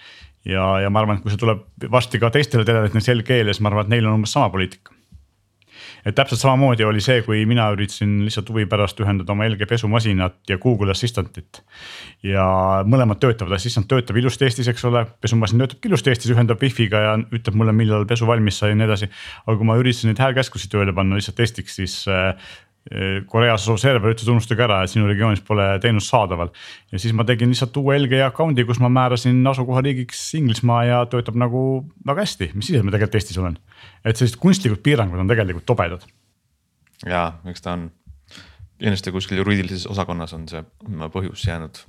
ja, 0.46 0.70
ja 0.84 0.92
ma 0.94 1.04
arvan, 1.04 1.20
et 1.20 1.26
kui 1.26 1.34
see 1.34 1.42
tuleb 1.42 1.66
varsti 1.92 2.22
ka 2.22 2.32
teistele 2.34 2.66
teleritele 2.68 3.20
LG-le, 3.20 3.54
siis 3.54 3.64
ma 3.64 3.72
arvan, 3.72 3.88
et 3.88 3.96
neil 3.96 4.08
on 4.08 4.20
umbes 4.20 4.34
sama 4.36 4.50
poliitika. 4.54 4.96
et 6.06 6.16
täpselt 6.16 6.40
samamoodi 6.40 6.86
oli 6.88 7.02
see, 7.04 7.22
kui 7.26 7.42
mina 7.46 7.66
üritasin 7.76 8.22
lihtsalt 8.24 8.50
huvi 8.54 8.64
pärast 8.72 9.00
ühendada 9.04 9.34
oma 9.34 9.48
LG 9.50 9.68
pesumasinat 9.68 10.38
ja 10.50 10.58
Google 10.58 10.92
Assistantit. 10.92 11.62
ja 12.24 12.46
mõlemad 12.88 13.20
töötavad, 13.20 13.58
assistant 13.58 13.88
töötab 13.88 14.18
ilusti 14.18 14.48
Eestis, 14.48 14.68
eks 14.72 14.86
ole, 14.88 15.06
pesumasin 15.22 15.60
töötab 15.60 15.92
ilusti 15.92 16.14
Eestis, 16.14 16.32
ühendab 16.36 16.64
wifi'ga 16.64 17.04
ja 17.04 17.14
ütleb 17.20 17.60
mulle, 17.60 17.76
millal 17.76 18.08
pesu 18.08 18.28
valmis 18.28 18.60
sai 18.60 18.74
ja 18.74 18.80
nii 18.80 18.88
edasi. 18.88 19.12
aga 19.46 19.58
kui 19.58 19.68
ma 19.68 19.78
üritasin 19.82 20.14
neid 20.14 20.24
häälkäsklusid 20.24 20.72
tööle 20.72 20.96
panna 20.96 21.20
lihtsalt 21.20 21.40
testiks, 21.40 21.76
siis 21.82 22.02
äh, 22.08 22.34
Koreas 23.30 23.62
asuv 23.62 23.78
server 23.78 24.16
ütles, 24.16 24.30
unustage 24.32 24.64
ära, 24.66 24.80
et 24.82 24.90
sinu 24.90 25.06
regioonis 25.10 25.44
pole 25.46 25.66
teenust 25.84 26.10
saadaval. 26.10 26.50
ja 26.90 27.02
siis 27.02 27.14
ma 27.14 27.26
tegin 27.28 27.52
lihtsalt 27.54 27.76
uue 27.78 28.00
LG 28.00 28.24
account'i, 28.26 28.66
kus 28.66 28.80
ma 28.82 28.90
määrasin 28.90 29.44
asukohariigiks 29.52 30.24
Inglismaa 30.40 30.82
ja 30.88 31.04
töötab 31.12 31.38
nagu 31.38 31.62
väga 32.08 32.26
hästi, 32.26 32.52
mis 32.56 32.70
siis, 32.70 32.80
et 32.80 32.88
ma 32.88 32.96
tegelikult 32.96 33.20
Eestis 33.20 33.38
olen. 33.38 33.60
et 34.04 34.18
sellised 34.18 34.40
kunstlikud 34.42 34.82
piirangud 34.86 35.22
on 35.22 35.30
tegelikult 35.30 35.68
tobedad. 35.70 36.08
ja, 37.06 37.28
eks 37.52 37.62
ta 37.62 37.76
on, 37.78 37.92
kindlasti 38.80 39.14
kuskil 39.14 39.44
juriidilises 39.44 39.86
osakonnas 39.92 40.34
on 40.34 40.48
see 40.50 40.64
põhjus 41.14 41.46
jäänud 41.46 41.84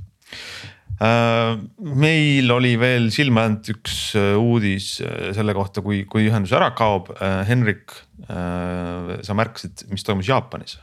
äh, 1.01 1.55
meil 1.81 2.53
oli 2.53 2.75
veel 2.83 3.09
silma 3.15 3.47
jäänud 3.47 3.73
üks 3.73 3.97
äh, 4.21 4.35
uudis 4.37 4.99
äh, 5.01 5.31
selle 5.39 5.57
kohta, 5.57 5.81
kui, 5.87 6.03
kui 6.05 6.29
ühendus 6.29 6.53
ära 6.57 6.75
kaob. 6.77 7.09
Henrik, 7.49 7.97
sa 8.29 9.35
märkasid, 9.35 9.87
mis 9.91 10.05
toimus 10.05 10.29
Jaapanis 10.29 10.77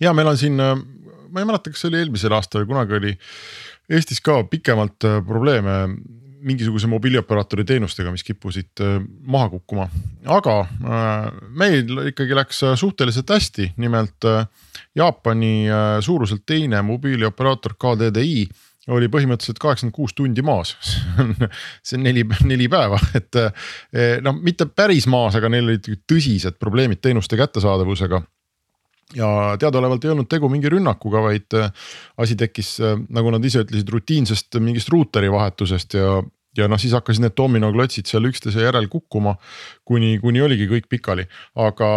ja 0.00 0.12
meil 0.16 0.30
on 0.32 0.38
siin, 0.38 0.60
äh, 0.60 0.74
ma 1.30 1.42
ei 1.42 1.48
mäleta, 1.48 1.72
kas 1.72 1.84
see 1.84 1.92
oli 1.92 2.02
eelmisel 2.02 2.34
aastal 2.36 2.66
kunagi 2.68 2.98
oli 3.00 3.16
Eestis 3.90 4.22
ka 4.24 4.38
pikemalt 4.48 5.04
äh, 5.04 5.20
probleeme 5.26 5.84
mingisuguse 6.44 6.88
mobiilioperaatori 6.92 7.64
teenustega, 7.64 8.12
mis 8.12 8.24
kippusid 8.24 8.82
äh, 8.84 8.98
maha 9.32 9.48
kukkuma, 9.54 9.86
aga 10.28 10.58
meil 11.56 12.08
ikkagi 12.10 12.36
läks 12.36 12.60
suhteliselt 12.80 13.32
hästi, 13.32 13.70
nimelt 13.80 14.28
Jaapani 14.94 15.54
suuruselt 16.04 16.44
teine 16.46 16.82
mobiilioperaator 16.84 17.78
KDDI 17.80 18.44
oli 18.92 19.08
põhimõtteliselt 19.08 19.58
kaheksakümmend 19.62 19.96
kuus 19.96 20.12
tundi 20.12 20.44
maas. 20.44 20.74
See 21.86 21.96
on 21.96 22.04
neli, 22.04 22.26
neli 22.44 22.68
päeva, 22.68 23.00
et 23.16 23.40
noh, 24.24 24.36
mitte 24.44 24.68
päris 24.68 25.08
maas, 25.08 25.38
aga 25.40 25.48
neil 25.48 25.70
olid 25.70 25.88
tõsised 26.04 26.60
probleemid 26.60 27.00
teenuste 27.00 27.40
kättesaadavusega 27.40 28.20
ja 29.16 29.28
teadaolevalt 29.60 30.04
ei 30.04 30.12
olnud 30.14 30.28
tegu 30.30 30.48
mingi 30.52 30.70
rünnakuga, 30.72 31.22
vaid 31.24 31.56
äh, 31.58 31.70
asi 32.20 32.36
tekkis, 32.40 32.76
äh, 32.80 32.96
nagu 33.14 33.32
nad 33.34 33.44
ise 33.44 33.64
ütlesid, 33.64 33.92
rutiinsest 33.92 34.60
mingist 34.64 34.90
ruuteri 34.92 35.30
vahetusest 35.32 35.98
ja, 35.98 36.16
ja 36.56 36.68
noh, 36.70 36.80
siis 36.80 36.94
hakkasid 36.96 37.24
need 37.24 37.36
dominoklotsid 37.36 38.10
seal 38.10 38.28
üksteise 38.30 38.64
järel 38.64 38.88
kukkuma. 38.92 39.36
kuni, 39.84 40.18
kuni 40.18 40.40
oligi 40.40 40.66
kõik 40.68 40.86
pikali, 40.88 41.26
aga, 41.60 41.88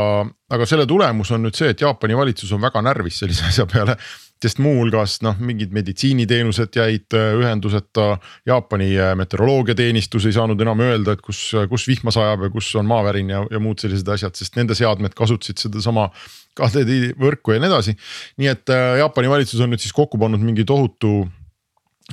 aga 0.52 0.66
selle 0.68 0.86
tulemus 0.86 1.32
on 1.32 1.46
nüüd 1.48 1.56
see, 1.56 1.70
et 1.72 1.82
Jaapani 1.82 2.18
valitsus 2.18 2.52
on 2.52 2.62
väga 2.62 2.82
närvis 2.84 3.22
sellise 3.24 3.46
asja 3.48 3.66
peale 3.70 3.96
sest 4.42 4.60
muuhulgas 4.62 5.18
noh, 5.26 5.38
mingid 5.42 5.72
meditsiiniteenused 5.74 6.76
jäid 6.78 7.16
äh, 7.18 7.32
ühenduseta. 7.40 8.18
Jaapani 8.46 8.92
meteoroloogiateenistus 9.18 10.28
ei 10.30 10.36
saanud 10.36 10.62
enam 10.62 10.84
öelda, 10.86 11.16
et 11.16 11.24
kus, 11.26 11.40
kus 11.70 11.88
vihma 11.90 12.14
sajab 12.14 12.46
ja 12.46 12.52
kus 12.54 12.70
on 12.78 12.86
maavärin 12.90 13.34
ja, 13.34 13.44
ja 13.52 13.62
muud 13.64 13.82
sellised 13.82 14.10
asjad, 14.14 14.38
sest 14.38 14.60
nende 14.60 14.78
seadmed 14.78 15.18
kasutasid 15.18 15.64
sedasama 15.66 16.10
KDD 16.58 17.16
võrku 17.22 17.54
ja 17.54 17.62
nii 17.62 17.72
edasi. 17.72 17.98
nii 18.42 18.54
et 18.54 18.74
äh, 18.74 19.00
Jaapani 19.02 19.34
valitsus 19.34 19.62
on 19.64 19.74
nüüd 19.74 19.82
siis 19.84 19.96
kokku 19.96 20.22
pannud 20.22 20.44
mingi 20.44 20.66
tohutu 20.68 21.26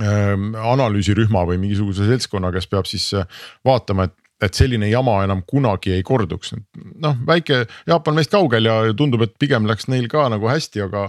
analüüsirühma 0.01 1.45
või 1.47 1.61
mingisuguse 1.63 2.09
seltskonna, 2.09 2.51
kes 2.55 2.67
peab 2.71 2.89
siis 2.91 3.13
äh, 3.15 3.27
vaatama, 3.67 4.11
et 4.11 4.21
et 4.43 4.53
selline 4.59 4.89
jama 4.91 5.21
enam 5.25 5.45
kunagi 5.47 5.93
ei 5.95 6.03
korduks, 6.05 6.51
noh 7.01 7.15
väike, 7.25 7.63
Jaapan 7.89 8.17
meist 8.19 8.33
kaugel 8.33 8.67
ja 8.67 8.75
tundub, 8.99 9.23
et 9.25 9.33
pigem 9.41 9.65
läks 9.65 9.87
neil 9.89 10.09
ka 10.11 10.27
nagu 10.29 10.51
hästi, 10.51 10.83
aga 10.85 11.05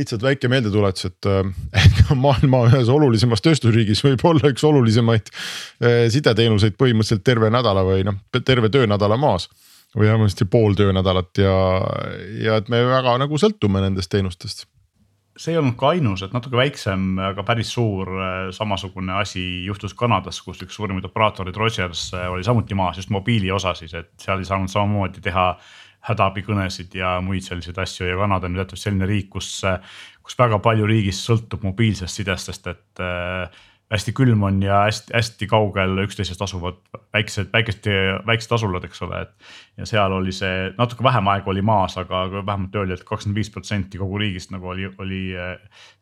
lihtsalt 0.00 0.24
väike 0.24 0.48
meeldetuletus, 0.50 1.10
et, 1.12 1.28
äh, 1.28 1.44
et 1.84 2.00
maailma 2.16 2.64
ühes 2.70 2.90
olulisemas 2.90 3.44
tööstusriigis 3.44 4.02
võib 4.02 4.24
olla 4.26 4.50
üks 4.50 4.64
olulisemaid 4.66 5.30
sideteenuseid 6.10 6.74
põhimõtteliselt 6.80 7.22
terve 7.28 7.52
nädala 7.52 7.84
või 7.86 8.02
noh, 8.08 8.18
terve 8.40 8.72
töönädala 8.72 9.20
maas. 9.20 9.50
Või 9.94 10.08
vähemasti 10.08 10.48
pool 10.50 10.72
töönädalat 10.74 11.38
ja, 11.38 11.54
ja 12.42 12.56
et 12.58 12.66
me 12.72 12.80
väga 12.82 13.12
nagu 13.22 13.38
sõltume 13.38 13.84
nendest 13.84 14.10
teenustest 14.10 14.64
see 15.36 15.54
ei 15.54 15.58
olnud 15.58 15.74
ka 15.78 15.90
ainus, 15.94 16.22
et 16.22 16.34
natuke 16.34 16.58
väiksem, 16.58 17.16
aga 17.30 17.42
päris 17.46 17.72
suur 17.74 18.10
samasugune 18.54 19.16
asi 19.18 19.42
juhtus 19.66 19.94
Kanadas, 19.98 20.38
kus 20.46 20.62
üks 20.62 20.76
suurimaid 20.78 21.06
operaatoreid 21.08 21.56
Rogers 21.58 22.06
oli 22.28 22.44
samuti 22.46 22.76
maas 22.78 23.00
just 23.00 23.10
mobiili 23.10 23.50
osa 23.50 23.74
siis, 23.74 23.94
et 23.98 24.12
seal 24.22 24.42
ei 24.42 24.46
saanud 24.48 24.70
samamoodi 24.70 25.24
teha 25.24 25.48
hädaabikõnesid 26.04 26.94
ja 26.98 27.16
muid 27.24 27.44
selliseid 27.46 27.78
asju 27.80 28.08
ja 28.08 28.16
Kanada 28.20 28.48
on 28.48 28.58
teatavasti 28.58 28.90
selline 28.90 29.08
riik, 29.08 29.30
kus, 29.32 29.48
kus 30.22 30.36
väga 30.38 30.60
palju 30.64 30.88
riigist 30.88 31.24
sõltub 31.24 31.64
mobiilsest 31.64 32.20
sidest, 32.20 32.50
sest 32.50 32.68
et 32.74 33.02
äh, 33.02 33.62
hästi 33.94 34.12
külm 34.16 34.42
on 34.46 34.58
ja 34.62 34.80
hästi-hästi 34.88 35.46
kaugel 35.50 35.98
üksteisest 36.02 36.42
asuvad 36.42 36.80
väiksed, 37.14 37.50
väikesed, 37.52 37.88
väiksed 38.26 38.54
asulad, 38.56 38.84
eks 38.88 39.02
ole, 39.06 39.20
et. 39.26 39.48
ja 39.78 39.86
seal 39.88 40.12
oli 40.16 40.34
see 40.34 40.70
natuke 40.78 41.06
vähem 41.06 41.28
aega 41.30 41.50
oli 41.52 41.62
maas, 41.62 41.96
aga 42.00 42.24
vähemalt 42.34 42.74
öeldi 42.80 42.96
et, 42.96 43.04
kakskümmend 43.06 43.38
viis 43.38 43.52
protsenti 43.54 44.00
kogu 44.00 44.18
riigist 44.22 44.52
nagu 44.54 44.72
oli, 44.74 44.88
oli 44.98 45.22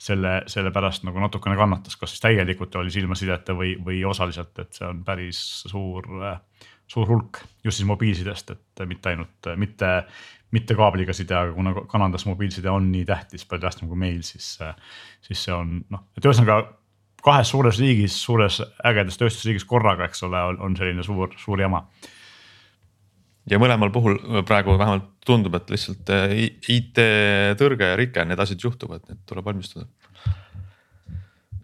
selle, 0.01 0.39
selle 0.51 0.73
pärast 0.75 1.07
nagu 1.09 1.21
natukene 1.23 1.57
kannatas, 1.59 1.99
kas 2.01 2.15
siis 2.15 2.25
täielikult 2.25 2.81
oli 2.81 2.93
silmasideta 2.95 3.57
või, 3.59 3.77
või 3.85 4.03
osaliselt, 4.09 4.57
et 4.63 4.73
see 4.79 4.89
on 4.89 5.05
päris 5.05 5.43
suur, 5.69 6.09
suur 6.89 7.09
hulk 7.09 7.43
just 7.65 7.81
siis 7.81 7.89
mobiilsidest, 7.89 8.55
et 8.57 8.87
mitte 8.89 9.13
ainult, 9.13 9.53
mitte, 9.61 9.97
mitte 10.53 10.77
kaabliga 10.79 11.15
side, 11.17 11.37
aga 11.37 11.53
kuna 11.57 11.75
Kanadas 11.89 12.25
mobiilside 12.29 12.71
on 12.73 12.91
nii 12.93 13.05
tähtis, 13.09 13.45
palju 13.49 13.67
tähtsam 13.67 13.93
kui 13.93 14.01
meil, 14.01 14.23
siis, 14.27 14.55
siis 15.25 15.45
see 15.49 15.55
on 15.57 15.83
noh, 15.93 16.09
et 16.17 16.25
ühesõnaga 16.25 16.63
kahes 17.23 17.53
suures 17.53 17.79
riigis, 17.81 18.17
suures 18.19 18.59
ägedas 18.89 19.19
tööstusriigis 19.21 19.67
korraga, 19.69 20.09
eks 20.09 20.25
ole, 20.27 20.43
on 20.65 20.77
selline 20.79 21.05
suur, 21.07 21.33
suur 21.39 21.63
jama. 21.63 21.85
ja 23.51 23.59
mõlemal 23.59 23.91
puhul 23.91 24.19
praegu 24.47 24.77
vähemalt 24.79 25.09
tundub, 25.27 25.55
et 25.59 25.71
lihtsalt 25.71 26.11
äh, 26.15 26.35
IT-tõrge 26.71 27.89
ja 27.93 27.97
rike, 27.99 28.25
need 28.27 28.43
asjad 28.43 28.63
juhtuvad, 28.63 29.03
need 29.09 29.23
tuleb 29.27 29.47
valmistada. 29.47 29.87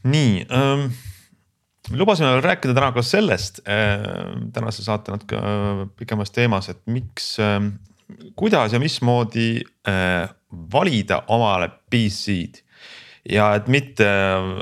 nii 0.09 0.47
ähm,, 0.55 0.89
lubasime 1.91 2.31
veel 2.37 2.45
rääkida 2.45 2.75
täna 2.75 2.93
ka 2.95 3.03
sellest 3.03 3.61
äh, 3.67 3.99
tänase 4.55 4.87
saate 4.87 5.15
natuke 5.15 5.39
äh, 5.39 5.85
pikemas 5.99 6.35
teemas, 6.35 6.71
et 6.71 6.83
miks 6.87 7.35
äh,, 7.43 7.61
kuidas 8.39 8.73
ja 8.73 8.83
mismoodi 8.83 9.51
äh, 9.89 10.31
valida 10.73 11.25
omale 11.35 11.71
PC-d 11.91 12.68
ja 13.29 13.51
et 13.59 13.69
mitte 13.69 14.09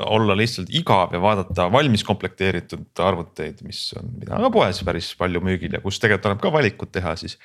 olla 0.06 0.36
lihtsalt 0.38 0.72
igav 0.74 1.14
ja 1.14 1.22
vaadata 1.22 1.70
valmis 1.72 2.04
komplekteeritud 2.06 3.02
arvuteid, 3.04 3.62
mis 3.66 3.88
on, 3.98 4.12
mida 4.20 4.38
on 4.38 4.52
poes 4.52 4.82
päris 4.86 5.12
palju 5.18 5.42
müügil 5.44 5.76
ja 5.76 5.82
kus 5.84 6.00
tegelikult 6.02 6.30
annab 6.30 6.44
ka 6.44 6.54
valikut 6.54 6.92
teha, 6.94 7.16
siis. 7.20 7.38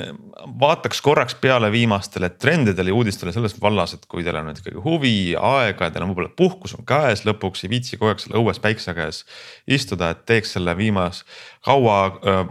Ehm, 0.00 0.16
vaataks 0.60 1.02
korraks 1.04 1.34
peale 1.40 1.68
viimastele 1.72 2.30
trendidele 2.40 2.88
ja 2.88 2.96
uudistele 2.96 3.32
selles 3.36 3.56
vallas, 3.60 3.92
et 3.92 4.06
kui 4.08 4.24
teil 4.24 4.38
on 4.40 4.48
nüüd 4.48 4.60
ikkagi 4.62 4.80
huvi, 4.84 5.16
aega 5.36 5.88
ja 5.88 5.92
teil 5.92 6.06
on 6.06 6.12
võib-olla 6.12 6.32
puhkus 6.36 6.72
on 6.78 6.86
käes, 6.88 7.26
lõpuks 7.28 7.66
ei 7.66 7.72
viitsi 7.74 7.98
kogu 8.00 8.12
aeg 8.12 8.22
seal 8.24 8.38
õues 8.40 8.60
päikse 8.64 8.94
käes 8.96 9.22
istuda, 9.68 10.14
et 10.14 10.24
teeks 10.28 10.56
selle 10.56 10.72
viimase 10.78 11.28
kaua 11.68 11.98
äh, 12.08 12.46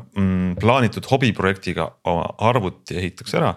plaanitud 0.61 1.09
hobiprojektiga 1.09 1.89
oma 2.13 2.29
arvuti 2.51 3.01
ehitaks 3.01 3.33
ära 3.41 3.55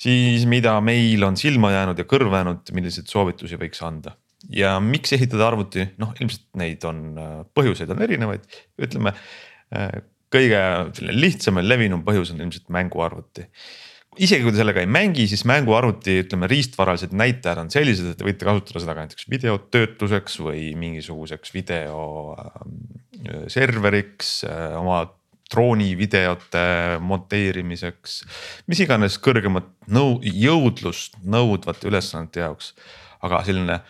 siis 0.00 0.46
mida 0.48 0.76
meil 0.84 1.22
on 1.26 1.36
silma 1.40 1.72
jäänud 1.74 2.00
ja 2.00 2.08
kõrva 2.08 2.40
jäänud, 2.40 2.72
milliseid 2.76 3.10
soovitusi 3.10 3.60
võiks 3.60 3.82
anda? 3.86 4.16
ja 4.48 4.78
miks 4.80 5.12
ehitada 5.12 5.50
arvuti, 5.50 5.84
noh 6.00 6.14
ilmselt 6.16 6.46
neid 6.56 6.84
on, 6.88 7.04
äh, 7.20 7.36
põhjuseid 7.56 7.92
on 7.92 8.00
erinevaid, 8.06 8.46
ütleme 8.80 9.12
äh, 9.12 10.00
kõige 10.32 10.62
lihtsam 11.12 11.60
ja 11.60 11.66
levinum 11.66 12.04
põhjus 12.06 12.32
on 12.32 12.40
ilmselt 12.40 12.70
mänguarvuti. 12.72 13.44
isegi 14.16 14.42
kui 14.42 14.54
te 14.54 14.62
sellega 14.62 14.82
ei 14.82 14.88
mängi, 14.90 15.26
siis 15.28 15.44
mänguarvuti, 15.48 16.16
ütleme 16.24 16.48
riistvaralised 16.50 17.12
näitajad 17.12 17.60
on 17.62 17.70
sellised, 17.70 18.08
et 18.10 18.18
te 18.18 18.26
võite 18.26 18.48
kasutada 18.48 18.82
seda 18.82 18.96
ka 18.96 19.04
näiteks 19.04 19.28
videotöötluseks 19.30 20.40
või 20.40 20.64
mingisuguseks 20.80 21.54
video 21.54 22.00
äh, 22.32 23.44
serveriks, 23.52 24.38
oma 24.80 25.04
droonivideote 25.50 26.64
monteerimiseks. 27.02 28.20
mis 28.70 28.82
iganes 28.84 29.18
kõrgemat 29.22 29.70
nõu-, 29.90 30.20
jõudlust 30.22 31.18
nõudvate 31.24 31.88
ülesannete 31.90 32.44
jaoks. 32.44 32.74
aga 33.22 33.42
selline 33.44 33.80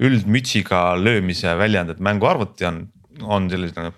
üldmütsiga 0.00 0.96
löömise 0.96 1.52
väljend, 1.58 1.90
et 1.90 2.00
mänguarvuti 2.00 2.66
on, 2.66 2.86
on 3.22 3.50
selline 3.50 3.92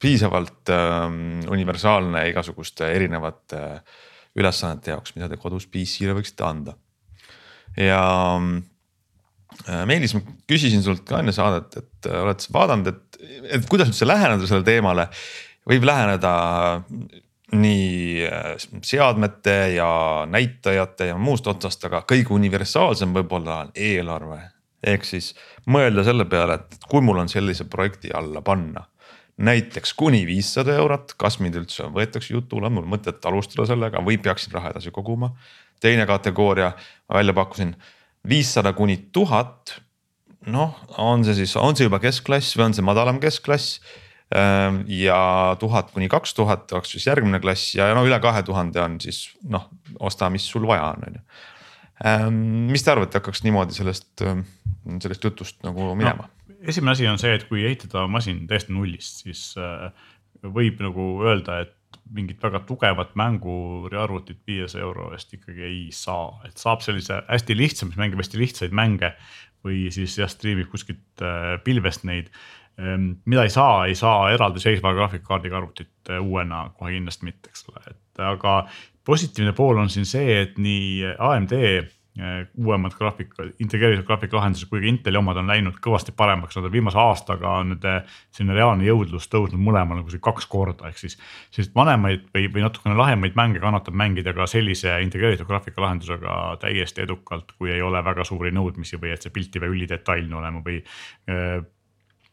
piisavalt 0.00 0.72
äh, 0.72 1.08
universaalne 1.52 2.28
igasuguste 2.32 2.88
erinevate 2.90 3.60
äh, 3.60 3.98
ülesannete 4.38 4.94
jaoks, 4.94 5.14
mida 5.16 5.28
te 5.30 5.38
kodus 5.40 5.66
PC-le 5.70 6.14
võiksite 6.18 6.46
anda. 6.46 6.76
ja 7.78 8.02
äh, 8.38 9.84
Meelis, 9.88 10.14
ma 10.16 10.22
küsisin 10.50 10.82
sult 10.86 11.04
ka 11.08 11.20
enne 11.22 11.34
saadet, 11.34 11.76
et 11.82 12.10
äh, 12.10 12.18
oled 12.24 12.42
sa 12.42 12.54
vaadanud, 12.54 12.90
et, 12.90 13.20
et 13.58 13.70
kuidas 13.70 13.90
üldse 13.92 14.08
läheneda 14.08 14.46
sellele 14.46 14.66
teemale 14.66 15.08
võib 15.68 15.84
läheneda 15.84 16.32
nii 17.52 18.26
äh, 18.26 18.54
seadmete 18.86 19.74
ja 19.74 19.90
näitajate 20.30 21.10
ja 21.10 21.18
muust 21.18 21.46
otsast, 21.50 21.84
aga 21.84 22.04
kõige 22.06 22.34
universaalsem 22.36 23.14
võib-olla 23.14 23.64
on 23.64 23.74
eelarve. 23.74 24.40
ehk 24.80 25.04
siis 25.04 25.34
mõelda 25.66 26.04
selle 26.04 26.24
peale, 26.24 26.54
et 26.54 26.86
kui 26.88 27.02
mul 27.04 27.18
on 27.20 27.28
sellise 27.28 27.64
projekti 27.68 28.12
alla 28.14 28.40
panna 28.40 28.86
näiteks 29.40 29.94
kuni 29.96 30.26
viissada 30.28 30.74
eurot, 30.76 31.14
kas 31.16 31.38
mind 31.40 31.56
üldse 31.62 31.88
võetakse 31.94 32.34
jutule, 32.34 32.68
on 32.68 32.76
mul 32.76 32.88
mõtet 32.88 33.24
alustada 33.26 33.66
sellega 33.68 34.02
või 34.04 34.18
peaksin 34.20 34.52
raha 34.52 34.74
edasi 34.74 34.92
koguma. 34.92 35.32
teine 35.80 36.06
kategooria 36.06 36.72
ma 37.08 37.16
välja 37.16 37.32
pakkusin 37.32 37.74
viissada 38.28 38.72
kuni 38.72 38.96
tuhat. 39.12 39.80
noh, 40.46 40.76
on 40.98 41.24
see 41.24 41.34
siis, 41.34 41.56
on 41.56 41.76
see 41.76 41.84
juba 41.84 41.98
keskklass 42.00 42.56
või 42.56 42.64
on 42.64 42.74
see 42.74 42.84
madalam 42.84 43.20
keskklass 43.20 43.80
ja 44.30 45.56
tuhat 45.58 45.90
kuni 45.90 46.08
kaks 46.08 46.34
tuhat 46.38 46.72
oleks 46.72 46.92
siis 46.94 47.06
järgmine 47.08 47.40
klass 47.42 47.74
ja 47.74 47.88
no 47.94 48.04
üle 48.06 48.20
kahe 48.22 48.44
tuhande 48.46 48.78
on 48.82 49.00
siis 49.02 49.24
noh, 49.50 49.66
osta, 49.98 50.28
mis 50.30 50.46
sul 50.46 50.68
vaja 50.70 50.92
on, 50.92 51.08
on 51.08 51.16
ju. 51.18 51.24
Ehm, 52.06 52.36
mis 52.70 52.84
te 52.86 52.94
arvate, 52.94 53.18
hakkaks 53.18 53.42
niimoodi 53.44 53.74
sellest, 53.74 54.12
ehm, 54.22 54.44
sellest 55.02 55.26
jutust 55.26 55.58
nagu 55.66 55.90
minema 55.98 56.28
no,? 56.28 56.36
esimene 56.60 56.92
asi 56.94 57.08
on 57.08 57.18
see, 57.18 57.32
et 57.34 57.46
kui 57.48 57.64
ehitada 57.64 58.04
masin 58.06 58.44
täiesti 58.46 58.74
nullist, 58.76 59.22
siis 59.24 59.42
äh, 59.58 59.90
võib 60.44 60.82
nagu 60.84 61.06
öelda, 61.24 61.62
et 61.64 62.00
mingit 62.12 62.42
väga 62.42 62.60
tugevat 62.68 63.14
mänguarvutit 63.18 64.42
viiesaja 64.46 64.84
euro 64.84 65.08
eest 65.16 65.32
ikkagi 65.34 65.64
ei 65.66 65.82
saa, 65.94 66.34
et 66.46 66.60
saab 66.60 66.84
sellise 66.84 67.22
hästi 67.26 67.56
lihtsa, 67.56 67.88
mis 67.88 67.98
mängib 67.98 68.20
hästi 68.20 68.38
lihtsaid 68.38 68.76
mänge 68.76 69.14
või 69.64 69.88
siis 69.94 70.18
jah, 70.20 70.30
striimib 70.30 70.70
kuskilt 70.70 71.24
äh, 71.24 71.56
pilvest 71.64 72.06
neid 72.08 72.28
Ehm, 72.28 72.59
mida 73.24 73.44
ei 73.44 73.52
saa, 73.52 73.86
ei 73.86 73.94
saa 73.98 74.30
eraldiseisva 74.34 74.94
graafikkaardiga 74.96 75.60
arvutit 75.60 76.12
eh, 76.12 76.20
uuena 76.20 76.68
kohe 76.78 76.94
kindlasti 76.96 77.28
mitte, 77.28 77.52
eks 77.52 77.68
ole, 77.70 77.82
et 77.92 78.24
aga 78.24 78.60
positiivne 79.06 79.54
pool 79.56 79.80
on 79.82 79.90
siin 79.92 80.06
see, 80.08 80.36
et 80.42 80.60
nii 80.60 81.16
AMD 81.18 81.56
eh, 81.60 81.88
uuemad 82.58 82.94
graafika, 82.98 83.46
integreeritud 83.62 84.04
graafikalahendused 84.08 84.68
kui 84.68 84.82
ka 84.82 84.88
Inteli 84.90 85.20
omad 85.20 85.38
on 85.40 85.48
läinud 85.48 85.78
kõvasti 85.82 86.12
paremaks, 86.16 86.56
nad 86.58 86.68
on 86.68 86.74
viimase 86.74 86.98
aastaga 87.00 87.56
on 87.60 87.74
nende 87.74 87.94
selline 88.34 88.56
reaalne 88.58 88.88
jõudlus 88.88 89.28
tõusnud 89.32 89.62
mõlemal 89.62 90.00
nagu 90.00 90.12
see 90.12 90.22
kaks 90.22 90.48
korda, 90.50 90.90
ehk 90.90 91.00
siis. 91.00 91.18
selliseid 91.50 91.76
vanemaid 91.76 92.26
või, 92.34 92.48
või 92.54 92.64
natukene 92.66 92.98
lahemaid 92.98 93.36
mänge 93.38 93.62
kannatab 93.62 93.96
mängida 93.96 94.34
ka 94.36 94.48
sellise 94.50 94.98
integreeritud 95.04 95.48
graafikalahendusega 95.48 96.38
täiesti 96.64 97.04
edukalt, 97.06 97.52
kui 97.58 97.72
ei 97.76 97.82
ole 97.82 98.02
väga 98.04 98.26
suuri 98.28 98.52
nõudmisi 98.56 99.00
või 99.00 99.14
et 99.14 99.24
see 99.24 99.34
pilt 99.34 99.56
ei 99.56 99.64
pea 99.64 99.76
ülidetailne 99.76 100.40
olema 100.42 100.64
või 100.66 100.80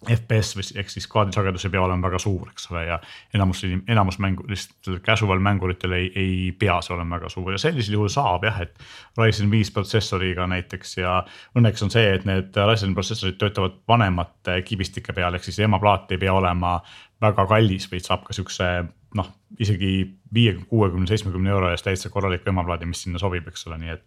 FPS 0.05 0.75
ehk 0.77 0.91
siis 0.93 1.07
kaardisagedus 1.09 1.65
ei 1.65 1.71
pea 1.73 1.81
olema 1.81 2.05
väga 2.05 2.19
suur, 2.21 2.51
eks 2.51 2.67
ole, 2.71 2.83
ja 2.85 2.99
enamus, 3.33 3.63
enamus 3.65 4.19
mängu, 4.21 4.45
lihtsalt 4.49 5.01
casual 5.05 5.41
mänguritel 5.41 5.95
ei, 5.97 6.11
ei 6.15 6.51
pea 6.59 6.75
see 6.85 6.93
olema 6.93 7.17
väga 7.17 7.31
suur 7.33 7.55
ja 7.55 7.61
sellisel 7.61 7.97
juhul 7.97 8.11
saab 8.13 8.45
jah, 8.45 8.61
et. 8.61 8.77
Ryzen 9.17 9.49
viis 9.49 9.71
protsessoriga 9.73 10.45
näiteks 10.47 10.97
ja 10.99 11.17
õnneks 11.57 11.81
on 11.83 11.91
see, 11.93 12.05
et 12.13 12.27
need 12.29 12.61
Ryzen 12.69 12.93
protsessorid 12.93 13.39
töötavad 13.41 13.81
vanemate 13.89 14.61
kibistike 14.67 15.15
peal, 15.17 15.33
ehk 15.33 15.49
siis 15.49 15.57
emaplaat 15.65 16.13
ei 16.13 16.21
pea 16.21 16.37
olema 16.37 16.77
väga 17.21 17.47
kallis, 17.49 17.89
vaid 17.91 18.05
saab 18.05 18.27
ka 18.27 18.37
siukse 18.37 18.69
noh, 19.17 19.29
isegi 19.59 19.91
viiekümne, 20.33 20.67
kuuekümne, 20.69 21.07
seitsmekümne 21.09 21.49
euro 21.49 21.71
eest 21.71 21.87
täitsa 21.87 22.11
korraliku 22.13 22.51
emaplaadi, 22.51 22.85
mis 22.85 23.01
sinna 23.05 23.17
sobib, 23.21 23.47
eks 23.49 23.65
ole, 23.69 23.79
nii 23.81 23.93
et. 23.95 24.03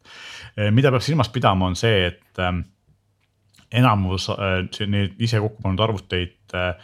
Eh, 0.56 0.70
mida 0.74 0.92
peab 0.94 1.02
silmas 1.02 1.32
pidama, 1.34 1.66
on 1.66 1.78
see, 1.78 2.04
et 2.12 2.42
ähm, 2.42 2.62
enamus 3.72 4.28
äh, 4.34 4.64
neid 4.90 5.20
ise 5.22 5.40
kokku 5.42 5.62
pannud 5.62 5.84
arvuteid 5.84 6.56
äh, 6.58 6.74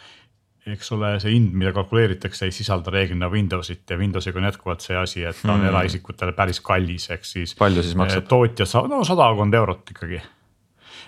eks 0.73 0.91
ole, 0.95 1.13
see 1.23 1.33
hind, 1.35 1.53
mida 1.57 1.71
kalkuleeritakse, 1.75 2.47
ei 2.47 2.55
sisalda 2.55 2.91
reeglina 2.93 3.29
Windowsit 3.31 3.89
ja 3.89 3.97
Windowsiga 3.99 4.39
on 4.41 4.47
jätkuvalt 4.49 4.83
see 4.83 4.97
asi, 4.99 5.23
et 5.27 5.37
ta 5.41 5.53
on 5.53 5.61
hmm. 5.61 5.69
eraisikutele 5.71 6.33
päris 6.37 6.59
kallis, 6.63 7.09
ehk 7.15 7.27
siis. 7.27 7.55
palju 7.59 7.83
siis 7.85 7.95
maksab? 7.99 8.27
tootja 8.27 8.67
saab, 8.67 8.89
no 8.91 9.03
sadakond 9.07 9.55
eurot 9.55 9.95
ikkagi. 9.95 10.21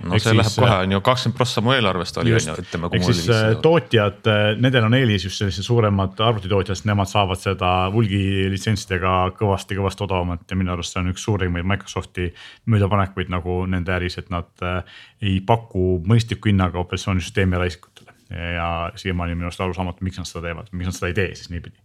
No 0.03 0.15
Ehk 0.15 0.23
see 0.23 0.35
läheb 0.35 0.47
siis, 0.47 0.59
kohe 0.61 0.75
on 0.83 0.93
ju 0.95 0.99
kakskümmend 1.05 1.37
prossa 1.37 1.63
mu 1.65 1.73
eelarvest 1.75 2.19
oli 2.21 2.33
on 2.35 2.45
ju, 2.45 2.55
ütleme. 2.63 2.89
ehk 2.95 3.05
siis 3.07 3.21
äh, 3.33 3.47
tootjad, 3.63 4.29
nendel 4.61 4.87
on 4.87 4.97
eelis 4.97 5.25
just 5.27 5.41
sellised 5.41 5.67
suuremad 5.67 6.19
arvutitootjad, 6.29 6.77
sest 6.79 6.87
nemad 6.89 7.11
saavad 7.11 7.41
seda 7.41 7.71
hulgilitsentsidega 7.93 9.15
kõvasti-kõvasti 9.39 10.05
odavamalt 10.07 10.51
ja 10.51 10.59
minu 10.59 10.73
arust 10.75 10.95
see 10.95 11.03
on 11.03 11.11
üks 11.13 11.25
suurimaid 11.27 11.67
Microsofti 11.69 12.29
möödapanekuid 12.71 13.33
nagu 13.33 13.61
nende 13.69 13.95
äris, 13.97 14.19
et 14.21 14.31
nad 14.33 14.49
äh, 14.65 15.01
ei 15.25 15.39
paku 15.45 15.99
mõistliku 16.07 16.51
hinnaga 16.51 16.81
operatsioonisüsteemi 16.85 17.59
raisikutele. 17.59 18.15
ja 18.29 18.91
siiamaani 18.95 19.33
minu 19.33 19.47
arust 19.49 19.61
arusaamatu, 19.65 20.05
miks 20.05 20.19
nad 20.21 20.27
seda 20.29 20.43
teevad, 20.45 20.67
miks 20.71 20.91
nad 20.91 20.95
seda 20.99 21.07
ei 21.09 21.15
tee 21.17 21.31
siis 21.33 21.49
niipidi 21.49 21.79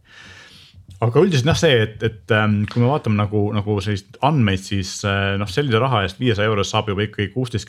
aga 1.05 1.23
üldiselt 1.25 1.49
jah, 1.51 1.59
see, 1.59 1.79
et, 1.85 2.03
et 2.07 2.35
ähm, 2.35 2.63
kui 2.71 2.83
me 2.83 2.91
vaatame 2.91 3.19
nagu, 3.19 3.47
nagu 3.57 3.79
selliseid 3.85 4.19
andmeid, 4.25 4.63
siis 4.65 4.97
äh, 5.09 5.35
noh, 5.41 5.51
sellise 5.51 5.81
raha 5.83 6.05
eest 6.07 6.21
viiesaja 6.23 6.51
euro 6.51 6.65
eest 6.65 6.75
saab 6.75 6.91
juba 6.93 7.07
ikkagi 7.07 7.33
kuusteist 7.35 7.69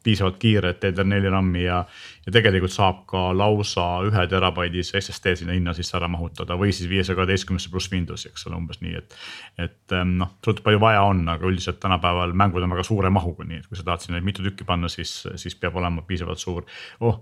giga 0.00 0.24
RAM-i 0.24 0.30
piisavalt 0.30 0.38
kiiret 0.38 0.84
DDR4 0.84 1.30
RAM-i 1.30 1.64
ja. 1.64 1.84
ja 2.26 2.32
tegelikult 2.32 2.72
saab 2.72 3.04
ka 3.06 3.30
lausa 3.36 4.02
ühe 4.06 4.26
terabaidise 4.28 5.00
SSD 5.00 5.36
sinna 5.36 5.52
hinna 5.52 5.74
sisse 5.74 5.96
ära 5.96 6.08
mahutada 6.08 6.56
või 6.56 6.72
siis 6.72 6.88
viiesaja 6.88 7.16
kaheteistkümnesse 7.16 7.70
pluss 7.70 7.90
Windowsi, 7.92 8.28
eks 8.28 8.46
ole, 8.46 8.56
umbes 8.56 8.80
nii, 8.80 8.94
et. 8.96 9.16
et 9.58 9.92
ähm, 9.92 10.16
noh, 10.20 10.32
sõltub 10.44 10.64
palju 10.64 10.80
vaja 10.80 11.02
on, 11.02 11.26
aga 11.28 11.46
üldiselt 11.46 11.80
tänapäeval 11.80 12.32
mängud 12.32 12.62
on 12.62 12.70
väga 12.70 12.84
suure 12.86 13.10
mahuga, 13.10 13.44
nii 13.44 13.60
et 13.62 13.66
kui 13.68 13.76
sa 13.76 13.84
tahad 13.84 14.04
sinna 14.04 14.20
mitu 14.24 14.42
tükki 14.42 14.64
panna, 14.64 14.88
siis, 14.88 15.26
siis 15.36 15.56
peab 15.56 15.76
olema 15.76 16.02
piisavalt 16.06 16.40
suur 16.40 16.64
oh, 17.00 17.20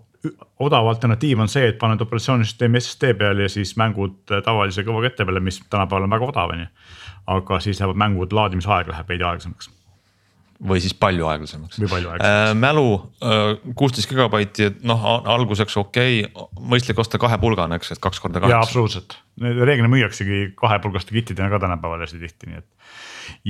odav 0.58 0.86
alternatiiv 0.90 1.40
on 1.40 1.50
see, 1.50 1.68
et 1.70 1.78
paned 1.78 2.00
operatsioonisüsteemi 2.02 2.80
SSD 2.80 3.14
peale 3.18 3.46
ja 3.46 3.52
siis 3.52 3.74
mängud 3.78 4.20
tavalise 4.44 4.86
kõvakette 4.86 5.26
peale, 5.26 5.42
mis 5.42 5.60
tänapäeval 5.66 6.08
on 6.08 6.14
väga 6.16 6.30
odav, 6.32 6.54
on 6.54 6.66
ju. 6.66 6.70
aga 7.38 7.60
siis 7.60 7.80
lähevad 7.80 7.98
mängud, 8.06 8.32
laadimisaeg 8.34 8.90
läheb 8.90 9.10
veidi 9.10 9.26
aeglasemaks 9.26 9.77
või 10.58 10.80
siis 10.82 10.94
palju 10.98 11.26
aeglasemaks. 11.30 11.78
või 11.78 11.90
palju 11.92 12.10
aeglasemaks 12.12 12.50
äh,. 12.50 12.56
mälu 12.58 12.88
kuusteist 13.78 14.08
äh, 14.08 14.14
gigabaiti, 14.14 14.70
noh 14.88 15.06
alguseks 15.34 15.76
okei 15.78 16.24
okay,, 16.24 16.48
mõistlik 16.72 16.98
osta 16.98 17.20
kahepulgane, 17.22 17.78
eks, 17.78 17.94
et 17.94 18.02
kaks 18.02 18.20
korda 18.22 18.42
kaks. 18.42 18.54
jaa, 18.54 18.64
absoluutselt, 18.66 19.16
reeglina 19.40 19.90
müüaksegi 19.92 20.52
kahepulgaste 20.58 21.14
kitidena 21.14 21.52
ka 21.52 21.62
tänapäeval 21.62 22.02
hästi 22.02 22.20
tihti, 22.24 22.50
nii 22.50 22.62
et. 22.62 22.68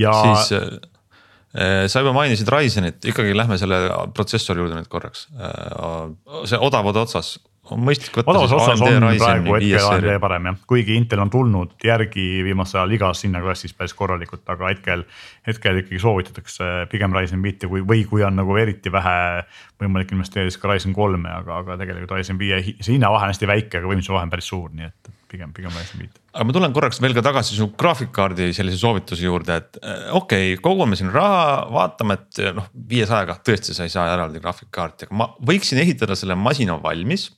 ja. 0.04 0.14
siis 0.20 0.52
äh, 0.52 1.86
sa 1.88 2.04
juba 2.04 2.12
mainisid 2.16 2.50
Ryzenit, 2.52 3.00
ikkagi 3.08 3.36
lähme 3.36 3.56
selle 3.60 3.80
protsessori 4.14 4.60
juurde 4.60 4.76
nüüd 4.76 4.92
korraks. 4.92 5.28
Äh, 5.32 6.42
see 6.50 6.60
odavad 6.60 7.00
otsas, 7.06 7.38
on 7.74 7.82
mõistlik 7.86 8.18
võtta. 8.18 8.32
odavas 8.32 8.54
otsas 8.56 8.82
on 8.84 9.06
praegu 9.18 9.56
hetkel 9.56 9.88
AMD 9.88 10.08
parem 10.22 10.48
jah, 10.50 10.58
kuigi 10.70 10.96
Intel 10.98 11.22
on 11.24 11.32
tulnud 11.32 11.74
järgi 11.84 12.26
viimasel 12.46 12.82
ajal 12.82 12.94
igas 12.98 13.24
hinnaklassis 13.26 13.74
päris 13.76 13.94
korralikult, 13.98 14.44
aga 14.48 14.72
hetkel. 14.72 15.04
hetkel 15.48 15.82
ikkagi 15.82 16.00
soovitatakse 16.02 16.70
pigem 16.92 17.14
Ryzen 17.16 17.42
viite 17.42 17.70
kui, 17.70 17.80
või 17.80 18.02
kui 18.08 18.24
on 18.26 18.36
nagu 18.36 18.56
eriti 18.60 18.92
vähe 18.92 19.44
võimalik 19.80 20.12
investeerida, 20.12 20.52
siis 20.52 20.60
ka 20.60 20.72
Ryzen 20.72 20.96
kolme, 20.96 21.30
aga, 21.32 21.62
aga 21.62 21.78
tegelikult 21.80 22.18
Ryzen 22.18 22.40
viie, 22.40 22.60
see 22.80 22.96
hinnavahe 22.96 23.28
on 23.28 23.32
hästi 23.32 23.48
väike, 23.48 23.80
aga 23.80 23.92
võimsuse 23.92 24.16
vahe 24.16 24.28
on 24.28 24.34
päris 24.34 24.50
suur, 24.50 24.68
nii 24.74 24.90
et 24.90 25.12
pigem, 25.30 25.52
pigem 25.56 25.72
Ryzen 25.72 26.02
viite. 26.02 26.20
aga 26.34 26.46
ma 26.48 26.54
tulen 26.56 26.76
korraks 26.76 27.00
veel 27.02 27.16
ka 27.16 27.24
tagasi 27.24 27.56
su 27.56 27.70
graafikkaardi 27.78 28.50
sellise 28.56 28.80
soovituse 28.80 29.24
juurde, 29.24 29.56
et 29.62 29.80
okei 29.80 30.52
okay,, 30.52 30.60
kogume 30.64 30.98
siin 30.98 31.12
raha, 31.14 31.66
vaatame, 31.72 32.18
et 32.20 32.44
noh, 32.56 32.68
viiesajaga 32.92 33.40
tõesti 33.46 33.76
sa 33.76 33.88
ei 33.88 33.94
saa 33.94 34.10
eraldi 34.12 34.42
graafikkaarti, 34.44 35.08
aga 35.08 35.20
ma 35.22 35.30
võiksin 35.52 35.80
ehitada 35.82 36.18
selle 36.18 36.36
masina 36.38 36.76
valmis 36.82 37.30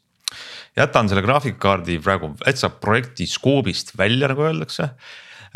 jätan 0.78 1.10
selle 1.10 1.24
graafikkaardi 1.24 1.98
praegu 2.04 2.32
täitsa 2.40 2.70
projekti 2.82 3.26
skoobist 3.28 3.94
välja, 3.98 4.30
nagu 4.30 4.44
öeldakse. 4.46 4.90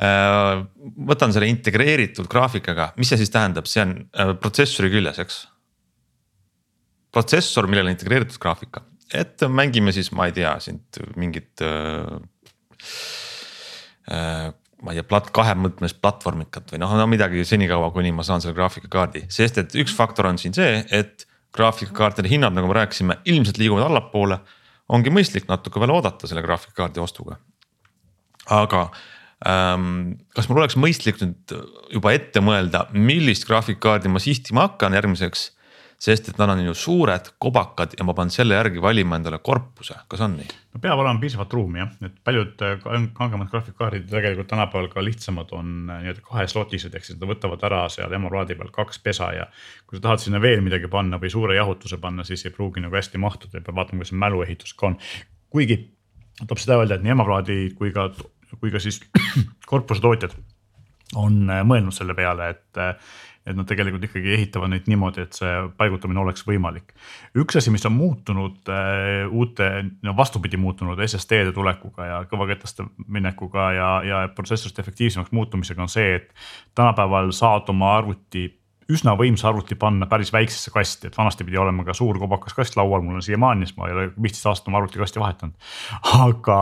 Äh, 0.03 0.65
võtan 1.07 1.35
selle 1.35 1.47
integreeritud 1.53 2.27
graafikaga, 2.31 2.91
mis 2.99 3.13
see 3.13 3.21
siis 3.21 3.31
tähendab, 3.31 3.69
see 3.71 3.85
on 3.85 3.95
äh, 4.19 4.33
protsessori 4.43 4.91
küljes, 4.91 5.21
eks. 5.23 5.37
protsessor, 7.15 7.69
millele 7.71 7.93
on 7.93 7.95
integreeritud 7.95 8.41
graafika, 8.43 8.83
et 9.15 9.45
mängime 9.47 9.95
siis, 9.95 10.11
ma 10.11 10.27
ei 10.27 10.35
tea, 10.35 10.57
sind 10.65 10.99
mingit 11.21 11.63
äh, 11.63 12.11
äh, 14.11 14.51
ma 14.83 14.93
ei 14.93 14.99
tea, 14.99 15.07
plat-, 15.13 15.31
kahemõõtmelist 15.39 16.01
platvormikat 16.03 16.75
või 16.75 16.83
noh, 16.83 16.97
no 16.99 17.07
midagi 17.09 17.47
senikaua, 17.47 17.93
kuni 17.95 18.11
ma 18.17 18.27
saan 18.27 18.43
selle 18.43 18.57
graafikakaardi, 18.59 19.29
sest 19.33 19.63
et 19.63 19.79
üks 19.79 19.95
faktor 19.95 20.27
on 20.33 20.43
siin 20.43 20.59
see, 20.59 20.83
et 20.91 21.23
graafikakaartide 21.55 22.35
hinnad, 22.35 22.59
nagu 22.59 22.67
me 22.67 22.81
rääkisime, 22.81 23.21
ilmselt 23.31 23.63
liiguvad 23.63 23.87
allapoole 23.87 24.43
ongi 24.93 25.13
mõistlik 25.15 25.49
natuke 25.49 25.81
veel 25.81 25.95
oodata 25.95 26.29
selle 26.29 26.45
graafikkaardi 26.45 27.01
ostuga. 27.01 27.39
aga 28.51 28.89
ähm, 29.49 30.21
kas 30.37 30.49
mul 30.51 30.61
oleks 30.61 30.77
mõistlik 30.77 31.21
nüüd 31.23 31.57
juba 31.95 32.13
ette 32.13 32.43
mõelda, 32.45 32.87
millist 32.93 33.47
graafikkaardi 33.49 34.13
ma 34.13 34.21
sihtima 34.21 34.69
hakkan 34.69 34.97
järgmiseks 34.97 35.54
sest 36.05 36.29
et 36.29 36.41
nad 36.41 36.51
on 36.53 36.61
ju 36.67 36.75
suured, 36.77 37.31
kobakad 37.41 37.95
ja 37.99 38.05
ma 38.05 38.15
pean 38.17 38.31
selle 38.33 38.57
järgi 38.59 38.83
valima 38.83 39.17
endale 39.17 39.39
korpuse, 39.45 39.97
kas 40.11 40.23
on 40.27 40.37
nii? 40.39 40.49
no 40.75 40.81
peab 40.83 41.01
olema 41.01 41.21
piisavalt 41.23 41.55
ruumi 41.57 41.81
jah, 41.81 41.93
et 42.05 42.17
paljud 42.27 42.65
äh, 42.67 42.75
kangemad 43.17 43.49
graafikkaardid 43.53 44.07
tegelikult 44.11 44.51
tänapäeval 44.51 44.91
ka 44.93 45.05
lihtsamad 45.05 45.55
on 45.57 45.73
äh, 45.89 46.03
nii-öelda 46.05 46.25
kaheslotised, 46.29 46.95
ehk 46.95 47.09
siis 47.09 47.19
nad 47.19 47.29
võtavad 47.31 47.65
ära 47.71 47.83
seal 47.93 48.13
emulaadi 48.19 48.59
peal 48.59 48.73
kaks 48.75 49.01
pesa 49.05 49.31
ja. 49.37 49.49
kui 49.87 49.99
sa 49.99 50.09
tahad 50.09 50.25
sinna 50.25 50.43
veel 50.45 50.65
midagi 50.67 50.91
panna 50.93 51.21
või 51.23 51.33
suure 51.33 51.57
jahutuse 51.57 52.01
panna, 52.03 52.27
siis 52.29 52.45
ei 52.45 52.55
pruugi 52.55 52.85
nagu 52.85 52.99
hästi 52.99 53.21
mahtuda 53.23 53.61
ja 53.61 53.65
peab 53.65 53.81
vaatama, 53.81 54.03
kuidas 54.03 54.17
mäluehitus 54.27 54.77
ka 54.77 54.93
on. 54.93 54.99
kuigi 55.55 55.79
tuleb 56.43 56.61
seda 56.61 56.81
öelda, 56.83 56.99
et 56.99 57.07
nii 57.07 57.15
emulaadi 57.17 57.61
kui 57.79 57.95
ka, 57.95 58.11
kui 58.59 58.75
ka 58.75 58.83
siis 58.83 59.01
korpuse 59.71 60.05
tootjad 60.05 60.37
on 61.17 61.47
äh, 61.49 61.65
mõelnud 61.65 61.97
selle 61.97 62.17
peale, 62.19 62.53
et 62.57 62.85
et 63.47 63.57
nad 63.57 63.69
tegelikult 63.69 64.07
ikkagi 64.09 64.33
ehitavad 64.39 64.73
neid 64.73 64.89
niimoodi, 64.89 65.27
et 65.27 65.37
see 65.37 65.53
paigutamine 65.77 66.21
oleks 66.23 66.47
võimalik. 66.49 66.95
üks 67.37 67.59
asi, 67.61 67.73
mis 67.75 67.85
on 67.85 67.93
muutunud 67.93 68.73
äh, 68.73 69.29
uute, 69.29 69.71
no 70.03 70.17
vastupidi 70.17 70.57
muutunud 70.61 71.01
SSD-de 71.05 71.53
tulekuga 71.53 72.09
ja 72.09 72.19
kõvaketaste 72.31 72.89
minekuga 73.07 73.71
ja, 73.77 73.89
ja 74.09 74.23
protsessorite 74.35 74.83
efektiivsemaks 74.83 75.33
muutumisega 75.33 75.85
on 75.85 75.93
see, 75.93 76.15
et 76.21 76.33
tänapäeval 76.75 77.33
saad 77.37 77.69
oma 77.69 77.97
arvuti 77.99 78.49
üsna 78.93 79.15
võimsa 79.17 79.49
arvuti 79.49 79.77
panna 79.81 80.07
päris 80.11 80.33
väiksesse 80.35 80.73
kasti, 80.75 81.09
et 81.09 81.17
vanasti 81.17 81.47
pidi 81.47 81.59
olema 81.61 81.85
ka 81.87 81.95
suur 81.97 82.19
kobakas 82.21 82.57
kast 82.57 82.77
laual, 82.77 83.03
mul 83.05 83.19
on 83.19 83.25
siiamaani, 83.25 83.69
sest 83.69 83.79
ma 83.81 83.89
ei 83.89 83.95
ole 83.97 84.05
viisteist 84.13 84.49
aastat 84.51 84.69
oma 84.71 84.81
arvutikasti 84.83 85.23
vahetanud. 85.23 85.55
aga 86.19 86.59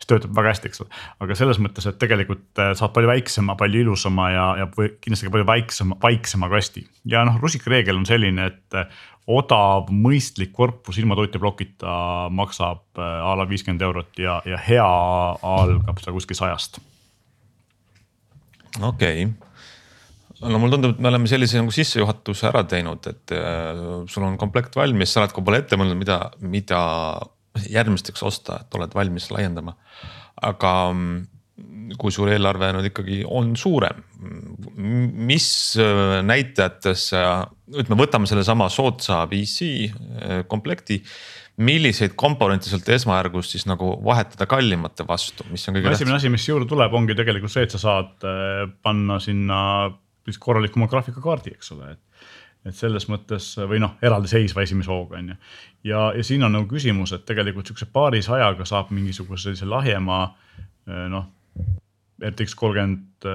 see 0.00 0.10
töötab 0.10 0.34
väga 0.38 0.54
hästi, 0.54 0.72
eks 0.72 0.82
ole, 0.84 1.00
aga 1.22 1.38
selles 1.38 1.60
mõttes, 1.62 1.86
et 1.88 2.00
tegelikult 2.02 2.62
äh, 2.62 2.72
saad 2.78 2.94
palju 2.96 3.12
väiksema, 3.12 3.56
palju 3.60 3.84
ilusama 3.86 4.28
ja, 4.34 4.46
ja 4.62 4.68
kindlasti 4.74 5.28
ka 5.28 5.34
palju 5.36 5.48
väiksema, 5.52 5.98
vaiksema 6.02 6.50
kasti. 6.52 6.86
ja 7.14 7.22
noh, 7.28 7.38
rusikareegel 7.42 8.00
on 8.00 8.08
selline, 8.08 8.48
et 8.50 8.78
äh, 8.78 9.04
odav, 9.30 9.92
mõistlik 9.94 10.50
korpus 10.56 10.98
ilma 10.98 11.14
toiteplokita 11.18 12.26
maksab 12.34 12.82
äh, 12.98 13.14
a 13.22 13.36
la 13.38 13.46
viiskümmend 13.46 13.86
eurot 13.86 14.18
ja, 14.18 14.40
ja 14.48 14.58
hea 14.58 14.90
algab 15.46 16.02
ta 16.02 16.14
kuskil 16.14 16.38
sajast. 16.42 16.82
okei 18.82 19.26
okay 19.28 19.51
no 20.42 20.60
mulle 20.60 20.76
tundub, 20.76 20.94
et 20.96 21.02
me 21.02 21.10
oleme 21.12 21.30
sellise 21.30 21.60
nagu 21.60 21.74
sissejuhatuse 21.74 22.48
ära 22.50 22.64
teinud, 22.68 23.06
et 23.10 23.34
äh, 23.36 23.82
sul 24.10 24.26
on 24.26 24.38
komplekt 24.40 24.76
valmis, 24.78 25.12
sa 25.12 25.22
oled 25.22 25.34
ka 25.34 25.44
pole 25.44 25.62
ette 25.62 25.78
mõelnud, 25.78 25.98
mida, 26.00 26.18
mida 26.42 26.80
järgmisteks 27.70 28.24
osta, 28.26 28.62
et 28.62 28.78
oled 28.78 28.96
valmis 28.96 29.30
laiendama. 29.32 29.76
aga 30.42 30.70
mm, 30.90 31.20
kui 32.00 32.10
sul 32.10 32.30
eelarve 32.32 32.72
nüüd 32.74 32.88
ikkagi 32.88 33.20
on 33.28 33.52
suurem, 33.60 34.00
mis 35.28 35.46
äh, 35.80 36.18
näitajates, 36.26 37.10
ütleme, 37.76 38.00
võtame 38.00 38.30
sellesama 38.30 38.70
soodsa 38.72 39.22
PC 39.30 39.70
äh, 39.86 40.42
komplekti 40.48 41.02
milliseid 41.62 42.14
komponente 42.16 42.70
sealt 42.70 42.86
esmajärgus 42.88 43.50
siis 43.52 43.66
nagu 43.68 43.90
vahetada 44.02 44.46
kallimate 44.48 45.04
vastu, 45.06 45.44
mis 45.52 45.68
on 45.68 45.76
kõige 45.76 45.84
tähtsam? 45.84 46.08
esimene 46.08 46.16
asi, 46.16 46.30
mis 46.32 46.46
juurde 46.48 46.66
tuleb, 46.70 46.94
ongi 46.96 47.14
tegelikult 47.14 47.52
see, 47.52 47.66
et 47.68 47.74
sa 47.76 47.82
saad 47.82 48.24
panna 48.82 49.18
sinna 49.20 49.58
korralikuma 50.38 50.88
graafikakaardi, 50.90 51.56
eks 51.56 51.72
ole, 51.76 51.92
et. 51.96 52.24
et 52.70 52.78
selles 52.78 53.08
mõttes 53.10 53.48
või 53.66 53.80
noh, 53.82 53.96
eraldiseisva 54.02 54.62
esimese 54.62 54.90
hooga 54.92 55.18
on 55.18 55.32
ju. 55.32 55.36
ja, 55.90 56.06
ja 56.16 56.24
siin 56.24 56.46
on 56.46 56.54
nagu 56.54 56.68
küsimus, 56.70 57.12
et 57.16 57.26
tegelikult 57.26 57.66
sihukese 57.66 57.90
paarisajaga 57.92 58.66
saab 58.68 58.92
mingisuguse 58.94 59.48
sellise 59.48 59.66
lahjema 59.66 60.24
noh, 60.86 61.28
RTX 62.22 62.54
kolmkümmend 62.58 63.30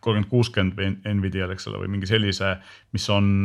kolmkümmend 0.00 0.30
kuuskümmend 0.30 0.78
või 0.78 1.14
Nvidial, 1.20 1.50
eks 1.54 1.68
ole, 1.68 1.82
või 1.82 1.90
mingi 1.94 2.08
sellise, 2.08 2.54
mis 2.96 3.06
on, 3.12 3.44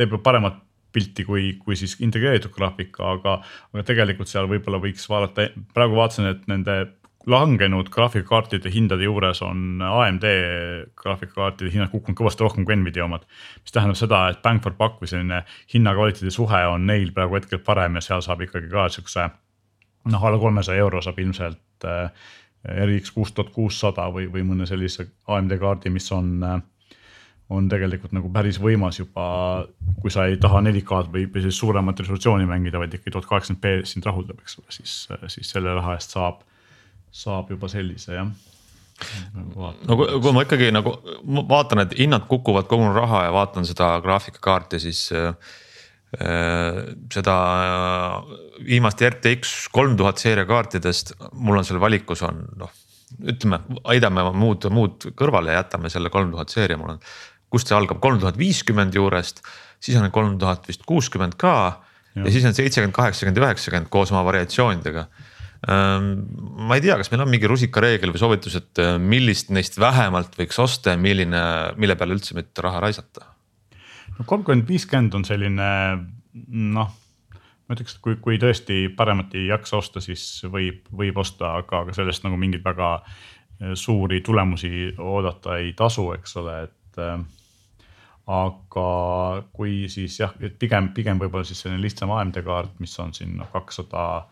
teeb 0.00 0.14
paremat 0.24 0.62
pilti 0.96 1.26
kui, 1.28 1.50
kui 1.60 1.76
siis 1.76 1.98
integreeritud 2.00 2.54
graafika, 2.54 3.10
aga, 3.16 3.34
aga 3.74 3.84
tegelikult 3.84 4.30
seal 4.30 4.48
võib-olla 4.48 4.80
võiks 4.80 5.04
vaadata, 5.10 5.50
praegu 5.76 5.98
vaatasin, 5.98 6.30
et 6.32 6.46
nende 6.48 6.76
langenud 7.26 7.88
graafikakaartide 7.90 8.70
hindade 8.70 9.06
juures 9.06 9.42
on 9.42 9.82
AMD 9.82 10.26
graafikakaartide 11.00 11.72
hinnad 11.74 11.90
kukkunud 11.90 12.18
kõvasti 12.20 12.46
rohkem 12.46 12.66
kui 12.68 12.76
Nvidia 12.78 13.04
omad. 13.04 13.26
mis 13.62 13.74
tähendab 13.74 13.98
seda, 13.98 14.28
et 14.30 14.42
bang 14.42 14.62
for 14.62 14.76
buck 14.78 15.02
või 15.02 15.10
selline 15.10 15.42
hinna-kvaliteedi 15.74 16.30
suhe 16.30 16.62
on 16.70 16.86
neil 16.86 17.10
praegu 17.16 17.38
hetkel 17.40 17.62
parem 17.66 17.98
ja 17.98 18.04
seal 18.08 18.22
saab 18.22 18.46
ikkagi 18.46 18.70
ka 18.70 18.88
siukse. 18.88 19.28
noh, 20.04 20.24
alla 20.24 20.38
kolmesaja 20.38 20.78
euro 20.78 21.02
saab 21.02 21.18
ilmselt 21.18 21.84
äh, 21.84 22.10
RX 22.86 23.10
kuus 23.10 23.32
tuhat 23.32 23.50
kuussada 23.54 24.06
või, 24.10 24.30
või 24.32 24.46
mõne 24.46 24.66
sellise 24.66 25.08
AMD 25.26 25.58
kaardi, 25.58 25.90
mis 25.90 26.12
on 26.12 26.42
äh, 26.42 26.60
on 27.50 27.68
tegelikult 27.70 28.14
nagu 28.16 28.30
päris 28.34 28.58
võimas 28.62 28.98
juba, 28.98 29.26
kui 30.02 30.10
sa 30.10 30.26
ei 30.26 30.38
taha 30.42 30.62
4K-d 30.66 31.12
või, 31.12 31.26
või 31.30 31.44
sellist 31.44 31.62
suuremat 31.62 32.00
resolutsiooni 32.02 32.46
mängida, 32.48 32.80
vaid 32.82 32.94
ikkagi 32.96 33.14
tuhat 33.14 33.28
kaheksakümmend 33.30 33.62
B 33.62 33.86
sind 33.86 34.06
rahuldab, 34.06 34.40
eks 34.42 34.58
ole, 34.58 34.74
siis, 34.74 34.94
siis 35.34 35.52
selle 35.54 35.74
raha 35.76 35.94
eest 35.94 36.16
saab, 36.16 36.42
saab 37.16 37.50
juba 37.54 37.70
sellise 37.72 38.16
jah 38.16 38.28
no 39.86 39.98
kui, 39.98 40.08
kui 40.24 40.32
ma 40.34 40.44
ikkagi 40.46 40.72
nagu 40.74 40.94
ma 41.28 41.44
vaatan, 41.48 41.84
et 41.84 41.94
hinnad 41.98 42.26
kukuvad, 42.30 42.68
kogun 42.70 42.94
raha 42.96 43.26
ja 43.26 43.34
vaatan 43.34 43.68
seda 43.68 43.90
graafikakaarti, 44.04 44.80
siis 44.80 45.02
äh, 45.12 45.52
seda 47.12 47.36
äh, 47.66 48.34
viimast 48.64 49.02
RTX 49.04 49.68
kolm 49.74 49.98
tuhat 50.00 50.22
seeria 50.22 50.46
kaartidest, 50.48 51.16
mul 51.34 51.60
on 51.60 51.68
seal 51.68 51.80
valikus 51.82 52.24
on 52.26 52.44
noh, 52.56 52.72
ütleme, 53.32 53.60
aidame 53.92 54.24
muud, 54.32 54.68
muud 54.72 55.10
kõrvale 55.18 55.52
ja 55.52 55.62
jätame 55.62 55.92
selle 55.92 56.12
kolm 56.14 56.32
tuhat 56.32 56.52
seeria, 56.52 56.80
mul 56.80 56.96
on. 56.96 57.02
kust 57.52 57.68
see 57.68 57.76
algab, 57.76 58.00
kolm 58.02 58.18
tuhat 58.22 58.38
viiskümmend 58.40 58.96
juurest, 58.96 59.44
siis 59.80 59.98
on 60.00 60.08
kolm 60.14 60.38
tuhat 60.40 60.64
vist 60.68 60.82
kuuskümmend 60.88 61.36
ka 61.38 61.56
ja. 62.16 62.24
ja 62.24 62.32
siis 62.32 62.48
on 62.48 62.56
seitsekümmend, 62.56 62.96
kaheksakümmend 62.96 63.44
üheksakümmend 63.44 63.92
koos 63.92 64.12
oma 64.14 64.24
variatsioonidega 64.26 65.06
ma 65.64 66.76
ei 66.76 66.84
tea, 66.84 66.96
kas 67.00 67.10
meil 67.12 67.24
on 67.24 67.32
mingi 67.32 67.48
rusikareegel 67.50 68.12
või 68.12 68.20
soovitus, 68.20 68.58
et 68.60 68.82
äh, 68.82 68.96
millist 69.00 69.50
neist 69.54 69.78
vähemalt 69.80 70.36
võiks 70.38 70.58
osta 70.62 70.94
ja 70.94 71.00
milline, 71.00 71.40
mille 71.80 71.96
peale 71.96 72.16
üldse 72.18 72.36
mitte 72.36 72.64
raha 72.64 72.82
raisata? 72.84 73.32
no 74.18 74.26
kolmkümmend, 74.28 74.68
viiskümmend 74.68 75.16
on 75.18 75.24
selline 75.28 75.70
noh, 76.46 76.92
ma 77.66 77.76
ütleks, 77.76 77.96
et 77.96 78.04
kui, 78.04 78.18
kui 78.22 78.38
tõesti 78.40 78.86
paremat 78.96 79.34
ei 79.38 79.48
jaksa 79.48 79.80
osta, 79.80 80.02
siis 80.04 80.44
võib, 80.52 80.84
võib 80.92 81.18
osta, 81.20 81.56
aga, 81.62 81.84
aga 81.84 81.96
sellest 81.96 82.26
nagu 82.26 82.38
mingeid 82.40 82.64
väga 82.66 82.92
äh, 83.00 83.72
suuri 83.74 84.20
tulemusi 84.24 84.92
oodata 84.98 85.58
ei 85.62 85.72
tasu, 85.78 86.10
eks 86.16 86.36
ole, 86.42 86.60
et 86.68 87.02
äh, 87.02 87.18
aga 88.26 88.88
kui 89.54 89.86
siis 89.92 90.20
jah, 90.20 90.32
pigem, 90.58 90.90
pigem 90.94 91.20
võib-olla 91.22 91.46
siis 91.46 91.64
selline 91.64 91.82
lihtsam 91.82 92.12
AMD 92.14 92.42
kaart, 92.46 92.80
mis 92.82 92.96
on 93.02 93.14
siin 93.16 93.36
noh, 93.40 93.50
kakssada 93.52 94.26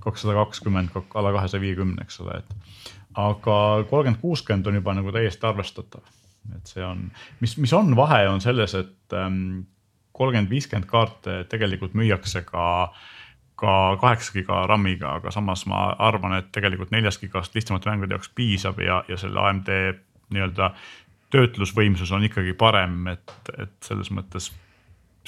kakssada 0.00 0.34
kakskümmend, 0.34 0.94
alla 1.14 1.32
kahesaja 1.32 1.60
viiekümne, 1.60 2.04
eks 2.04 2.20
ole, 2.24 2.40
et. 2.40 2.80
aga 3.14 3.56
kolmkümmend, 3.90 4.20
kuuskümmend 4.20 4.66
on 4.66 4.80
juba 4.80 4.94
nagu 4.94 5.12
täiesti 5.12 5.46
arvestatav. 5.46 6.02
et 6.56 6.72
see 6.74 6.84
on, 6.84 7.06
mis, 7.40 7.56
mis 7.58 7.72
on 7.72 7.96
vahe, 7.96 8.26
on 8.28 8.40
selles, 8.40 8.74
et 8.74 9.16
ähm, 9.16 9.66
kolmkümmend, 10.12 10.50
viiskümmend 10.50 10.88
kaarte 10.90 11.44
tegelikult 11.48 11.94
müüakse 11.94 12.44
ka 12.46 12.64
ka 13.56 13.96
kaheksa 14.00 14.32
giga 14.34 14.64
RAM-iga, 14.66 15.12
aga 15.20 15.30
samas 15.30 15.62
ma 15.70 15.86
arvan, 16.02 16.34
et 16.40 16.50
tegelikult 16.52 16.90
neljast 16.90 17.22
gigast 17.22 17.54
lihtsamate 17.54 17.90
mängude 17.90 18.16
jaoks 18.16 18.32
piisab 18.34 18.80
ja, 18.82 19.04
ja 19.08 19.18
selle 19.20 19.40
AMD 19.40 19.70
nii-öelda 20.34 20.72
töötlusvõimsus 21.34 22.12
on 22.14 22.26
ikkagi 22.26 22.54
parem, 22.58 23.06
et, 23.14 23.34
et 23.58 23.74
selles 23.86 24.10
mõttes 24.14 24.50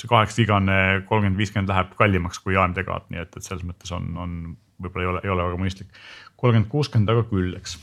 see 0.00 0.10
kaheksagigane 0.10 0.78
kolmkümmend, 1.08 1.38
viiskümmend 1.40 1.72
läheb 1.72 1.92
kallimaks 1.98 2.40
kui 2.44 2.56
AMD 2.60 2.82
kaart, 2.86 3.08
nii 3.12 3.22
et, 3.24 3.36
et 3.36 3.44
selles 3.46 3.64
mõttes 3.66 3.92
on, 3.96 4.08
on 4.20 4.38
võib-olla 4.82 5.04
ei 5.04 5.12
ole, 5.12 5.24
ei 5.24 5.34
ole 5.34 5.50
väga 5.50 5.60
mõistlik. 5.60 6.00
kolmkümmend, 6.36 6.70
kuuskümmend 6.72 7.12
aga 7.14 7.26
küll, 7.30 7.54
eks 7.58 7.78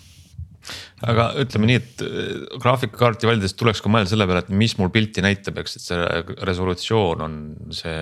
aga 1.03 1.27
ütleme 1.43 1.69
nii, 1.69 1.79
et 1.81 2.03
äh, 2.05 2.57
graafikakaarti 2.61 3.27
valides 3.27 3.55
tuleks 3.59 3.81
ka 3.83 3.91
mõelda 3.91 4.13
selle 4.13 4.27
peale, 4.29 4.45
et 4.45 4.53
mis 4.63 4.75
mul 4.79 4.91
pilti 4.93 5.23
näitab, 5.25 5.59
eks, 5.59 5.77
et 5.79 5.85
see 5.89 6.39
resolutsioon 6.49 7.25
on 7.25 7.39
see. 7.75 7.97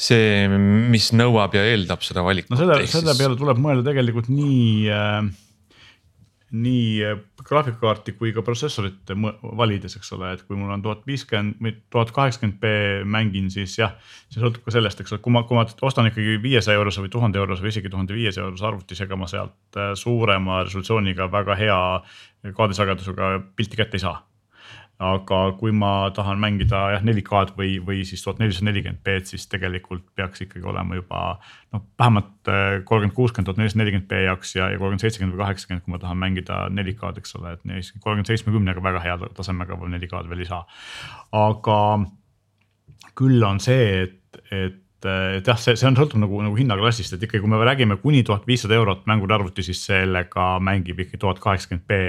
see, 0.00 0.48
mis 0.48 1.10
nõuab 1.12 1.54
ja 1.58 1.62
eeldab 1.68 2.00
seda 2.06 2.24
valikut. 2.24 2.50
no 2.54 2.58
selle, 2.58 2.80
selle 2.88 3.14
peale 3.18 3.36
tuleb 3.38 3.60
mõelda 3.60 3.90
tegelikult 3.90 4.30
nii 4.32 4.88
äh, 4.88 5.30
nii 6.50 6.86
äh, 7.06 7.18
graafikakaarti 7.46 8.14
kui 8.18 8.32
ka 8.34 8.42
protsessorit 8.46 9.12
valides, 9.56 9.96
eks 9.96 10.12
ole, 10.16 10.32
et 10.34 10.42
kui 10.46 10.58
mul 10.58 10.72
on 10.74 10.82
tuhat 10.82 11.04
viiskümmend 11.06 11.60
või 11.62 11.74
tuhat 11.92 12.10
kaheksakümmend 12.16 12.58
B 12.62 12.72
mängin, 13.06 13.50
siis 13.54 13.76
jah. 13.78 13.94
see 14.30 14.42
sõltub 14.42 14.66
ka 14.66 14.74
sellest, 14.74 15.02
eks 15.02 15.14
ole, 15.14 15.22
kui 15.24 15.34
ma, 15.34 15.44
kui 15.46 15.58
ma 15.58 15.66
ostan 15.66 16.10
ikkagi 16.10 16.40
viiesaja 16.42 16.80
eurose 16.80 17.04
või 17.04 17.12
tuhande 17.12 17.38
eurose 17.38 17.64
või 17.64 17.74
isegi 17.74 17.92
tuhande 17.92 18.16
viiesaja 18.16 18.48
eurose 18.48 18.66
arvutis, 18.66 19.04
ega 19.06 19.18
ma 19.20 19.30
sealt 19.30 19.78
äh, 19.78 19.92
suurema 19.94 20.64
resolutsiooniga 20.64 21.30
väga 21.30 21.58
hea 21.60 21.78
kaardisagedusega 22.56 23.36
pilti 23.56 23.78
kätte 23.78 24.00
ei 24.00 24.06
saa 24.06 24.18
aga 25.00 25.38
kui 25.56 25.72
ma 25.72 26.10
tahan 26.12 26.40
mängida 26.42 26.80
jah 26.94 27.04
4K-d 27.04 27.54
või, 27.56 27.78
või 27.84 28.02
siis 28.04 28.20
tuhat 28.24 28.40
nelisada 28.42 28.68
nelikümmend 28.68 29.00
B-d, 29.06 29.30
siis 29.32 29.46
tegelikult 29.48 30.04
peaks 30.18 30.44
ikkagi 30.44 30.66
olema 30.68 30.98
juba 30.98 31.22
noh, 31.72 31.86
vähemalt 31.98 32.50
äh, 32.52 32.74
kolmkümmend, 32.84 33.16
kuuskümmend, 33.16 33.48
tuhat 33.48 33.62
nelisada 33.62 33.80
nelikümmend 33.80 34.10
B 34.10 34.20
jaoks 34.26 34.52
ja, 34.58 34.68
ja 34.68 34.76
kolmkümmend, 34.76 35.04
seitsekümmend 35.06 35.38
või 35.38 35.44
kaheksakümmend, 35.46 35.86
kui 35.86 35.94
ma 35.94 36.02
tahan 36.02 36.20
mängida 36.20 36.60
4K-d, 36.76 37.24
eks 37.24 37.34
ole, 37.40 37.56
et 37.56 37.64
kolmkümmend, 37.64 38.28
seitsmekümnega 38.28 38.84
väga 38.84 39.02
hea 39.06 39.16
tasemega 39.40 39.80
veel 39.80 39.96
4K-d 39.96 40.34
veel 40.34 40.44
ei 40.44 40.50
saa. 40.50 40.62
aga 41.40 41.80
küll 43.16 43.42
on 43.48 43.60
see, 43.64 44.04
et, 44.04 44.44
et 44.52 44.78
et 45.00 45.46
jah, 45.46 45.56
see, 45.56 45.72
see 45.80 45.88
on 45.88 45.96
sõltub 45.96 46.20
nagu, 46.20 46.42
nagu 46.44 46.56
hinnaklassist, 46.58 47.14
et 47.16 47.22
ikkagi, 47.24 47.40
kui 47.40 47.48
me 47.48 47.56
räägime 47.64 47.96
kuni 48.02 48.20
tuhat 48.26 48.44
viissada 48.44 48.76
eurot 48.76 49.06
mängude 49.08 49.32
arvuti, 49.32 49.64
siis 49.64 49.80
sellega 49.86 50.58
mängib 50.60 51.00
ikka 51.06 51.20
tuhat 51.22 51.40
kaheksakümmend 51.40 51.86
B 51.88 52.00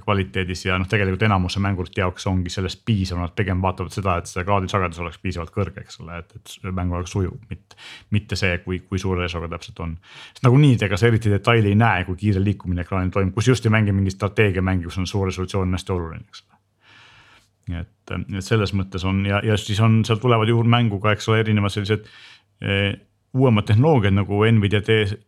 kvaliteedis 0.00 0.64
ja 0.66 0.78
noh, 0.80 0.88
tegelikult 0.88 1.26
enamuse 1.26 1.60
mängurite 1.60 2.00
jaoks 2.00 2.24
ongi 2.30 2.50
sellest 2.52 2.80
piisav, 2.88 3.18
nad 3.20 3.34
pigem 3.36 3.60
vaatavad 3.62 3.92
seda, 3.92 4.16
et 4.20 4.30
see 4.30 4.44
kaardisagedus 4.48 5.02
oleks 5.04 5.18
piisavalt 5.20 5.52
kõrge, 5.52 5.84
eks 5.84 6.00
ole, 6.00 6.22
et, 6.22 6.32
et 6.38 6.70
mäng 6.72 6.94
oleks 6.96 7.12
sujuv, 7.12 7.34
mitte, 7.50 7.76
mitte 8.16 8.38
see, 8.40 8.56
kui, 8.64 8.80
kui 8.88 9.02
suure 9.02 9.26
resoga 9.26 9.50
täpselt 9.52 9.84
on. 9.84 9.98
sest 10.30 10.46
nagunii 10.46 10.78
ega 10.88 10.96
sa 10.96 11.10
eriti 11.10 11.32
detaili 11.32 11.74
ei 11.74 11.78
näe, 11.78 12.06
kui 12.08 12.16
kiire 12.24 12.40
liikumine 12.40 12.86
ekraanil 12.86 13.12
toimub, 13.12 13.34
kus 13.36 13.52
just 13.52 13.68
ei 13.68 13.74
mängi 13.74 13.92
mingi 13.92 14.14
strateegiamängi, 14.14 14.88
kus 14.88 14.98
on 15.02 15.10
suur 15.10 15.28
resolutsioon 15.28 15.76
hästi 15.76 15.96
oluline, 15.96 16.24
eks 16.28 16.44
ole 16.46 16.52
et, 17.82 18.12
et 18.16 18.44
selles 18.44 18.72
mõttes 18.74 19.04
on 19.06 19.22
ja, 19.28 19.38
ja 19.44 19.56
siis 19.60 19.80
on, 19.84 20.00
seal 20.06 20.20
tulevad 20.22 20.50
juurde 20.50 20.72
mängu 20.72 20.98
ka, 21.02 21.14
eks 21.14 21.28
ole, 21.30 21.42
erinevad 21.44 21.74
sellised 21.74 22.08
eh, 22.64 22.94
uuemad 23.34 23.64
tehnoloogiad 23.64 24.12
nagu 24.12 24.42
Nvidia 24.44 24.80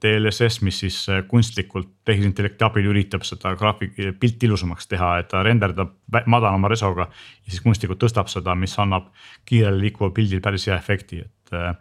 DLSS, 0.03 0.61
mis 0.63 0.79
siis 0.83 0.99
äh, 1.09 1.23
kunstlikult 1.29 1.89
tehisintellekti 2.05 2.65
abil 2.67 2.91
üritab 2.93 3.25
seda 3.25 3.55
graafik, 3.57 3.97
pilti 4.21 4.49
ilusamaks 4.49 4.89
teha, 4.91 5.11
et 5.23 5.31
ta 5.33 5.43
renderdab 5.47 5.95
madalama 6.27 6.69
resoga. 6.69 7.09
ja 7.45 7.53
siis 7.53 7.65
kunstlikult 7.65 8.03
tõstab 8.03 8.29
seda, 8.33 8.55
mis 8.55 8.77
annab 8.79 9.09
kiirele 9.49 9.81
liikuval 9.87 10.13
pildil 10.17 10.45
päris 10.45 10.69
hea 10.69 10.77
efekti, 10.77 11.25
et. 11.25 11.53
Äh, 11.53 11.75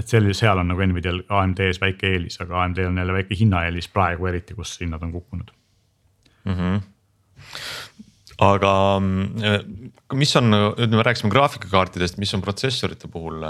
et 0.00 0.08
sel, 0.08 0.24
seal 0.32 0.56
on 0.56 0.70
nagu 0.70 0.80
Nvidial 0.88 1.18
AMD-s 1.28 1.76
väike 1.82 2.14
eelis, 2.14 2.38
aga 2.40 2.62
AMD-l 2.62 2.86
on 2.88 2.96
jälle 2.96 3.12
väike 3.12 3.36
hinnaeelis 3.36 3.90
praegu 3.92 4.24
eriti, 4.30 4.54
kus 4.56 4.78
hinnad 4.80 5.02
on 5.04 5.12
kukkunud 5.12 5.50
mm. 6.44 6.54
-hmm 6.54 6.80
aga 8.42 8.72
äh, 9.44 9.58
mis 10.16 10.32
on, 10.36 10.48
nüüd 10.50 10.96
me 10.96 11.04
rääkisime 11.04 11.30
graafikakaartidest, 11.30 12.16
mis 12.18 12.32
on 12.34 12.40
protsessorite 12.42 13.08
puhul 13.12 13.44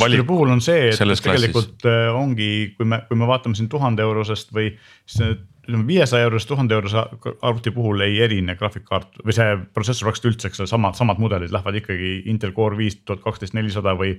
valik... 0.00 0.26
puhul 0.26 0.54
on 0.54 0.62
see, 0.64 0.90
et 0.90 0.98
tegelikult 0.98 1.74
klassis. 1.80 1.88
Äh, 1.90 2.12
ongi, 2.18 2.50
kui 2.76 2.88
me, 2.88 3.02
kui 3.08 3.18
me 3.18 3.28
vaatame 3.30 3.58
siin 3.58 3.68
tuhande 3.72 4.04
eurosest 4.04 4.54
või 4.54 4.72
siis 5.06 5.38
ütleme 5.64 5.86
viiesaja 5.88 6.26
eurose, 6.28 6.48
tuhande 6.48 6.74
eurose 6.76 7.02
arvuti 7.42 7.72
puhul 7.72 8.04
ei 8.04 8.18
erine 8.20 8.56
graafikkaart 8.60 9.22
või 9.24 9.36
see 9.36 9.54
protsessor 9.76 10.10
praktiliselt 10.10 10.34
üldse, 10.34 10.50
eks 10.50 10.60
ole, 10.60 10.68
samad, 10.68 10.98
samad 10.98 11.20
mudelid 11.22 11.54
lähevad 11.54 11.78
ikkagi 11.80 12.10
Intel 12.30 12.52
Core 12.56 12.76
viis 12.76 12.98
tuhat 13.00 13.22
kaksteist 13.24 13.56
nelisada 13.56 13.96
või. 13.96 14.18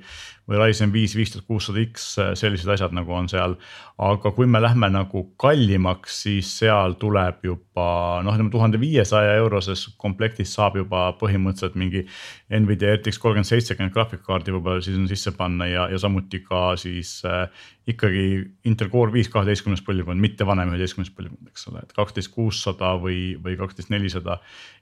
või 0.49 0.61
Ryzen 0.61 0.93
viis 0.93 1.15
viis 1.17 1.33
tuhat 1.33 1.45
kuussada 1.45 1.83
X, 1.85 2.07
sellised 2.41 2.69
asjad 2.69 2.93
nagu 2.97 3.13
on 3.13 3.29
seal. 3.29 3.57
aga 3.97 4.31
kui 4.31 4.49
me 4.49 4.61
lähme 4.61 4.89
nagu 4.89 5.23
kallimaks, 5.37 6.23
siis 6.25 6.49
seal 6.59 6.97
tuleb 7.01 7.45
juba 7.45 7.64
noh, 7.75 8.35
ütleme 8.35 8.51
tuhande 8.53 8.79
viiesaja 8.79 9.35
euroses 9.39 9.85
komplektis 10.01 10.53
saab 10.55 10.77
juba 10.79 11.07
põhimõtteliselt 11.19 11.75
mingi. 11.79 12.05
Nvidia 12.49 12.95
RTX 12.95 13.19
kolmkümmend 13.21 13.49
seitsekümmend 13.49 13.93
graafikakaardi 13.95 14.53
võib-olla 14.55 14.83
siis 14.85 14.97
on 14.99 15.09
sisse 15.09 15.33
panna 15.35 15.67
ja, 15.69 15.87
ja 15.91 15.99
samuti 16.01 16.41
ka 16.45 16.75
siis 16.79 17.17
äh, 17.27 17.45
ikkagi 17.91 18.25
Intel 18.69 18.89
Core 18.93 19.13
viis 19.13 19.29
kaheteistkümnes 19.33 19.83
põlvkond, 19.85 20.21
mitte 20.21 20.47
vanem 20.47 20.73
üheteistkümnes 20.73 21.13
põlvkond, 21.17 21.51
eks 21.51 21.69
ole, 21.71 21.83
et 21.83 21.93
kaksteist 21.97 22.33
kuussada 22.33 22.95
või, 23.01 23.35
või 23.41 23.57
kaksteist 23.59 23.93
nelisada. 23.93 24.39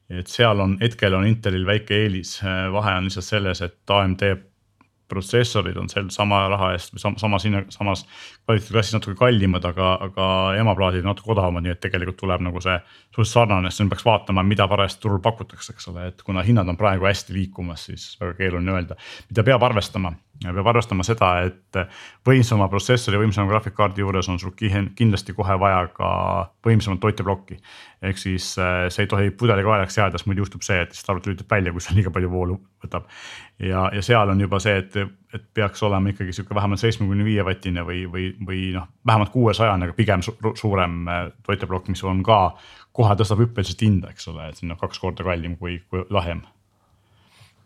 et 0.10 0.28
seal 0.28 0.60
on 0.60 0.78
hetkel 0.82 1.16
on 1.16 1.28
Intelil 1.28 1.66
väike 1.66 2.04
eelis, 2.06 2.38
vahe 2.44 2.98
on 3.00 3.08
lihtsalt 3.08 3.30
selles, 3.30 3.62
et 3.64 3.90
AMD 3.90 4.26
protsessorid 5.14 5.78
on 5.80 5.90
seal 5.92 6.10
sama 6.14 6.44
raha 6.52 6.74
eest 6.76 6.96
või 6.96 7.04
sama, 7.04 7.22
samas 7.22 7.48
hinna, 7.48 7.64
samas 7.74 8.04
kvaliteediklassis 8.44 8.98
natuke 8.98 9.16
kallimad, 9.20 9.66
aga, 9.70 9.94
aga 10.08 10.28
emaplaadid 10.60 11.08
natuke 11.08 11.34
odavamad, 11.36 11.66
nii 11.66 11.76
et 11.76 11.82
tegelikult 11.84 12.20
tuleb 12.20 12.44
nagu 12.46 12.62
see 12.64 12.76
suhteliselt 13.14 13.34
sarnane, 13.34 13.72
siis 13.72 13.90
peaks 13.92 14.06
vaatama, 14.08 14.44
mida 14.48 14.68
parajasti 14.72 15.06
turul 15.06 15.22
pakutakse, 15.24 15.76
eks 15.76 15.90
ole, 15.94 16.10
et 16.12 16.26
kuna 16.26 16.44
hinnad 16.46 16.70
on 16.70 16.80
praegu 16.80 17.08
hästi 17.10 17.36
liikumas, 17.38 17.88
siis 17.90 18.12
väga 18.22 18.38
keeruline 18.42 18.78
öelda. 18.78 19.00
mida 19.30 19.48
peab 19.48 19.64
arvestama, 19.70 20.14
peab 20.42 20.68
arvestama 20.68 21.06
seda, 21.06 21.30
et 21.48 21.78
võimsama 22.28 22.68
protsessori, 22.72 23.20
võimsama 23.22 23.52
graafikkaardi 23.52 24.04
juures 24.04 24.28
on 24.32 24.40
sul 24.42 24.54
kindlasti 24.58 25.36
kohe 25.38 25.56
vaja 25.60 25.86
ka 25.94 26.10
võimsamat 26.66 27.00
toiteplokki. 27.04 27.60
ehk 28.04 28.18
siis 28.18 28.58
äh, 28.60 28.90
see 28.92 29.06
ei 29.06 29.08
tohi 29.08 29.32
pudelikaelaks 29.32 29.98
jääda, 29.98 30.18
sest 30.18 30.28
muidu 30.28 30.44
juhtub 30.44 30.66
see, 30.66 30.82
et 30.82 30.92
lihtsalt 30.92 31.14
arvuti 31.14 31.32
lülitab 31.32 31.54
välja, 31.56 31.72
kui 31.72 31.82
see 31.82 31.96
liiga 31.96 32.12
palju 32.12 32.32
voolu 32.32 32.58
võtab. 32.84 33.06
ja, 33.60 33.86
ja 33.94 34.02
seal 34.02 34.34
on 34.34 34.42
juba 34.42 34.60
see, 34.60 34.76
et, 34.82 34.98
et 35.34 35.46
peaks 35.54 35.84
olema 35.84 36.12
ikkagi 36.12 36.36
sihuke 36.36 36.56
vähemalt 36.56 36.82
seitsmekümne 36.82 37.24
viie 37.24 37.46
vatine 37.46 37.86
või, 37.88 38.04
või, 38.12 38.32
või 38.48 38.64
noh, 38.76 38.90
vähemalt 39.08 39.32
kuuesajane, 39.32 39.88
aga 39.88 39.96
pigem 39.98 40.26
su 40.26 40.36
suurem 40.60 41.08
äh, 41.08 41.30
toiteplokk, 41.48 41.94
mis 41.94 42.04
on 42.04 42.24
ka 42.26 42.42
kohe 42.94 43.16
tõstab 43.18 43.46
hüppeliselt 43.46 43.86
hinda, 43.86 44.12
eks 44.12 44.28
ole, 44.34 44.50
et 44.50 44.60
see 44.60 44.68
on 44.68 44.78
kaks 44.78 45.00
korda 45.00 45.26
kallim 45.26 45.56
kui, 45.62 45.80
kui 45.90 46.04
lahjem 46.14 46.44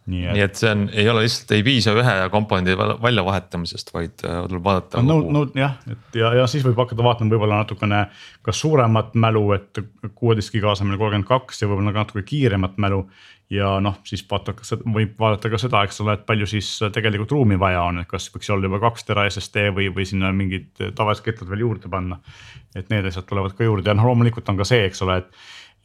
nii 0.08 0.24
et, 0.24 0.34
nii 0.38 0.44
et 0.46 0.60
see 0.60 0.70
on, 0.72 0.84
ei 0.96 1.10
ole 1.12 1.24
lihtsalt, 1.26 1.52
ei 1.58 1.64
piisa 1.68 1.94
ühe 1.98 2.16
komponendi 2.32 2.76
väljavahetamisest, 2.78 3.92
vaid 3.96 4.24
äh, 4.24 4.40
tuleb 4.48 4.64
vaadata 4.64 5.02
no,. 5.04 5.20
no 5.34 5.44
jah, 5.58 5.76
et 5.92 6.20
ja, 6.20 6.32
ja 6.42 6.46
siis 6.48 6.64
võib 6.66 6.80
hakata 6.80 7.04
vaatama 7.04 7.34
võib-olla 7.34 7.60
natukene 7.62 8.06
kas 8.46 8.62
suuremat 8.64 9.18
mälu, 9.20 9.44
et 9.58 9.82
kuueteist 10.16 10.54
giga 10.56 10.72
asemel 10.72 11.00
kolmkümmend 11.00 11.28
kaks 11.28 11.62
ja 11.62 11.68
võib-olla 11.68 11.96
natuke 12.00 12.24
kiiremat 12.28 12.80
mälu. 12.80 13.04
ja 13.52 13.78
noh, 13.84 14.00
siis 14.08 14.26
vaadata, 14.32 14.80
võib 14.96 15.20
vaadata 15.20 15.52
ka 15.52 15.60
seda, 15.60 15.84
eks 15.88 16.02
ole, 16.04 16.18
et 16.18 16.26
palju 16.28 16.48
siis 16.52 16.72
tegelikult 16.96 17.32
ruumi 17.36 17.60
vaja 17.60 17.84
on, 17.88 18.02
et 18.02 18.10
kas 18.12 18.28
võiks 18.32 18.50
olla 18.52 18.68
juba 18.68 18.80
kaks 18.88 19.08
tera 19.08 19.28
SSD 19.30 19.70
või, 19.76 19.92
või 19.96 20.08
sinna 20.08 20.32
mingid 20.36 20.72
tavalised 20.96 21.24
ketlad 21.28 21.52
veel 21.52 21.68
juurde 21.68 21.92
panna. 21.92 22.20
et 22.76 22.90
need 22.94 23.08
asjad 23.08 23.28
tulevad 23.28 23.56
ka 23.58 23.68
juurde 23.68 23.90
ja 23.90 23.96
noh, 23.98 24.08
loomulikult 24.08 24.50
on 24.52 24.60
ka 24.60 24.68
see, 24.68 24.84
eks 24.88 25.04
ole, 25.04 25.22
et 25.24 25.32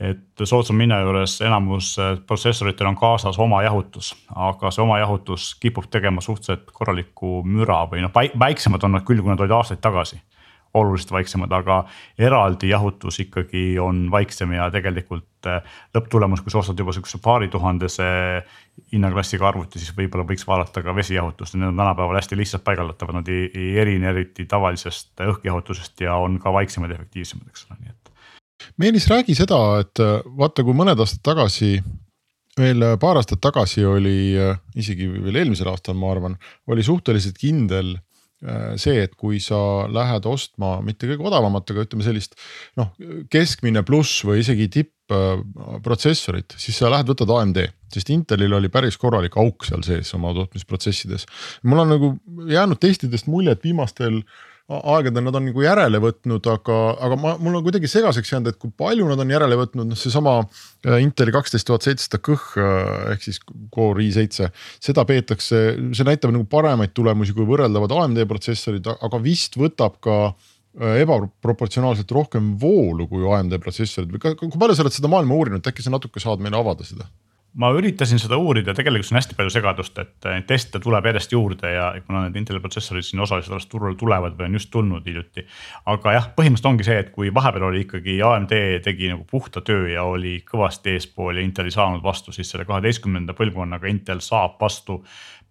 et 0.03 0.43
soodsama 0.45 0.83
hinna 0.83 0.99
juures 1.05 1.37
enamus 1.47 1.95
äh, 2.01 2.17
protsessoritel 2.27 2.89
on 2.91 2.99
kaasas 2.99 3.39
oma 3.43 3.63
jahutus, 3.63 4.13
aga 4.35 4.73
see 4.75 4.83
oma 4.83 4.99
jahutus 5.03 5.53
kipub 5.63 5.87
tegema 5.93 6.25
suhteliselt 6.25 6.71
korralikku 6.75 7.41
müra 7.47 7.85
või 7.91 8.03
noh, 8.05 8.13
väiksemad 8.15 8.83
on 8.87 8.97
nad 8.99 9.07
küll, 9.07 9.23
kui 9.23 9.33
nad 9.33 9.43
olid 9.43 9.59
aastaid 9.61 9.83
tagasi. 9.85 10.21
oluliselt 10.73 11.11
vaiksemad, 11.13 11.53
aga 11.53 11.75
eraldi 12.19 12.71
jahutus 12.71 13.19
ikkagi 13.21 13.79
on 13.79 14.07
vaiksem 14.11 14.55
ja 14.57 14.71
tegelikult 14.73 15.47
äh, 15.47 15.61
lõpptulemus, 15.95 16.41
kui 16.41 16.51
sa 16.51 16.63
ostad 16.63 16.79
juba 16.81 16.95
sihukese 16.97 17.21
paari 17.23 17.49
tuhandese 17.53 18.07
hinnaklassiga 18.93 19.51
arvuti, 19.51 19.79
siis 19.79 19.93
võib-olla 19.97 20.25
võiks 20.25 20.47
vaadata 20.49 20.83
ka 20.83 20.95
vesijahutust, 20.97 21.59
need 21.59 21.69
on 21.69 21.77
tänapäeval 21.77 22.17
hästi 22.17 22.41
lihtsalt 22.41 22.65
paigaldatavad, 22.65 23.21
nad 23.21 23.29
ei, 23.29 23.51
ei 23.53 23.75
erine 23.85 24.09
eriti 24.15 24.49
tavalisest 24.49 25.21
õhkjahutusest 25.29 26.07
ja 26.09 26.17
on 26.17 26.41
ka 26.41 26.57
vaiksemad 26.57 26.91
ja 26.91 26.97
efektiivsemad, 26.97 27.53
eks 27.53 27.69
ole, 27.69 27.83
nii 27.83 27.93
et 27.93 28.02
Meelis, 28.81 29.09
räägi 29.11 29.37
seda, 29.39 29.59
et 29.83 30.01
äh, 30.03 30.21
vaata, 30.39 30.65
kui 30.67 30.77
mõned 30.77 31.01
aastad 31.03 31.23
tagasi, 31.27 31.77
veel 32.59 32.87
äh, 32.87 32.97
paar 33.01 33.21
aastat 33.21 33.43
tagasi 33.45 33.85
oli, 33.89 34.33
äh, 34.39 34.57
isegi 34.79 35.09
veel 35.13 35.43
eelmisel 35.43 35.71
aastal, 35.73 35.99
ma 35.99 36.13
arvan, 36.15 36.39
oli 36.71 36.87
suhteliselt 36.87 37.41
kindel 37.41 37.97
see, 38.75 38.97
et 39.05 39.13
kui 39.15 39.37
sa 39.39 39.57
lähed 39.87 40.25
ostma 40.27 40.81
mitte 40.83 41.07
kõige 41.07 41.23
odavamat, 41.29 41.69
aga 41.71 41.85
ütleme 41.85 42.03
sellist 42.03 42.33
noh, 42.75 42.89
keskmine 43.31 43.85
pluss 43.87 44.25
või 44.27 44.41
isegi 44.43 44.67
tippprotsessorit, 44.81 46.57
siis 46.59 46.81
sa 46.83 46.91
lähed, 46.91 47.07
võtad 47.07 47.31
AMD, 47.31 47.61
sest 47.95 48.11
Intelil 48.11 48.59
oli 48.59 48.67
päris 48.67 48.99
korralik 48.99 49.39
auk 49.39 49.63
seal 49.69 49.87
sees 49.87 50.11
oma 50.19 50.35
tootmisprotsessides. 50.35 51.29
mul 51.63 51.85
on 51.85 51.95
nagu 51.95 52.11
jäänud 52.51 52.83
testidest 52.83 53.31
mulje, 53.31 53.55
et 53.55 53.63
viimastel 53.63 54.25
aegadel 54.95 55.25
nad 55.27 55.37
on 55.39 55.47
nagu 55.49 55.65
järele 55.65 56.01
võtnud, 56.03 56.47
aga, 56.53 56.79
aga 57.07 57.19
ma, 57.21 57.35
mul 57.43 57.59
on 57.59 57.65
kuidagi 57.67 57.91
segaseks 57.91 58.33
jäänud, 58.33 58.53
et 58.53 58.59
kui 58.61 58.73
palju 58.79 59.09
nad 59.11 59.21
on 59.23 59.33
järele 59.35 59.59
võtnud, 59.61 59.91
noh 59.91 59.99
seesama 59.99 60.39
äh, 60.43 60.99
Inteli 61.05 61.35
kaksteist 61.35 61.69
tuhat 61.69 61.87
seitsesada 61.87 62.21
kõh 62.25 62.45
äh, 62.61 63.13
ehk 63.15 63.27
siis 63.27 63.41
Core 63.75 64.07
i7. 64.07 64.49
seda 64.83 65.07
peetakse, 65.09 65.63
see 65.97 66.09
näitab 66.09 66.35
nagu 66.35 66.47
paremaid 66.51 66.95
tulemusi 66.97 67.37
kui 67.37 67.47
võrreldavad 67.49 67.95
AMD 67.99 68.25
protsessorid, 68.31 68.89
aga 68.93 69.23
vist 69.23 69.59
võtab 69.61 69.99
ka 70.05 70.19
äh, 70.29 71.03
ebaproportsionaalselt 71.05 72.15
rohkem 72.17 72.55
voolu 72.61 73.09
kui 73.11 73.27
AMD 73.29 73.59
protsessorid 73.63 74.15
või 74.15 74.37
kui 74.41 74.57
palju 74.57 74.79
sa 74.79 74.87
oled 74.87 74.97
seda 74.97 75.13
maailma 75.13 75.37
uurinud, 75.39 75.69
äkki 75.69 75.85
sa 75.85 75.95
natuke 75.95 76.23
saad 76.23 76.43
meile 76.45 76.61
avada 76.61 76.87
seda? 76.87 77.09
Ma 77.55 77.69
üritasin 77.77 78.21
seda 78.21 78.39
uurida, 78.41 78.73
tegelikult 78.77 79.11
on 79.13 79.19
hästi 79.19 79.37
palju 79.37 79.53
segadust, 79.53 79.99
et 80.01 80.29
neid 80.29 80.47
teste 80.49 80.81
tuleb 80.81 81.05
järjest 81.11 81.35
juurde 81.35 81.73
ja 81.75 81.91
kuna 82.07 82.25
need 82.25 82.39
Inteli 82.41 82.61
protsessorid 82.65 83.05
siin 83.05 83.21
osaliselt 83.25 83.57
alles 83.57 83.69
turule 83.69 83.97
tulevad 84.01 84.39
või 84.39 84.49
on 84.49 84.57
just 84.57 84.71
tulnud 84.73 85.05
hiljuti. 85.09 85.45
aga 85.93 86.15
jah, 86.17 86.31
põhimõtteliselt 86.37 86.71
ongi 86.71 86.87
see, 86.87 86.99
et 87.05 87.11
kui 87.13 87.33
vahepeal 87.35 87.69
oli 87.69 87.85
ikkagi 87.85 88.17
AMD 88.25 88.55
tegi 88.85 89.13
nagu 89.13 89.27
puhta 89.29 89.61
töö 89.61 89.91
ja 89.93 90.07
oli 90.09 90.39
kõvasti 90.49 90.97
eespool 90.97 91.37
ja 91.37 91.45
Intel 91.45 91.69
ei 91.69 91.77
saanud 91.77 92.03
vastu, 92.03 92.33
siis 92.33 92.51
selle 92.51 92.65
kaheteistkümnenda 92.69 93.37
põlvkonnaga 93.37 93.91
Intel 93.91 94.25
saab 94.25 94.57
vastu 94.61 95.03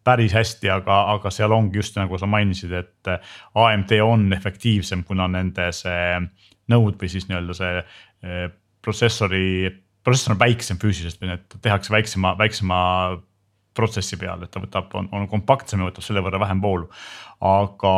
päris 0.03 0.33
hästi, 0.33 0.69
aga, 0.73 1.03
aga 1.13 1.29
seal 1.29 1.53
ongi 1.53 1.77
just 1.77 1.97
nagu 1.99 2.17
sa 2.17 2.25
mainisid, 2.25 2.73
et 2.73 3.13
AMD 3.53 3.93
on 4.01 4.31
efektiivsem, 4.33 5.03
kuna 5.05 5.29
nende 5.29 5.69
see 5.75 6.17
nõud 6.71 6.97
või 6.97 7.09
siis 7.11 7.29
nii-öelda 7.29 7.53
see 7.57 7.77
eh, 7.77 8.45
protsessori 8.81 9.69
protsessor 10.03 10.35
on 10.35 10.41
väiksem 10.41 10.79
füüsiliselt 10.81 11.21
need 11.25 11.59
tehakse 11.61 11.93
väiksema, 11.93 12.35
väiksema 12.39 12.79
protsessi 13.77 14.17
peal, 14.19 14.43
et 14.43 14.51
ta 14.51 14.59
võtab, 14.59 14.91
on, 14.99 15.07
on 15.15 15.27
kompaktsem 15.31 15.79
ja 15.79 15.87
võtab 15.87 16.03
selle 16.03 16.23
võrra 16.23 16.39
vähem 16.41 16.59
voolu. 16.63 16.89
aga, 17.41 17.91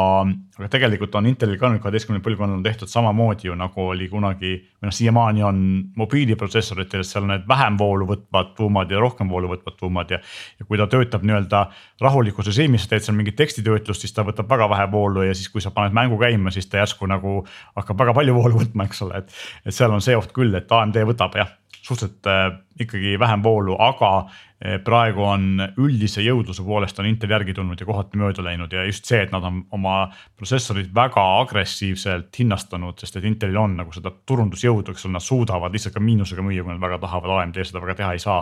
aga 0.56 0.68
tegelikult 0.72 1.16
on 1.20 1.26
Intelil 1.28 1.58
ka 1.60 1.68
nüüd 1.68 1.82
kaheteistkümnendal 1.84 2.24
põlvkonnal 2.24 2.62
tehtud 2.64 2.88
samamoodi 2.88 3.50
ju 3.50 3.56
nagu 3.60 3.88
oli 3.90 4.06
kunagi 4.08 4.52
või 4.54 4.88
noh, 4.88 4.94
siiamaani 4.96 5.44
on 5.44 5.58
mobiiliprotsessoritel, 6.00 7.04
seal 7.04 7.26
on 7.26 7.34
need 7.34 7.50
vähem 7.50 7.80
voolu 7.80 8.08
võtvad 8.08 8.54
tuumad 8.56 8.94
ja 8.94 9.02
rohkem 9.04 9.34
voolu 9.34 9.50
võtvad 9.52 9.76
tuumad 9.80 10.14
ja. 10.14 10.22
ja 10.60 10.68
kui 10.70 10.80
ta 10.80 10.88
töötab 10.88 11.26
nii-öelda 11.26 11.66
rahulikus 12.06 12.48
režiimis, 12.54 12.86
teed 12.88 13.04
seal 13.04 13.18
mingit 13.18 13.36
tekstitöötlust, 13.42 14.06
siis 14.06 14.16
ta 14.16 14.24
võtab 14.28 14.48
väga 14.54 14.70
vähe 14.78 14.88
voolu 14.94 15.26
ja 15.26 15.34
siis, 15.36 15.50
kui 15.52 15.66
sa 15.66 15.74
paned 15.76 15.98
mängu 15.98 16.22
käima, 16.22 16.54
siis 16.54 16.70
ta 16.70 16.80
järsku 16.80 17.10
nagu 17.10 17.42
hakkab 17.76 18.06
väga 18.06 18.16
palju 18.22 18.38
voolu 18.38 18.62
võtma, 18.62 18.88
eks 18.88 19.04
ole, 19.08 19.26
et. 19.26 19.44
et 19.66 19.76
seal 19.76 19.92
on 19.92 20.06
see 20.06 20.16
oht 20.16 20.32
küll, 20.38 20.54
et 20.56 20.72
AMD 20.72 21.02
võtab 21.10 21.36
jah 21.42 21.52
suhteliselt 21.84 22.28
äh, 22.28 22.60
ikkagi 22.80 23.20
vähem 23.20 23.44
voolu, 23.44 23.76
aga 23.80 24.12
äh, 24.18 24.78
praegu 24.84 25.26
on 25.28 25.62
üldise 25.78 26.24
jõudluse 26.24 26.64
poolest 26.64 27.00
on 27.00 27.10
Intel 27.10 27.34
järgi 27.36 27.56
tulnud 27.58 27.80
ja 27.80 27.88
kohati 27.88 28.20
mööda 28.20 28.46
läinud 28.46 28.72
ja 28.74 28.86
just 28.88 29.10
see, 29.10 29.20
et 29.26 29.34
nad 29.34 29.44
on 29.44 29.60
oma 29.76 29.98
protsessorid 30.40 30.94
väga 30.96 31.24
agressiivselt 31.42 32.40
hinnastanud, 32.40 32.96
sest 33.04 33.20
et 33.20 33.28
Intelil 33.28 33.60
on 33.60 33.76
nagu 33.82 33.92
seda 33.96 34.14
turundusjõudu, 34.26 34.94
eks 34.94 35.08
ole, 35.08 35.18
nad 35.18 35.26
suudavad 35.26 35.76
lihtsalt 35.76 35.98
ka 35.98 36.04
miinusega 36.04 36.46
müüa, 36.46 36.64
kui 36.64 36.72
nad 36.72 36.84
väga 36.84 37.02
tahavad, 37.04 37.36
AMD 37.42 37.60
seda 37.62 37.84
väga 37.84 37.98
teha 38.00 38.14
ei 38.16 38.24
saa. 38.24 38.42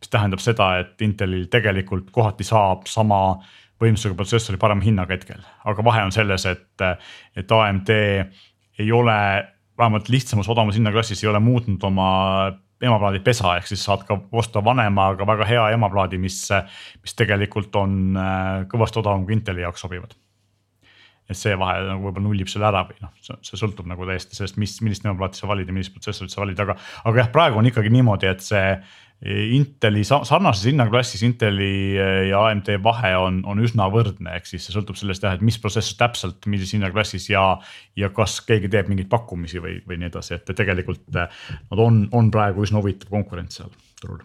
mis 0.00 0.08
tähendab 0.08 0.40
seda, 0.40 0.70
et 0.80 1.02
Intelil 1.04 1.48
tegelikult 1.52 2.10
kohati 2.14 2.46
saab 2.46 2.86
sama 2.88 3.38
võimsusega 3.82 4.16
protsessori 4.16 4.58
parema 4.58 4.82
hinnaga 4.82 5.14
hetkel, 5.14 5.44
aga 5.64 5.84
vahe 5.84 6.02
on 6.08 6.12
selles, 6.14 6.46
et, 6.46 6.86
et 7.36 7.52
AMD 7.52 7.92
ei 8.78 8.92
ole 8.92 9.18
vähemalt 9.78 10.08
lihtsamas 10.08 10.48
odavamas 10.48 10.74
hinnaklassis 10.74 11.22
ei 11.22 11.30
ole 11.30 11.38
muutnud 11.38 11.82
oma 11.86 12.08
emaplaadi 12.84 13.20
pesa, 13.24 13.56
ehk 13.58 13.68
siis 13.70 13.82
saad 13.84 14.04
ka 14.06 14.16
osta 14.38 14.62
vanema, 14.64 15.10
aga 15.14 15.26
väga 15.26 15.48
hea 15.48 15.66
emaplaadi, 15.74 16.20
mis, 16.22 16.40
mis 17.02 17.18
tegelikult 17.18 17.74
on 17.80 17.98
äh, 18.14 18.64
kõvasti 18.70 19.02
odavam 19.02 19.26
kui 19.26 19.36
Inteli 19.38 19.64
jaoks 19.64 19.86
sobivad. 19.86 20.16
et 21.28 21.36
see 21.36 21.52
vahe 21.60 21.82
nagu 21.84 22.06
võib-olla 22.06 22.24
nullib 22.24 22.48
selle 22.48 22.64
ära 22.70 22.86
või 22.88 23.02
noh, 23.04 23.10
see 23.20 23.58
sõltub 23.60 23.84
nagu 23.90 24.06
täiesti 24.08 24.38
sellest, 24.38 24.56
mis, 24.56 24.78
millist 24.80 25.04
emaplaati 25.04 25.36
sa 25.36 25.50
valid 25.50 25.68
ja 25.68 25.74
millist 25.76 25.92
protsessorit 25.92 26.32
sa 26.32 26.40
valid, 26.40 26.60
aga, 26.64 26.78
aga 27.04 27.20
jah, 27.20 27.28
praegu 27.34 27.60
on 27.60 27.68
ikkagi 27.68 27.92
niimoodi, 27.92 28.30
et 28.30 28.40
see 28.46 28.62
Inteli 29.26 30.04
sarnases 30.06 30.62
hinnaklassis 30.68 31.24
Inteli 31.26 31.98
eh, 31.98 32.28
ja 32.28 32.44
AMD 32.46 32.68
vahe 32.84 33.16
on, 33.18 33.40
on 33.50 33.58
üsna 33.58 33.88
võrdne, 33.90 34.30
ehk 34.38 34.46
siis 34.46 34.68
see 34.68 34.76
sõltub 34.76 34.94
sellest 34.98 35.24
jah, 35.26 35.34
et 35.34 35.42
mis 35.42 35.58
protsessor 35.58 35.98
täpselt, 35.98 36.46
millises 36.46 36.76
hinnaklassis 36.76 37.26
ja. 37.32 37.42
ja 37.98 38.12
kas 38.14 38.38
keegi 38.46 38.70
teeb 38.70 38.86
mingeid 38.86 39.08
pakkumisi 39.10 39.58
või, 39.58 39.80
või 39.88 39.98
nii 39.98 40.12
edasi, 40.12 40.36
et 40.38 40.52
tegelikult 40.54 41.18
eh, 41.18 41.40
nad 41.58 41.82
on, 41.82 42.04
on 42.14 42.30
praegu 42.30 42.62
üsna 42.62 42.78
huvitav 42.78 43.10
konkurents 43.10 43.58
seal 43.58 43.72
turul. 43.98 44.20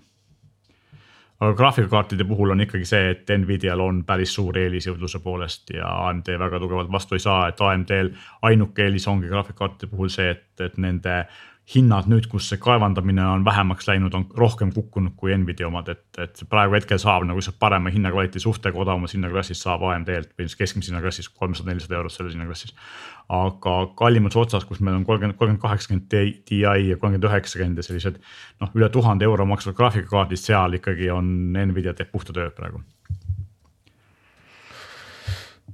aga 1.42 1.56
graafikakaartide 1.58 2.28
puhul 2.30 2.54
on 2.54 2.62
ikkagi 2.62 2.86
see, 2.86 3.16
et 3.16 3.34
Nvidial 3.34 3.82
on 3.82 4.04
päris 4.06 4.36
suur 4.38 4.60
eelis 4.62 4.86
jõudluse 4.92 5.24
poolest 5.26 5.74
ja 5.74 5.90
AMD 6.04 6.30
väga 6.38 6.60
tugevalt 6.62 6.94
vastu 6.94 7.18
ei 7.18 7.26
saa, 7.26 7.48
et 7.50 7.58
AMD-l 7.58 8.14
ainuke 8.46 8.86
eelis 8.86 9.10
ongi 9.10 9.34
graafikakaartide 9.34 9.90
puhul 9.90 10.14
see, 10.14 10.30
et, 10.38 10.46
et 10.62 10.78
nende 10.78 11.24
hinnad 11.72 12.10
nüüd, 12.12 12.26
kus 12.28 12.50
see 12.52 12.60
kaevandamine 12.60 13.24
on 13.24 13.46
vähemaks 13.46 13.88
läinud, 13.88 14.14
on 14.18 14.26
rohkem 14.36 14.74
kukkunud 14.76 15.14
kui 15.16 15.32
Nvidia 15.40 15.70
omad, 15.70 15.88
et, 15.94 16.04
et 16.20 16.42
praegu 16.52 16.76
hetkel 16.76 17.00
saab 17.00 17.24
nagu 17.24 17.40
lihtsalt 17.40 17.56
parema 17.62 17.92
hinnakvaliteedi 17.94 18.44
suhtega 18.44 18.82
odavamas 18.84 19.16
hinnaklassis 19.16 19.62
saab 19.64 19.86
AMD-lt 19.88 20.34
või 20.36 20.50
siis 20.50 20.60
keskmises 20.60 20.92
hinnaklassis 20.92 21.30
kolmsada, 21.32 21.72
nelisada 21.72 21.96
eurot 22.02 22.14
selles 22.14 22.36
hinnaklassis. 22.36 22.76
aga 23.32 23.76
kallimas 23.96 24.36
otsas, 24.36 24.66
kus 24.68 24.82
meil 24.84 24.98
on 24.98 25.06
kolmkümmend, 25.08 25.38
kolmkümmend 25.40 25.64
kaheksakümmend 25.64 26.10
Ti 26.12 26.60
ja 26.60 26.74
kolmkümmend 27.00 27.30
üheksakümmend 27.30 27.80
ja 27.80 27.88
sellised 27.88 28.20
noh, 28.60 28.76
üle 28.76 28.92
tuhande 28.92 29.24
euro 29.24 29.48
maksvad 29.48 29.80
graafikakaardid, 29.80 30.44
seal 30.44 30.76
ikkagi 30.82 31.10
on 31.16 31.32
Nvidia 31.56 31.96
teeb 31.96 32.12
puhta 32.12 32.36
tööd 32.36 32.52
praegu. 32.60 32.84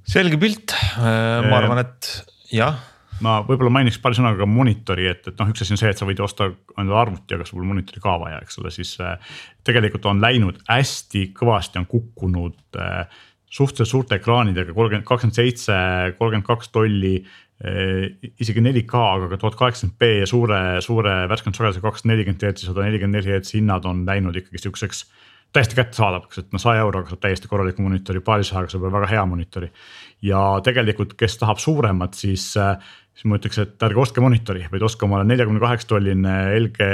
Selge 0.10 0.38
pilt, 0.42 0.78
ma 1.02 1.58
arvan, 1.58 1.82
et 1.82 2.14
jah 2.54 2.78
ma 3.26 3.40
võib-olla 3.46 3.72
mainiks 3.80 4.00
paari 4.02 4.20
sõnaga 4.20 4.42
ka 4.42 4.48
monitori, 4.50 5.08
et, 5.12 5.28
et 5.32 5.40
noh, 5.40 5.50
üks 5.52 5.64
asi 5.64 5.76
on 5.76 5.82
see, 5.82 5.92
et 5.92 6.00
sa 6.00 6.08
võid 6.08 6.22
osta 6.24 6.50
endale 6.76 7.00
arvuti, 7.02 7.36
aga 7.36 7.48
sul 7.48 7.66
monitori 7.68 8.04
ka 8.04 8.16
vaja, 8.22 8.40
eks 8.46 8.60
ole, 8.62 8.72
siis 8.74 8.96
äh, 9.04 9.36
tegelikult 9.68 10.08
on 10.12 10.22
läinud 10.24 10.62
hästi 10.70 11.30
kõvasti 11.38 11.82
on 11.82 11.90
kukkunud 11.90 12.80
äh, 12.80 13.22
suhteliselt 13.50 13.92
suurte 13.92 14.20
ekraanidega 14.20 14.74
kolmkümmend, 14.76 15.08
kakskümmend 15.08 15.38
seitse, 15.38 15.78
kolmkümmend 16.20 16.48
kaks 16.48 16.74
tolli 16.74 17.16
äh,. 17.20 18.06
isegi 18.40 18.62
4K, 18.64 19.00
aga 19.18 19.32
ka 19.34 19.40
tuhat 19.42 19.58
kaheksakümmend 19.60 19.98
B 20.00 20.12
ja 20.22 20.28
suure, 20.30 20.60
suure 20.86 21.16
värskendusagedusega 21.32 21.88
kakssada 21.88 22.14
nelikümmend 22.14 22.46
hertsi, 22.48 22.70
sada 22.70 22.86
nelikümmend 22.86 23.20
neli 23.20 23.34
hertsi 23.36 23.58
hinnad 23.58 23.88
on 23.90 24.06
läinud 24.08 24.38
ikkagi 24.40 24.62
sihukeseks 24.64 25.04
täiesti 25.54 25.76
kättesaadavaks, 25.76 26.38
et 26.38 26.54
noh, 26.54 26.62
saja 26.62 26.84
euroga 26.86 27.10
saab 27.10 27.22
täiesti 27.24 27.50
korraliku 27.50 27.82
monitori, 27.82 28.22
paarisajaga 28.26 28.70
saab 28.70 28.86
väga 28.94 29.10
hea 29.10 29.26
monitori. 29.26 29.72
ja 30.22 30.40
tegelikult, 30.64 31.16
kes 31.18 31.38
tahab 31.42 31.62
suuremat, 31.64 32.14
siis 32.14 32.52
äh, 32.58 32.76
siis 33.20 33.28
ma 33.28 33.36
ütleks, 33.36 33.58
et 33.60 33.84
ärge 33.84 34.00
ostke 34.00 34.22
monitori, 34.24 34.62
vaid 34.72 34.84
ostke 34.88 35.04
omale 35.04 35.26
neljakümne 35.28 35.60
kaheksa 35.60 35.90
tolline 35.92 36.36
LG 36.56 36.86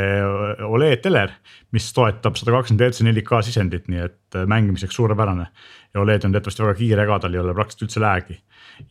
Oled 0.65 1.03
teler. 1.03 1.35
mis 1.75 1.89
toetab 1.93 2.37
sada 2.39 2.53
kakskümmend 2.55 2.81
hertsi 2.81 3.03
4K 3.03 3.41
sisendit, 3.43 3.89
nii 3.91 3.99
et 3.99 4.37
mängimiseks 4.47 4.95
suurepärane. 4.95 5.45
ja 5.93 6.01
Oled 6.01 6.25
on 6.25 6.31
teatavasti 6.31 6.63
väga 6.63 6.73
kiire 6.79 7.05
ka, 7.05 7.19
tal 7.19 7.33
ei 7.33 7.39
ole 7.39 7.53
praktiliselt 7.53 7.89
üldse 7.89 8.01
lag'i. 8.01 8.37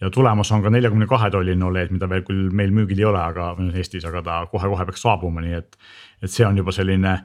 ja 0.01 0.11
tulemas 0.11 0.53
on 0.53 0.63
ka 0.63 0.71
neljakümne 0.71 1.07
kahe 1.11 1.31
tolline 1.31 1.65
Oled, 1.65 1.91
mida 1.91 2.09
veel 2.09 2.23
küll 2.23 2.51
meil 2.53 2.71
müügil 2.71 3.03
ei 3.03 3.09
ole, 3.11 3.19
aga 3.19 3.57
Eestis, 3.75 4.05
aga 4.05 4.23
ta 4.23 4.37
kohe-kohe 4.53 4.87
peaks 4.87 5.03
saabuma, 5.03 5.43
nii 5.43 5.59
et. 5.59 5.79
et 6.23 6.31
see 6.31 6.47
on 6.47 6.57
juba 6.57 6.73
selline 6.73 7.17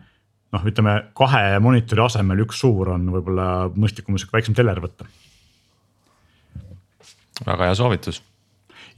noh, 0.52 0.66
ütleme 0.66 0.96
kahe 1.14 1.60
monitori 1.62 2.02
asemel 2.02 2.48
üks 2.48 2.64
suur 2.66 2.96
on 2.96 3.06
võib-olla 3.14 3.70
mõistlikum 3.76 4.18
sihuke 4.18 4.40
väiksem 4.40 4.58
teler 4.58 4.82
võtta. 4.82 5.06
väga 7.46 7.70
hea 7.70 7.78
soovitus 7.78 8.24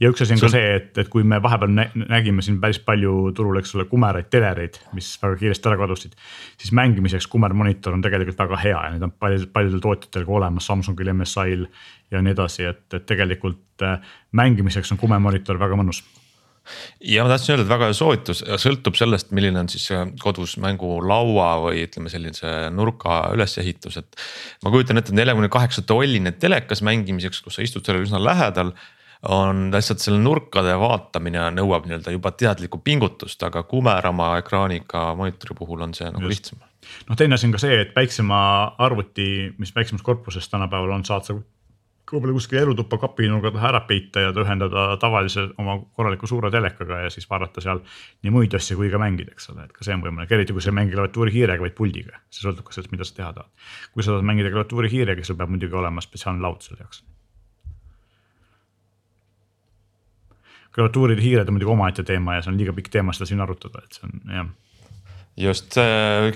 ja 0.02 0.10
üks 0.10 0.24
asi 0.24 0.34
on 0.34 0.40
ka 0.42 0.50
see, 0.50 0.70
et, 0.78 0.90
et 0.98 1.10
kui 1.12 1.24
me 1.26 1.38
vahepeal 1.42 1.72
nägime 2.10 2.44
siin 2.44 2.58
päris 2.62 2.80
palju 2.82 3.32
turul, 3.36 3.60
eks 3.60 3.74
ole, 3.76 3.86
kumeraid 3.90 4.30
telereid, 4.32 4.80
mis 4.96 5.12
väga 5.22 5.38
kiiresti 5.40 5.70
ära 5.70 5.78
kadusid. 5.84 6.16
siis 6.60 6.72
mängimiseks 6.76 7.28
kumermonitor 7.30 7.94
on 7.94 8.02
tegelikult 8.04 8.40
väga 8.42 8.62
hea 8.64 8.78
ja 8.78 8.94
neid 8.94 9.06
on 9.06 9.14
paljudel, 9.14 9.50
paljudel 9.54 9.84
tootjatel 9.84 10.26
ka 10.26 10.38
olemas, 10.40 10.66
Samsungil, 10.66 11.12
MSI-l 11.14 11.68
ja 12.12 12.24
nii 12.24 12.34
edasi, 12.34 12.66
et, 12.72 12.86
et 12.92 13.06
tegelikult 13.08 13.86
äh, 13.86 14.16
mängimiseks 14.38 14.92
on 14.94 15.00
kumermonitor 15.00 15.60
väga 15.60 15.78
mõnus 15.78 16.02
ja 17.02 17.24
ma 17.24 17.32
tahtsin 17.32 17.54
öelda, 17.56 17.64
et 17.66 17.72
väga 17.72 17.88
hea 17.90 17.96
soovitus, 17.98 18.42
sõltub 18.62 18.96
sellest, 18.98 19.32
milline 19.34 19.64
on 19.64 19.70
siis 19.70 19.88
kodus 20.22 20.54
mängulaua 20.62 21.48
või 21.64 21.82
ütleme, 21.86 22.10
sellise 22.12 22.52
nurka 22.74 23.24
ülesehitus, 23.34 23.98
et. 23.98 24.18
ma 24.62 24.70
kujutan 24.74 25.00
ette, 25.00 25.10
et 25.10 25.18
neljakümne 25.18 25.50
kaheksa 25.52 25.82
tolline 25.86 26.34
telekas 26.38 26.84
mängimiseks, 26.86 27.42
kus 27.42 27.58
sa 27.58 27.66
istud 27.66 27.86
sellele 27.86 28.06
üsna 28.06 28.22
lähedal 28.22 28.70
on 29.28 29.70
lihtsalt 29.74 30.02
selle 30.02 30.18
nurkade 30.18 30.74
vaatamine 30.80 31.46
nõuab 31.54 31.86
nii-öelda 31.86 32.14
juba 32.14 32.32
teadlikku 32.34 32.80
pingutust, 32.82 33.42
aga 33.46 33.62
kumerama 33.62 34.34
ekraaniga 34.42 35.12
monitori 35.18 35.56
puhul 35.58 35.86
on 35.86 35.94
see 35.94 36.10
nagu 36.10 36.26
Just. 36.26 36.50
lihtsam. 36.52 36.68
noh, 37.08 37.16
teine 37.16 37.38
asi 37.38 37.46
on 37.46 37.54
ka 37.54 37.62
see, 37.62 37.80
et 37.84 37.96
väiksema 37.96 38.42
arvuti, 38.82 39.26
mis 39.58 39.74
väiksemas 39.74 40.02
korpuses 40.02 40.48
tänapäeval 40.50 40.96
on, 40.98 41.06
saad 41.06 41.28
sa 41.28 41.38
võib-olla 42.12 42.34
kuskil 42.36 42.58
elutuppa 42.60 42.98
kapinurga 43.00 43.52
taha 43.54 43.68
ära 43.70 43.80
peita 43.88 44.20
ja 44.20 44.32
ühendada 44.36 44.82
tavalise 45.00 45.46
oma 45.60 45.78
korraliku 45.96 46.28
suure 46.28 46.50
telekaga 46.52 46.98
ja 47.06 47.14
siis 47.14 47.24
vaadata 47.30 47.62
seal 47.64 47.80
nii 48.26 48.34
muid 48.34 48.52
asju 48.58 48.76
kui 48.76 48.90
ka 48.92 49.00
mängida, 49.00 49.32
eks 49.32 49.48
ole, 49.54 49.64
et 49.64 49.72
ka 49.72 49.86
see 49.86 49.94
on 49.96 50.04
võimalik, 50.04 50.34
eriti 50.34 50.52
kui 50.52 50.60
sa 50.64 50.68
ei 50.74 50.76
mängi 50.76 50.92
klaviatuuri 50.92 51.32
hiirega, 51.32 51.64
vaid 51.64 51.78
puldiga. 51.78 52.20
see 52.28 52.44
sõltub 52.44 52.68
ka 52.68 52.76
sellest, 52.76 52.92
mida 52.92 53.08
sa 53.08 53.16
teha 53.16 53.32
tahad. 53.38 53.70
kui 53.94 54.04
sa 54.04 54.12
tahad 54.12 54.28
mängida 54.28 54.52
klaviatuuri 54.52 54.92
hiirega, 54.92 55.22
siis 55.22 55.32
sul 55.32 55.40
peab 55.40 55.54
muidugi 55.54 55.78
olema 55.78 56.04
spetsiaalne 56.04 56.44
laud 56.44 56.60
selle 56.66 56.84
jaoks 56.84 57.04
klaviatuuride 60.74 61.22
hiired 61.22 61.48
on 61.48 61.58
muidugi 61.58 61.74
omaette 61.74 62.04
teema 62.06 62.36
ja 62.36 62.44
see 62.44 62.52
on 62.52 62.60
liiga 62.60 62.74
pikk 62.76 62.92
teema 62.92 63.14
seda 63.16 63.28
siin 63.30 63.44
arutada, 63.44 63.84
et 63.84 63.98
see 63.98 64.08
on 64.08 64.36
jah 64.36 64.52
just 65.38 65.78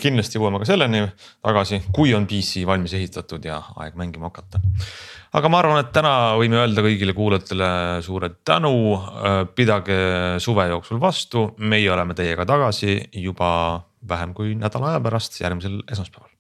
kindlasti 0.01 0.39
jõuame 0.39 0.61
ka 0.63 0.69
selleni 0.69 1.03
tagasi, 1.45 1.83
kui 1.95 2.15
on 2.17 2.27
PC 2.29 2.65
valmis 2.69 2.95
ehitatud 2.97 3.45
ja 3.45 3.59
aeg 3.83 3.97
mängima 3.99 4.31
hakata. 4.31 4.61
aga 5.37 5.51
ma 5.53 5.59
arvan, 5.61 5.81
et 5.83 5.91
täna 5.93 6.13
võime 6.41 6.57
öelda 6.63 6.85
kõigile 6.85 7.13
kuulajatele 7.17 7.69
suure 8.07 8.31
tänu, 8.45 8.73
pidage 9.55 9.99
suve 10.41 10.69
jooksul 10.71 11.01
vastu, 11.01 11.51
meie 11.59 11.91
oleme 11.93 12.17
teiega 12.17 12.47
tagasi 12.49 13.03
juba 13.21 13.83
vähem 14.09 14.33
kui 14.35 14.55
nädala 14.57 14.95
aja 14.95 15.05
pärast, 15.05 15.41
järgmisel 15.43 15.83
esmaspäeval. 15.93 16.36